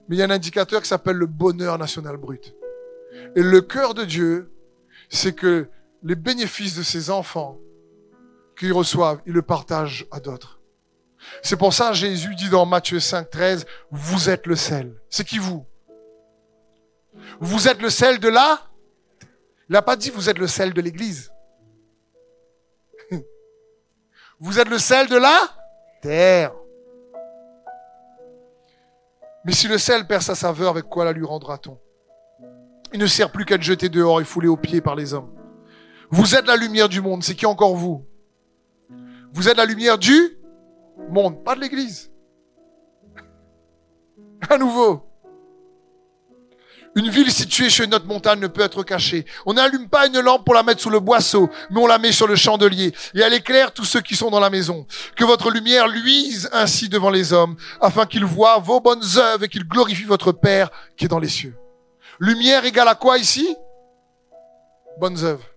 Mais 0.09 0.17
il 0.17 0.19
y 0.19 0.23
a 0.23 0.27
un 0.27 0.31
indicateur 0.31 0.81
qui 0.81 0.89
s'appelle 0.89 1.17
le 1.17 1.27
bonheur 1.27 1.79
national 1.79 2.17
brut. 2.17 2.55
Et 3.37 3.43
le 3.43 3.61
cœur 3.61 3.95
de 3.95 4.05
Dieu, 4.05 4.53
c'est 5.11 5.35
que 5.35 5.69
les 6.03 6.15
bénéfices 6.15 6.75
de 6.75 6.83
ses 6.83 7.11
enfants 7.11 7.59
qu'ils 8.59 8.73
reçoivent, 8.73 9.21
ils 9.27 9.33
le 9.33 9.43
partagent 9.43 10.07
à 10.11 10.21
d'autres. 10.21 10.61
C'est 11.43 11.57
pour 11.57 11.73
ça 11.73 11.93
Jésus 11.93 12.35
dit 12.35 12.49
dans 12.49 12.67
Matthieu 12.67 13.01
5, 13.01 13.31
13, 13.31 13.67
vous 13.91 14.29
êtes 14.29 14.47
le 14.47 14.57
sel. 14.57 15.01
C'est 15.09 15.25
qui 15.25 15.39
vous? 15.39 15.65
Vous 17.41 17.69
êtes 17.69 17.81
le 17.81 17.91
sel 17.91 18.19
de 18.19 18.29
la? 18.29 18.61
Il 19.69 19.73
n'a 19.73 19.83
pas 19.83 19.97
dit 19.97 20.11
vous 20.11 20.29
êtes 20.29 20.39
le 20.39 20.47
sel 20.47 20.73
de 20.73 20.81
l'église. 20.81 21.33
Vous 24.41 24.59
êtes 24.59 24.69
le 24.69 24.79
sel 24.79 25.09
de 25.09 25.17
la 25.17 25.39
terre. 26.01 26.53
Mais 29.45 29.53
si 29.53 29.69
le 29.69 29.79
sel 29.79 30.07
perd 30.07 30.23
sa 30.23 30.35
saveur, 30.35 30.71
avec 30.71 30.85
quoi 30.85 31.05
la 31.05 31.13
lui 31.13 31.25
rendra-t-on? 31.25 31.79
Il 32.93 33.01
ne 33.01 33.07
sert 33.07 33.31
plus 33.31 33.45
qu'à 33.45 33.55
être 33.55 33.63
jeté 33.63 33.89
dehors 33.89 34.21
et 34.21 34.25
foulé 34.25 34.49
aux 34.49 34.57
pieds 34.57 34.81
par 34.81 34.95
les 34.95 35.15
hommes. 35.15 35.33
Vous 36.13 36.35
êtes 36.35 36.47
la 36.47 36.57
lumière 36.57 36.91
du 36.91 37.01
monde. 37.01 37.25
C'est 37.25 37.35
qui 37.35 37.47
encore 37.47 37.75
vous? 37.75 38.07
Vous 39.33 39.49
êtes 39.49 39.57
la 39.57 39.65
lumière 39.65 39.97
du 39.97 40.37
monde, 41.09 41.43
pas 41.43 41.55
de 41.55 41.61
l'église. 41.61 42.13
À 44.51 44.59
nouveau. 44.59 45.09
Une 46.95 47.09
ville 47.09 47.33
située 47.33 47.69
une 47.83 47.95
autre 47.95 48.05
montagne 48.07 48.41
ne 48.41 48.47
peut 48.47 48.61
être 48.61 48.83
cachée. 48.83 49.25
On 49.47 49.55
n'allume 49.55 49.89
pas 49.89 50.07
une 50.07 50.21
lampe 50.21 50.45
pour 50.45 50.53
la 50.53 50.63
mettre 50.63 50.83
sous 50.83 50.91
le 50.91 51.01
boisseau, 51.01 51.49
mais 51.71 51.81
on 51.81 51.87
la 51.87 51.97
met 51.97 52.13
sur 52.13 52.27
le 52.27 52.37
chandelier 52.37 52.93
et 53.15 53.21
elle 53.21 53.33
éclaire 53.33 53.73
tous 53.73 53.87
ceux 53.87 54.03
qui 54.03 54.15
sont 54.15 54.29
dans 54.29 54.41
la 54.41 54.51
maison. 54.51 54.87
Que 55.17 55.25
votre 55.25 55.51
lumière 55.51 55.89
luise 55.89 56.51
ainsi 56.53 56.91
devant 56.91 57.09
les 57.09 57.33
hommes, 57.33 57.57
afin 57.81 58.05
qu'ils 58.05 58.27
voient 58.27 58.59
vos 58.59 58.81
bonnes 58.81 59.17
œuvres 59.17 59.45
et 59.45 59.49
qu'ils 59.49 59.67
glorifient 59.67 60.05
votre 60.05 60.33
Père 60.33 60.71
qui 60.99 61.07
est 61.07 61.09
dans 61.09 61.19
les 61.19 61.29
cieux. 61.29 61.57
Lumière 62.21 62.67
égale 62.67 62.89
à 62.89 62.95
quoi 62.95 63.17
ici? 63.17 63.57
Bonnes 65.01 65.25
œuvres. 65.25 65.52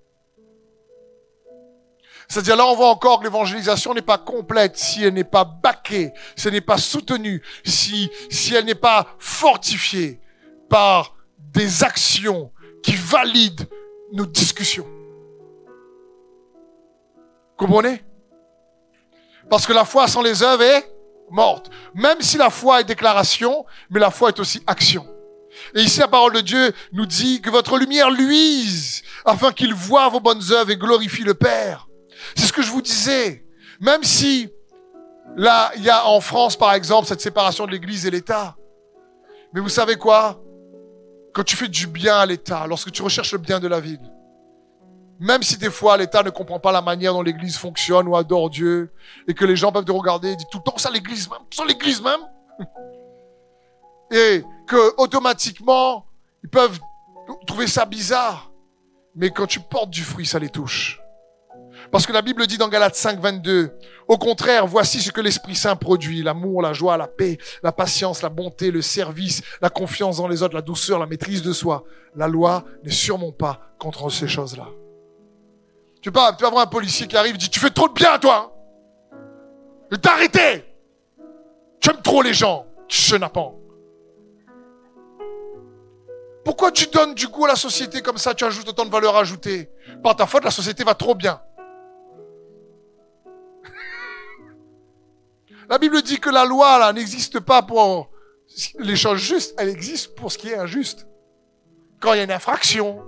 C'est-à-dire 2.28 2.56
là, 2.56 2.66
on 2.66 2.76
voit 2.76 2.90
encore 2.90 3.20
que 3.20 3.24
l'évangélisation 3.24 3.94
n'est 3.94 4.02
pas 4.02 4.18
complète 4.18 4.78
si 4.78 5.04
elle 5.04 5.14
n'est 5.14 5.24
pas 5.24 5.44
baquée, 5.44 6.12
si 6.36 6.48
elle 6.48 6.54
n'est 6.54 6.62
pas 6.62 6.78
soutenue, 6.78 7.42
si, 7.64 8.10
si 8.30 8.56
elle 8.56 8.66
n'est 8.66 8.76
pas 8.76 9.08
fortifiée 9.20 10.20
par 10.70 11.16
des 11.38 11.84
actions 11.84 12.52
qui 12.84 12.96
valident 12.96 13.68
nos 14.12 14.26
discussions. 14.26 14.88
Comprenez? 17.58 18.04
Parce 19.50 19.66
que 19.66 19.74
la 19.74 19.86
foi 19.86 20.08
sans 20.08 20.22
les 20.22 20.44
œuvres 20.44 20.64
est 20.64 20.92
morte. 21.30 21.70
Même 21.94 22.22
si 22.22 22.38
la 22.38 22.50
foi 22.50 22.82
est 22.82 22.86
déclaration, 22.86 23.66
mais 23.90 24.00
la 24.00 24.12
foi 24.12 24.30
est 24.30 24.40
aussi 24.40 24.62
action. 24.68 25.08
Et 25.74 25.82
ici, 25.82 26.00
la 26.00 26.08
parole 26.08 26.34
de 26.34 26.42
Dieu 26.42 26.74
nous 26.92 27.06
dit 27.06 27.42
que 27.42 27.50
votre 27.50 27.78
lumière 27.78 28.10
luise 28.10 29.04
afin 29.24 29.52
qu'il 29.52 29.74
voit 29.74 30.10
vos 30.10 30.20
bonnes 30.20 30.52
œuvres 30.52 30.72
et 30.72 30.78
glorifie 30.78 31.24
le 31.24 31.34
Père. 31.34 31.88
C'est 32.36 32.48
ce 32.48 32.54
que 32.54 32.62
je 32.62 32.72
vous 32.72 32.82
disais. 32.82 33.46
Même 33.80 34.04
si 34.04 34.50
là, 35.36 35.72
il 35.76 35.84
y 35.84 35.90
a 35.90 36.08
en 36.08 36.22
France, 36.22 36.56
par 36.56 36.74
exemple, 36.74 37.08
cette 37.08 37.22
séparation 37.22 37.66
de 37.66 37.72
l'Église 37.72 38.06
et 38.06 38.12
l'État. 38.12 38.56
Mais 39.54 39.62
vous 39.62 39.70
savez 39.70 39.96
quoi? 39.96 40.42
Quand 41.34 41.44
tu 41.44 41.56
fais 41.56 41.68
du 41.68 41.88
bien 41.88 42.18
à 42.18 42.26
l'État, 42.26 42.66
lorsque 42.68 42.92
tu 42.92 43.02
recherches 43.02 43.34
le 43.34 43.38
bien 43.38 43.60
de 43.60 43.68
la 43.68 43.80
ville, 43.80 44.12
même 45.20 45.44
si 45.44 45.58
des 45.58 45.70
fois 45.70 45.98
l'État 45.98 46.24
ne 46.24 46.30
comprend 46.30 46.60
pas 46.60 46.72
la 46.72 46.82
manière 46.82 47.14
dont 47.14 47.22
l'Église 47.22 47.58
fonctionne 47.58 48.08
ou 48.08 48.16
adore 48.16 48.50
Dieu, 48.50 48.92
et 49.28 49.34
que 49.34 49.46
les 49.46 49.56
gens 49.56 49.72
peuvent 49.72 49.86
te 49.86 49.92
regarder 49.92 50.32
et 50.32 50.36
dire 50.36 50.48
tout 50.50 50.60
le 50.60 50.64
temps 50.64 50.78
ça 50.78 50.90
l'Église 50.90 51.30
même, 51.30 51.40
ça 51.52 51.66
l'Église 51.66 52.02
même, 52.02 52.20
et 54.12 54.44
que 54.68 54.94
automatiquement 54.98 56.06
ils 56.44 56.50
peuvent 56.50 56.80
trouver 57.48 57.68
ça 57.68 57.86
bizarre, 57.86 58.52
mais 59.16 59.30
quand 59.30 59.48
tu 59.48 59.60
portes 59.60 59.90
du 59.90 60.04
fruit, 60.04 60.26
ça 60.26 60.40
les 60.40 60.50
touche. 60.50 61.00
Parce 61.96 62.06
que 62.06 62.12
la 62.12 62.22
Bible 62.22 62.46
dit 62.46 62.58
dans 62.58 62.68
Galates 62.68 62.98
5, 62.98 63.22
22, 63.22 63.72
au 64.10 64.18
contraire, 64.18 64.68
voici 64.68 65.02
ce 65.02 65.12
que 65.12 65.22
l'Esprit 65.22 65.56
Saint 65.56 65.78
produit, 65.78 66.24
l'amour, 66.24 66.62
la 66.62 66.74
joie, 66.74 66.98
la 66.98 67.08
paix, 67.08 67.38
la 67.64 67.72
patience, 67.72 68.22
la 68.22 68.28
bonté, 68.28 68.70
le 68.70 68.82
service, 68.82 69.42
la 69.62 69.70
confiance 69.70 70.18
dans 70.18 70.28
les 70.28 70.44
autres, 70.44 70.56
la 70.56 70.62
douceur, 70.62 71.00
la 71.00 71.06
maîtrise 71.06 71.42
de 71.42 71.54
soi. 71.54 71.86
La 72.14 72.28
loi 72.28 72.66
n'est 72.84 72.92
sûrement 72.92 73.32
pas 73.32 73.62
contre 73.80 74.10
ces 74.10 74.28
choses-là. 74.28 74.68
Tu 76.02 76.12
peux, 76.12 76.20
tu 76.38 76.46
avoir 76.46 76.64
un 76.64 76.68
policier 76.68 77.08
qui 77.08 77.16
arrive 77.16 77.36
et 77.36 77.38
dit, 77.38 77.50
tu 77.50 77.62
fais 77.62 77.70
trop 77.70 77.88
de 77.88 77.94
bien, 77.94 78.20
toi. 78.20 78.52
Hein. 79.94 79.98
T'arrêter. 80.02 80.66
Tu 81.80 81.92
aimes 81.92 82.02
trop 82.04 82.22
les 82.22 82.34
gens. 82.34 82.66
Chenapan. 82.90 83.56
Pourquoi 86.44 86.74
tu 86.74 86.88
donnes 86.88 87.16
du 87.16 87.30
goût 87.30 87.46
à 87.46 87.48
la 87.48 87.56
société 87.56 88.02
comme 88.02 88.18
ça, 88.18 88.36
tu 88.36 88.44
ajoutes 88.44 88.68
autant 88.68 88.84
de 88.84 88.92
valeur 88.92 89.16
ajoutée 89.16 89.70
Par 90.04 90.18
ta 90.18 90.28
faute, 90.28 90.44
la 90.44 90.52
société 90.52 90.84
va 90.84 90.94
trop 90.94 91.16
bien. 91.16 91.40
La 95.70 95.78
Bible 95.78 96.02
dit 96.02 96.20
que 96.20 96.30
la 96.30 96.46
loi, 96.46 96.78
là, 96.80 96.94
n'existe 96.94 97.40
pas 97.40 97.62
pour 97.62 98.10
les 98.80 98.96
choses 98.96 99.20
justes, 99.20 99.56
elle 99.58 99.70
existe 99.70 100.16
pour 100.16 100.32
ce 100.32 100.38
qui 100.38 100.50
est 100.50 100.58
injuste. 100.58 101.08
Quand 102.00 102.14
il 102.14 102.18
y 102.18 102.20
a 102.20 102.24
une 102.24 102.32
infraction, 102.32 103.04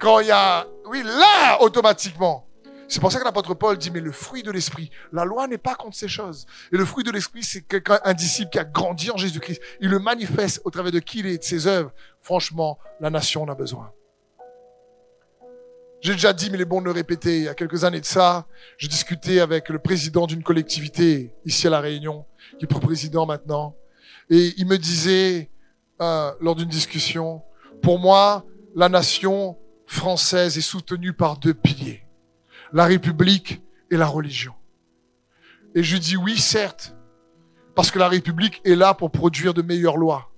quand 0.00 0.20
il 0.20 0.28
y 0.28 0.30
a, 0.30 0.66
oui, 0.86 1.02
là, 1.02 1.60
automatiquement. 1.60 2.46
C'est 2.88 3.00
pour 3.00 3.12
ça 3.12 3.18
que 3.18 3.24
l'apôtre 3.24 3.52
Paul 3.52 3.76
dit, 3.76 3.90
mais 3.90 4.00
le 4.00 4.12
fruit 4.12 4.42
de 4.42 4.50
l'esprit, 4.50 4.90
la 5.12 5.26
loi 5.26 5.46
n'est 5.46 5.58
pas 5.58 5.74
contre 5.74 5.96
ces 5.96 6.08
choses. 6.08 6.46
Et 6.72 6.78
le 6.78 6.86
fruit 6.86 7.04
de 7.04 7.10
l'esprit, 7.10 7.44
c'est 7.44 7.60
quelqu'un, 7.60 8.00
un 8.02 8.14
disciple 8.14 8.50
qui 8.50 8.58
a 8.58 8.64
grandi 8.64 9.10
en 9.10 9.18
Jésus-Christ. 9.18 9.60
Il 9.80 9.90
le 9.90 9.98
manifeste 9.98 10.62
au 10.64 10.70
travers 10.70 10.92
de 10.92 11.00
qui 11.00 11.18
il 11.18 11.26
est, 11.26 11.38
de 11.38 11.42
ses 11.42 11.66
œuvres. 11.66 11.92
Franchement, 12.22 12.78
la 13.00 13.10
nation 13.10 13.42
en 13.42 13.48
a 13.48 13.54
besoin. 13.54 13.92
J'ai 16.08 16.14
déjà 16.14 16.32
dit, 16.32 16.48
mais 16.48 16.56
il 16.56 16.62
est 16.62 16.64
bon 16.64 16.80
de 16.80 16.86
le 16.86 16.92
répéter, 16.92 17.36
il 17.36 17.44
y 17.44 17.48
a 17.48 17.54
quelques 17.54 17.84
années 17.84 18.00
de 18.00 18.06
ça, 18.06 18.46
je 18.78 18.88
discutais 18.88 19.40
avec 19.40 19.68
le 19.68 19.78
président 19.78 20.26
d'une 20.26 20.42
collectivité 20.42 21.34
ici 21.44 21.66
à 21.66 21.70
La 21.70 21.80
Réunion, 21.80 22.24
qui 22.58 22.64
est 22.64 22.80
président 22.80 23.26
maintenant, 23.26 23.76
et 24.30 24.54
il 24.56 24.66
me 24.66 24.78
disait, 24.78 25.50
euh, 26.00 26.32
lors 26.40 26.56
d'une 26.56 26.70
discussion, 26.70 27.42
pour 27.82 27.98
moi, 27.98 28.46
la 28.74 28.88
nation 28.88 29.58
française 29.84 30.56
est 30.56 30.62
soutenue 30.62 31.12
par 31.12 31.36
deux 31.36 31.52
piliers, 31.52 32.06
la 32.72 32.86
République 32.86 33.60
et 33.90 33.98
la 33.98 34.06
religion. 34.06 34.54
Et 35.74 35.82
je 35.82 35.98
dis 35.98 36.16
oui, 36.16 36.38
certes, 36.38 36.96
parce 37.74 37.90
que 37.90 37.98
la 37.98 38.08
République 38.08 38.62
est 38.64 38.76
là 38.76 38.94
pour 38.94 39.10
produire 39.10 39.52
de 39.52 39.60
meilleures 39.60 39.98
lois. 39.98 40.32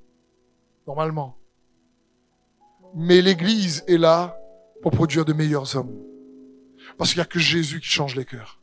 normalement. 0.89 1.39
Mais 2.97 3.23
l'Église 3.23 3.85
est 3.87 3.99
là 3.99 4.37
pour 4.83 4.93
produire 4.93 5.24
de 5.24 5.33
meilleurs 5.33 5.76
hommes. 5.76 5.95
Parce 6.99 7.11
qu'il 7.11 7.18
n'y 7.18 7.24
a 7.24 7.26
que 7.26 7.39
Jésus 7.39 7.81
qui 7.81 7.89
change 7.89 8.16
les 8.16 8.24
cœurs. 8.24 8.61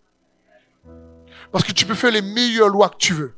Parce 1.51 1.63
que 1.63 1.71
tu 1.71 1.85
peux 1.85 1.93
faire 1.93 2.11
les 2.11 2.21
meilleures 2.21 2.69
lois 2.69 2.89
que 2.89 2.97
tu 2.97 3.13
veux. 3.13 3.35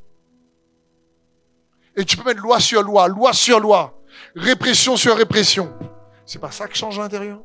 Et 1.96 2.06
tu 2.06 2.18
peux 2.18 2.24
mettre 2.24 2.42
loi 2.42 2.60
sur 2.60 2.82
loi, 2.82 3.08
loi 3.08 3.34
sur 3.34 3.60
loi, 3.60 4.02
répression 4.36 4.96
sur 4.96 5.18
répression. 5.18 5.74
C'est 6.26 6.40
pas 6.40 6.52
ça 6.52 6.68
qui 6.68 6.78
change 6.78 6.98
l'intérieur. 6.98 7.42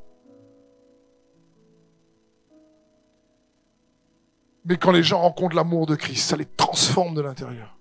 Mais 4.65 4.77
quand 4.79 4.93
les 4.93 5.03
gens 5.03 5.21
rencontrent 5.21 5.57
l'amour 5.57 5.87
de 5.87 5.95
Christ, 5.95 6.29
ça 6.29 6.37
les 6.37 6.47
transforme 6.47 7.15
de 7.15 7.21
l'intérieur. 7.21 7.77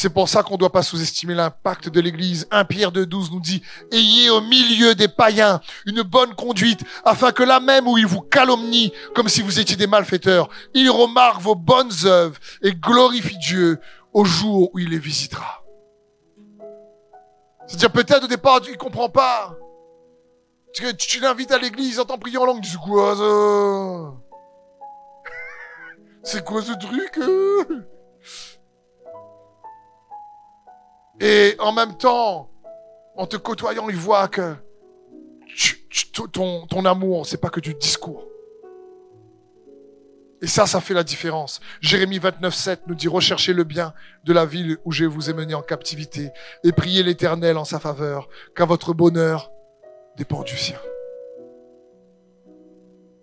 C'est 0.00 0.10
pour 0.10 0.28
ça 0.28 0.44
qu'on 0.44 0.54
ne 0.54 0.58
doit 0.58 0.70
pas 0.70 0.84
sous-estimer 0.84 1.34
l'impact 1.34 1.88
de 1.88 2.00
l'Église. 2.00 2.46
1 2.52 2.64
Pierre 2.66 2.92
2.12 2.92 3.32
nous 3.32 3.40
dit, 3.40 3.64
ayez 3.90 4.30
au 4.30 4.40
milieu 4.40 4.94
des 4.94 5.08
païens 5.08 5.60
une 5.86 6.02
bonne 6.02 6.36
conduite, 6.36 6.84
afin 7.04 7.32
que 7.32 7.42
là 7.42 7.58
même 7.58 7.88
où 7.88 7.98
ils 7.98 8.06
vous 8.06 8.20
calomnient, 8.20 8.92
comme 9.12 9.28
si 9.28 9.42
vous 9.42 9.58
étiez 9.58 9.74
des 9.74 9.88
malfaiteurs, 9.88 10.50
ils 10.72 10.88
remarquent 10.88 11.40
vos 11.40 11.56
bonnes 11.56 11.90
œuvres 12.04 12.38
et 12.62 12.74
glorifient 12.74 13.38
Dieu 13.38 13.80
au 14.12 14.24
jour 14.24 14.70
où 14.72 14.78
il 14.78 14.90
les 14.90 15.00
visitera. 15.00 15.64
C'est-à-dire 17.66 17.90
peut-être 17.90 18.22
au 18.22 18.28
départ, 18.28 18.60
il 18.68 18.76
comprend 18.76 19.08
pas. 19.08 19.56
Tu, 20.74 21.18
l'invites 21.18 21.50
à 21.50 21.58
l'église, 21.58 21.98
entend 21.98 22.18
prier 22.18 22.38
en 22.38 22.44
langue, 22.44 22.62
tu 22.62 22.70
dis 22.70 22.76
quoi 22.76 23.16
ça? 23.16 24.14
C'est 26.22 26.44
quoi 26.44 26.62
ce 26.62 26.74
truc? 26.74 27.88
Et 31.20 31.56
en 31.58 31.72
même 31.72 31.96
temps, 31.96 32.50
en 33.16 33.26
te 33.26 33.36
côtoyant, 33.36 33.88
il 33.88 33.96
voit 33.96 34.28
que 34.28 34.54
ton, 36.32 36.66
ton 36.66 36.84
amour, 36.84 37.26
c'est 37.26 37.40
pas 37.40 37.50
que 37.50 37.60
du 37.60 37.74
discours. 37.74 38.28
Et 40.40 40.46
ça, 40.46 40.66
ça 40.66 40.80
fait 40.80 40.94
la 40.94 41.02
différence. 41.02 41.60
Jérémie 41.80 42.18
29, 42.18 42.54
7 42.54 42.80
nous 42.86 42.94
dit, 42.94 43.08
recherchez 43.08 43.52
le 43.52 43.64
bien 43.64 43.92
de 44.24 44.32
la 44.32 44.46
ville 44.46 44.78
où 44.84 44.92
je 44.92 45.04
vous 45.04 45.30
ai 45.30 45.32
mené 45.32 45.54
en 45.54 45.62
captivité 45.62 46.30
et 46.62 46.70
priez 46.70 47.02
l'éternel 47.02 47.56
en 47.56 47.64
sa 47.64 47.80
faveur, 47.80 48.28
car 48.54 48.68
votre 48.68 48.94
bonheur 48.94 49.50
dépend 50.16 50.42
du 50.42 50.56
sien. 50.56 50.78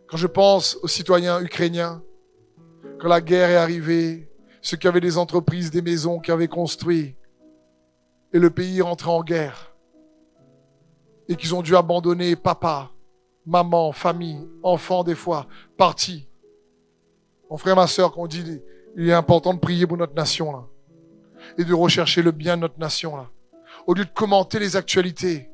Quand 0.08 0.18
je 0.18 0.28
pense 0.28 0.78
aux 0.84 0.90
citoyens 0.90 1.40
ukrainiens, 1.42 2.04
quand 3.00 3.08
la 3.08 3.22
guerre 3.22 3.50
est 3.50 3.56
arrivée, 3.56 4.30
ceux 4.62 4.78
qui 4.78 4.88
avaient 4.88 5.02
des 5.02 5.18
entreprises, 5.18 5.72
des 5.72 5.82
maisons, 5.82 6.20
qui 6.20 6.32
avaient 6.32 6.48
construit, 6.48 7.16
et 8.34 8.40
le 8.40 8.50
pays 8.50 8.80
est 8.80 8.84
rentré 8.84 9.10
en 9.10 9.24
guerre, 9.24 9.76
et 11.28 11.36
qu'ils 11.36 11.56
ont 11.56 11.62
dû 11.62 11.76
abandonner 11.76 12.36
papa, 12.36 12.92
maman, 13.46 13.92
famille, 13.92 14.48
enfants 14.64 15.04
des 15.04 15.16
fois, 15.16 15.48
partis 15.78 16.28
mon 17.50 17.58
frère, 17.58 17.76
ma 17.76 17.88
soeur, 17.88 18.12
qu'on 18.12 18.28
dit, 18.28 18.62
il 18.98 19.10
est 19.10 19.14
important 19.14 19.54
de 19.54 19.60
prier 19.60 19.86
pour 19.86 19.98
notre 19.98 20.16
nation, 20.16 20.52
là. 20.52 20.68
Et 21.58 21.64
de 21.64 21.74
rechercher 21.74 22.22
le 22.22 22.32
bien 22.32 22.58
de 22.58 22.62
notre 22.62 22.80
nation, 22.80 23.16
là. 23.16 23.30
Au 23.86 23.94
lieu 23.94 24.04
de 24.04 24.10
commenter 24.10 24.58
les 24.58 24.76
actualités, 24.76 25.50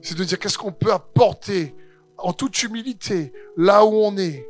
c'est 0.00 0.16
de 0.16 0.22
dire 0.22 0.38
qu'est-ce 0.38 0.58
qu'on 0.58 0.72
peut 0.72 0.92
apporter 0.92 1.74
en 2.16 2.32
toute 2.32 2.62
humilité, 2.62 3.32
là 3.56 3.84
où 3.84 3.92
on 3.92 4.16
est, 4.16 4.48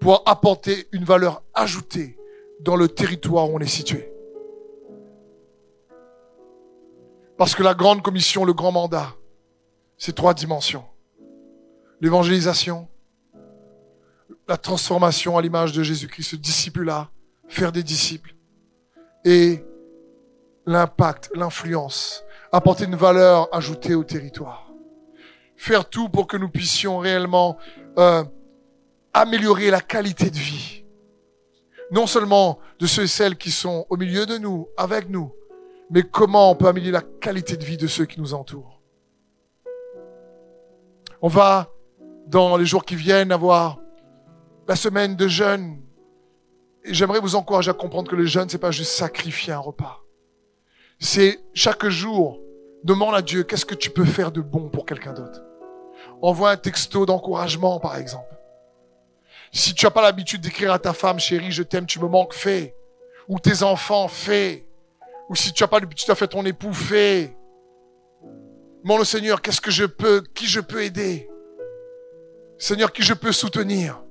pour 0.00 0.22
apporter 0.26 0.88
une 0.92 1.04
valeur 1.04 1.42
ajoutée 1.52 2.18
dans 2.60 2.76
le 2.76 2.88
territoire 2.88 3.50
où 3.50 3.56
on 3.56 3.60
est 3.60 3.66
situé. 3.66 4.10
Parce 7.38 7.54
que 7.54 7.62
la 7.62 7.74
grande 7.74 8.02
commission, 8.02 8.44
le 8.44 8.54
grand 8.54 8.72
mandat, 8.72 9.14
c'est 9.98 10.14
trois 10.14 10.32
dimensions. 10.32 10.84
L'évangélisation, 12.00 12.88
la 14.48 14.56
transformation 14.56 15.36
à 15.36 15.42
l'image 15.42 15.72
de 15.72 15.82
Jésus-Christ, 15.82 16.30
ce 16.30 16.36
disciple-là, 16.36 17.10
faire 17.48 17.72
des 17.72 17.82
disciples. 17.82 18.34
Et 19.24 19.64
l'impact, 20.66 21.30
l'influence, 21.34 22.24
apporter 22.52 22.84
une 22.84 22.96
valeur 22.96 23.54
ajoutée 23.54 23.94
au 23.94 24.04
territoire. 24.04 24.72
Faire 25.56 25.88
tout 25.88 26.08
pour 26.08 26.26
que 26.26 26.36
nous 26.36 26.48
puissions 26.48 26.98
réellement 26.98 27.58
euh, 27.98 28.24
améliorer 29.12 29.70
la 29.70 29.80
qualité 29.80 30.30
de 30.30 30.36
vie. 30.36 30.84
Non 31.90 32.06
seulement 32.06 32.58
de 32.78 32.86
ceux 32.86 33.04
et 33.04 33.08
celles 33.08 33.36
qui 33.36 33.50
sont 33.50 33.86
au 33.88 33.96
milieu 33.96 34.26
de 34.26 34.38
nous, 34.38 34.68
avec 34.76 35.08
nous, 35.08 35.32
mais 35.90 36.02
comment 36.02 36.50
on 36.50 36.54
peut 36.54 36.66
améliorer 36.66 36.92
la 36.92 37.02
qualité 37.20 37.56
de 37.56 37.64
vie 37.64 37.76
de 37.76 37.86
ceux 37.86 38.06
qui 38.06 38.20
nous 38.20 38.34
entourent? 38.34 38.80
On 41.22 41.28
va, 41.28 41.70
dans 42.26 42.56
les 42.56 42.66
jours 42.66 42.84
qui 42.84 42.96
viennent, 42.96 43.32
avoir 43.32 43.78
la 44.68 44.76
semaine 44.76 45.16
de 45.16 45.28
jeûne. 45.28 45.80
Et 46.84 46.92
j'aimerais 46.92 47.20
vous 47.20 47.36
encourager 47.36 47.70
à 47.70 47.74
comprendre 47.74 48.10
que 48.10 48.16
le 48.16 48.26
jeûne, 48.26 48.48
c'est 48.48 48.58
pas 48.58 48.70
juste 48.70 48.92
sacrifier 48.92 49.52
un 49.52 49.58
repas. 49.58 50.02
C'est 50.98 51.40
chaque 51.54 51.86
jour, 51.88 52.40
demande 52.84 53.14
à 53.14 53.22
Dieu, 53.22 53.42
qu'est-ce 53.42 53.66
que 53.66 53.74
tu 53.74 53.90
peux 53.90 54.04
faire 54.04 54.32
de 54.32 54.40
bon 54.40 54.68
pour 54.68 54.86
quelqu'un 54.86 55.12
d'autre? 55.12 55.42
Envoie 56.22 56.50
un 56.50 56.56
texto 56.56 57.06
d'encouragement, 57.06 57.80
par 57.80 57.96
exemple. 57.96 58.34
Si 59.52 59.74
tu 59.74 59.86
n'as 59.86 59.90
pas 59.90 60.02
l'habitude 60.02 60.40
d'écrire 60.40 60.72
à 60.72 60.78
ta 60.78 60.92
femme, 60.92 61.18
chérie, 61.18 61.52
je 61.52 61.62
t'aime, 61.62 61.86
tu 61.86 62.00
me 62.00 62.08
manques, 62.08 62.34
fais. 62.34 62.74
Ou 63.28 63.38
tes 63.38 63.62
enfants, 63.62 64.08
fais. 64.08 64.65
Ou 65.28 65.34
si 65.34 65.52
tu 65.52 65.62
n'as 65.62 65.68
pas 65.68 65.80
tu 65.80 66.10
as 66.10 66.14
fait 66.14 66.28
ton 66.28 66.44
époux, 66.44 66.72
fais. 66.72 67.36
Mon 68.84 69.02
Seigneur, 69.04 69.42
qu'est-ce 69.42 69.60
que 69.60 69.70
je 69.70 69.84
peux, 69.84 70.22
qui 70.34 70.46
je 70.46 70.60
peux 70.60 70.82
aider? 70.82 71.28
Seigneur, 72.58 72.92
qui 72.92 73.02
je 73.02 73.14
peux 73.14 73.32
soutenir? 73.32 74.02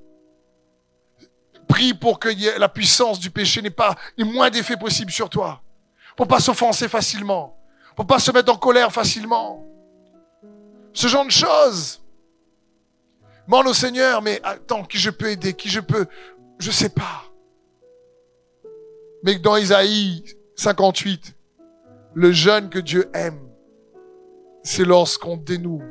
Prie 1.68 1.94
pour 1.94 2.20
que 2.20 2.30
la 2.60 2.70
puissance 2.70 3.20
du 3.20 3.32
péché 3.32 3.62
n'ait 3.62 3.70
pas 3.70 3.96
ait 4.18 4.24
moins 4.24 4.50
d'effet 4.50 4.78
possible 4.78 5.12
sur 5.12 5.30
toi. 5.30 5.62
Pour 6.16 6.28
pas 6.28 6.40
s'offenser 6.40 6.88
facilement. 6.88 7.58
Pour 7.96 8.06
pas 8.06 8.20
se 8.20 8.32
mettre 8.32 8.52
en 8.52 8.58
colère 8.58 8.92
facilement. 8.92 9.66
Ce 10.94 11.08
genre 11.08 11.26
de 11.26 11.32
choses. 11.32 12.02
Demande 13.48 13.68
au 13.68 13.74
Seigneur, 13.74 14.22
mais 14.22 14.40
attends, 14.44 14.84
qui 14.84 14.98
je 14.98 15.10
peux 15.10 15.30
aider, 15.30 15.54
qui 15.54 15.70
je 15.70 15.80
peux, 15.80 16.08
je 16.60 16.72
sais 16.72 16.90
pas. 16.90 17.24
Mais 19.24 19.36
dans 19.36 19.56
Isaïe 19.56 20.24
58, 20.56 21.36
le 22.14 22.32
jeûne 22.32 22.70
que 22.70 22.80
Dieu 22.80 23.10
aime, 23.14 23.50
c'est 24.64 24.86
lorsqu'on 24.86 25.38
dénoue 25.38 25.84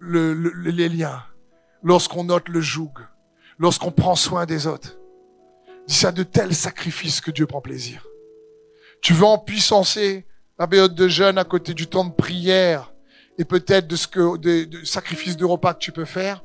les 0.00 0.88
liens, 0.88 1.22
lorsqu'on 1.82 2.24
note 2.24 2.48
le 2.48 2.60
joug, 2.60 2.92
lorsqu'on 3.58 3.92
prend 3.92 4.16
soin 4.16 4.46
des 4.46 4.66
autres. 4.66 4.98
Dis 5.86 5.94
ça 5.94 6.12
de 6.12 6.22
tels 6.22 6.54
sacrifices 6.54 7.20
que 7.20 7.30
Dieu 7.30 7.46
prend 7.46 7.60
plaisir. 7.60 8.06
Tu 9.00 9.12
veux 9.12 9.24
en 9.26 9.38
puissancer 9.38 10.26
la 10.58 10.66
période 10.66 10.94
de 10.94 11.08
jeûne 11.08 11.38
à 11.38 11.44
côté 11.44 11.72
du 11.74 11.86
temps 11.86 12.04
de 12.04 12.12
prière 12.12 12.92
et 13.38 13.44
peut-être 13.44 13.86
de 13.86 13.96
ce 13.96 14.06
que, 14.06 14.36
de, 14.38 14.64
de 14.64 14.84
sacrifice 14.84 15.36
de 15.36 15.44
repas 15.44 15.74
que 15.74 15.78
tu 15.78 15.92
peux 15.92 16.04
faire? 16.04 16.44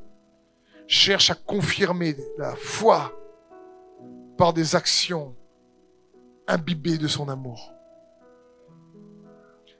Cherche 0.86 1.30
à 1.30 1.34
confirmer 1.34 2.16
la 2.38 2.54
foi 2.56 3.12
par 4.36 4.52
des 4.52 4.76
actions 4.76 5.36
imbibées 6.50 6.98
de 6.98 7.06
son 7.06 7.28
amour. 7.28 7.72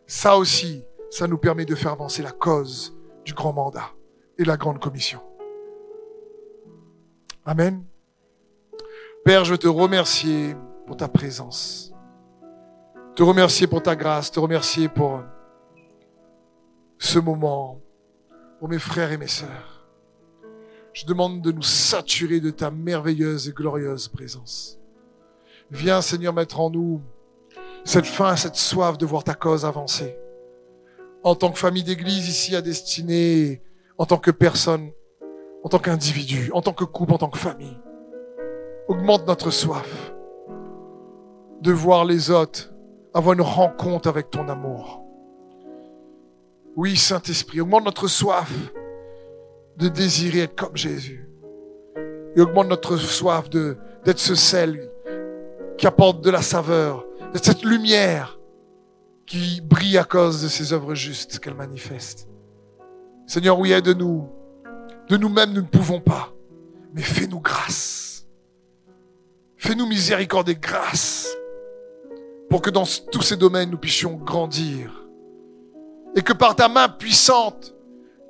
Ça 0.06 0.36
aussi, 0.36 0.84
ça 1.10 1.26
nous 1.26 1.38
permet 1.38 1.64
de 1.64 1.74
faire 1.74 1.92
avancer 1.92 2.22
la 2.22 2.32
cause 2.32 2.96
du 3.24 3.34
grand 3.34 3.52
mandat 3.52 3.90
et 4.38 4.44
la 4.44 4.56
grande 4.56 4.80
commission. 4.80 5.20
Amen. 7.44 7.84
Père, 9.24 9.44
je 9.44 9.52
veux 9.52 9.58
te 9.58 9.68
remercier 9.68 10.56
pour 10.86 10.96
ta 10.96 11.08
présence. 11.08 11.92
Te 13.14 13.22
remercier 13.22 13.66
pour 13.66 13.82
ta 13.82 13.96
grâce, 13.96 14.30
te 14.30 14.40
remercier 14.40 14.88
pour 14.88 15.22
ce 16.98 17.18
moment, 17.18 17.80
pour 18.58 18.68
mes 18.68 18.78
frères 18.78 19.12
et 19.12 19.18
mes 19.18 19.26
sœurs. 19.26 19.88
Je 20.92 21.06
demande 21.06 21.40
de 21.40 21.52
nous 21.52 21.62
saturer 21.62 22.40
de 22.40 22.50
ta 22.50 22.70
merveilleuse 22.70 23.48
et 23.48 23.52
glorieuse 23.52 24.08
présence. 24.08 24.79
Viens, 25.70 26.02
Seigneur, 26.02 26.32
mettre 26.32 26.60
en 26.60 26.70
nous 26.70 27.00
cette 27.84 28.06
faim, 28.06 28.36
cette 28.36 28.56
soif 28.56 28.98
de 28.98 29.06
voir 29.06 29.24
ta 29.24 29.34
cause 29.34 29.64
avancer. 29.64 30.16
En 31.22 31.34
tant 31.34 31.50
que 31.50 31.58
famille 31.58 31.84
d'église 31.84 32.28
ici 32.28 32.56
à 32.56 32.62
destinée, 32.62 33.62
en 33.98 34.06
tant 34.06 34.18
que 34.18 34.30
personne 34.30 34.90
en 35.62 35.68
tant 35.68 35.78
qu'individu, 35.78 36.50
en 36.52 36.62
tant 36.62 36.72
que 36.72 36.84
couple, 36.84 37.12
en 37.14 37.18
tant 37.18 37.28
que 37.28 37.38
famille. 37.38 37.78
Augmente 38.88 39.26
notre 39.26 39.50
soif 39.50 40.12
de 41.60 41.72
voir 41.72 42.04
les 42.04 42.30
autres 42.30 42.72
avoir 43.12 43.34
une 43.34 43.42
rencontre 43.42 44.08
avec 44.08 44.30
ton 44.30 44.48
amour. 44.48 45.04
Oui, 46.76 46.96
Saint-Esprit, 46.96 47.60
augmente 47.60 47.84
notre 47.84 48.08
soif 48.08 48.50
de 49.76 49.88
désirer 49.88 50.40
être 50.40 50.54
comme 50.54 50.76
Jésus. 50.76 51.28
Et 52.36 52.40
augmente 52.40 52.68
notre 52.68 52.96
soif 52.96 53.50
de, 53.50 53.76
d'être 54.04 54.18
ce 54.18 54.34
sel 54.34 54.90
qui 55.80 55.86
apporte 55.86 56.20
de 56.20 56.28
la 56.28 56.42
saveur, 56.42 57.06
d'être 57.32 57.46
cette 57.46 57.64
lumière 57.64 58.38
qui 59.24 59.62
brille 59.62 59.96
à 59.96 60.04
cause 60.04 60.42
de 60.42 60.48
ces 60.48 60.74
œuvres 60.74 60.94
justes 60.94 61.38
qu'elle 61.38 61.54
manifeste. 61.54 62.28
Seigneur, 63.26 63.58
oui, 63.58 63.72
aide-nous. 63.72 64.28
De 65.08 65.16
nous-mêmes, 65.16 65.54
nous 65.54 65.62
ne 65.62 65.66
pouvons 65.66 65.98
pas. 65.98 66.34
Mais 66.92 67.00
fais-nous 67.00 67.40
grâce. 67.40 68.26
Fais-nous 69.56 69.86
miséricorde 69.86 70.50
et 70.50 70.54
grâce 70.54 71.28
pour 72.50 72.60
que 72.60 72.68
dans 72.68 72.84
tous 73.10 73.22
ces 73.22 73.38
domaines, 73.38 73.70
nous 73.70 73.78
puissions 73.78 74.16
grandir. 74.16 75.06
Et 76.14 76.20
que 76.20 76.34
par 76.34 76.56
ta 76.56 76.68
main 76.68 76.90
puissante, 76.90 77.74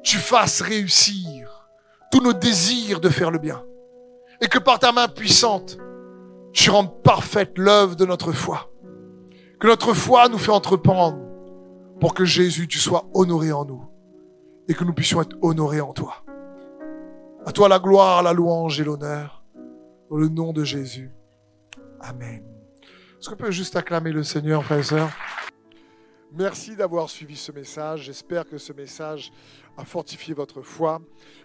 tu 0.04 0.18
fasses 0.18 0.60
réussir 0.60 1.66
tous 2.12 2.20
nos 2.20 2.32
désirs 2.32 3.00
de 3.00 3.08
faire 3.08 3.32
le 3.32 3.40
bien. 3.40 3.64
Et 4.40 4.46
que 4.46 4.60
par 4.60 4.78
ta 4.78 4.92
main 4.92 5.08
puissante, 5.08 5.78
tu 6.52 6.70
rendes 6.70 7.02
parfaite 7.02 7.58
l'œuvre 7.58 7.96
de 7.96 8.04
notre 8.04 8.32
foi. 8.32 8.70
Que 9.58 9.66
notre 9.66 9.94
foi 9.94 10.28
nous 10.28 10.38
fait 10.38 10.50
entreprendre 10.50 11.18
pour 12.00 12.14
que 12.14 12.24
Jésus, 12.24 12.66
tu 12.66 12.78
sois 12.78 13.04
honoré 13.14 13.52
en 13.52 13.64
nous 13.64 13.84
et 14.68 14.74
que 14.74 14.84
nous 14.84 14.94
puissions 14.94 15.20
être 15.20 15.36
honorés 15.42 15.80
en 15.80 15.92
toi. 15.92 16.24
À 17.44 17.52
toi 17.52 17.68
la 17.68 17.78
gloire, 17.78 18.22
la 18.22 18.32
louange 18.32 18.80
et 18.80 18.84
l'honneur. 18.84 19.42
Dans 20.10 20.16
le 20.16 20.28
nom 20.28 20.52
de 20.52 20.64
Jésus. 20.64 21.10
Amen. 22.00 22.42
Est-ce 23.18 23.28
qu'on 23.28 23.36
peut 23.36 23.50
juste 23.50 23.76
acclamer 23.76 24.12
le 24.12 24.24
Seigneur, 24.24 24.64
frères 24.64 24.78
et 24.78 24.82
sœurs? 24.82 25.10
Merci 26.32 26.74
d'avoir 26.74 27.10
suivi 27.10 27.36
ce 27.36 27.52
message. 27.52 28.04
J'espère 28.04 28.48
que 28.48 28.56
ce 28.56 28.72
message 28.72 29.32
a 29.76 29.84
fortifié 29.84 30.32
votre 30.32 30.62
foi. 30.62 31.00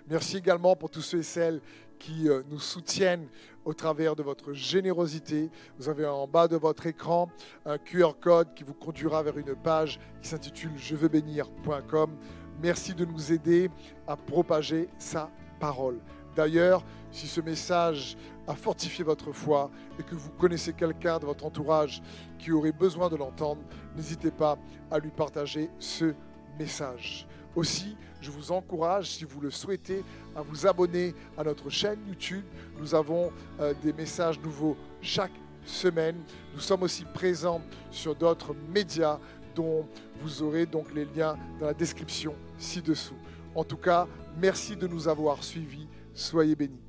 Merci 0.08 0.38
également 0.38 0.76
pour 0.76 0.90
tous 0.90 1.02
ceux 1.02 1.20
et 1.20 1.24
celles 1.24 1.62
qui 2.00 2.30
euh, 2.30 2.44
nous 2.50 2.60
soutiennent 2.60 3.28
au 3.66 3.74
travers 3.74 4.16
de 4.16 4.24
votre 4.24 4.54
générosité. 4.54 5.50
Vous 5.78 5.90
avez 5.90 6.06
en 6.06 6.28
bas 6.28 6.48
de 6.48 6.56
votre 6.56 6.86
écran 6.86 7.30
un 7.66 7.78
QR 7.78 8.14
code 8.22 8.54
qui 8.54 8.64
vous 8.64 8.74
conduira 8.74 9.24
vers 9.24 9.38
une 9.38 9.56
page 9.56 10.00
qui 10.22 10.30
s'intitule 10.30 10.72
je 10.78 10.96
veux 10.96 11.10
bénir.com. 11.10 12.16
Merci 12.62 12.94
de 12.94 13.04
nous 13.04 13.34
aider 13.34 13.70
à 14.08 14.16
propager 14.16 14.88
sa 14.98 15.30
parole. 15.60 16.00
D'ailleurs, 16.36 16.84
si 17.12 17.28
ce 17.28 17.42
message 17.42 18.18
a 18.48 18.56
fortifié 18.56 19.04
votre 19.04 19.32
foi 19.32 19.72
et 20.00 20.04
que 20.04 20.16
vous 20.16 20.30
connaissez 20.32 20.74
quelqu'un 20.74 21.18
de 21.18 21.26
votre 21.26 21.46
entourage 21.46 22.02
qui 22.38 22.52
aurait 22.52 22.72
besoin 22.72 23.10
de 23.10 23.16
l'entendre, 23.16 23.62
n'hésitez 23.96 24.32
pas 24.32 24.58
à 24.92 25.00
lui 25.00 25.12
partager 25.12 25.70
ce 25.80 26.14
message. 26.60 27.26
Aussi, 27.56 27.96
je 28.26 28.32
vous 28.32 28.52
encourage, 28.52 29.12
si 29.12 29.24
vous 29.24 29.40
le 29.40 29.52
souhaitez, 29.52 30.04
à 30.36 30.42
vous 30.42 30.66
abonner 30.66 31.14
à 31.38 31.44
notre 31.44 31.70
chaîne 31.70 32.00
YouTube. 32.08 32.44
Nous 32.80 32.96
avons 32.96 33.32
euh, 33.60 33.74
des 33.84 33.94
messages 33.94 34.40
nouveaux 34.40 34.76
chaque 35.00 35.32
semaine. 35.64 36.16
Nous 36.54 36.60
sommes 36.60 36.82
aussi 36.82 37.06
présents 37.06 37.62
sur 37.92 38.16
d'autres 38.16 38.56
médias 38.74 39.20
dont 39.56 39.88
vous 40.20 40.42
aurez 40.42 40.66
donc 40.66 40.92
les 40.94 41.06
liens 41.06 41.38
dans 41.60 41.68
la 41.68 41.74
description 41.74 42.34
ci-dessous. 42.58 43.18
En 43.54 43.64
tout 43.64 43.78
cas, 43.78 44.08
merci 44.38 44.76
de 44.76 44.88
nous 44.88 45.08
avoir 45.08 45.44
suivis. 45.44 45.88
Soyez 46.14 46.56
bénis. 46.56 46.85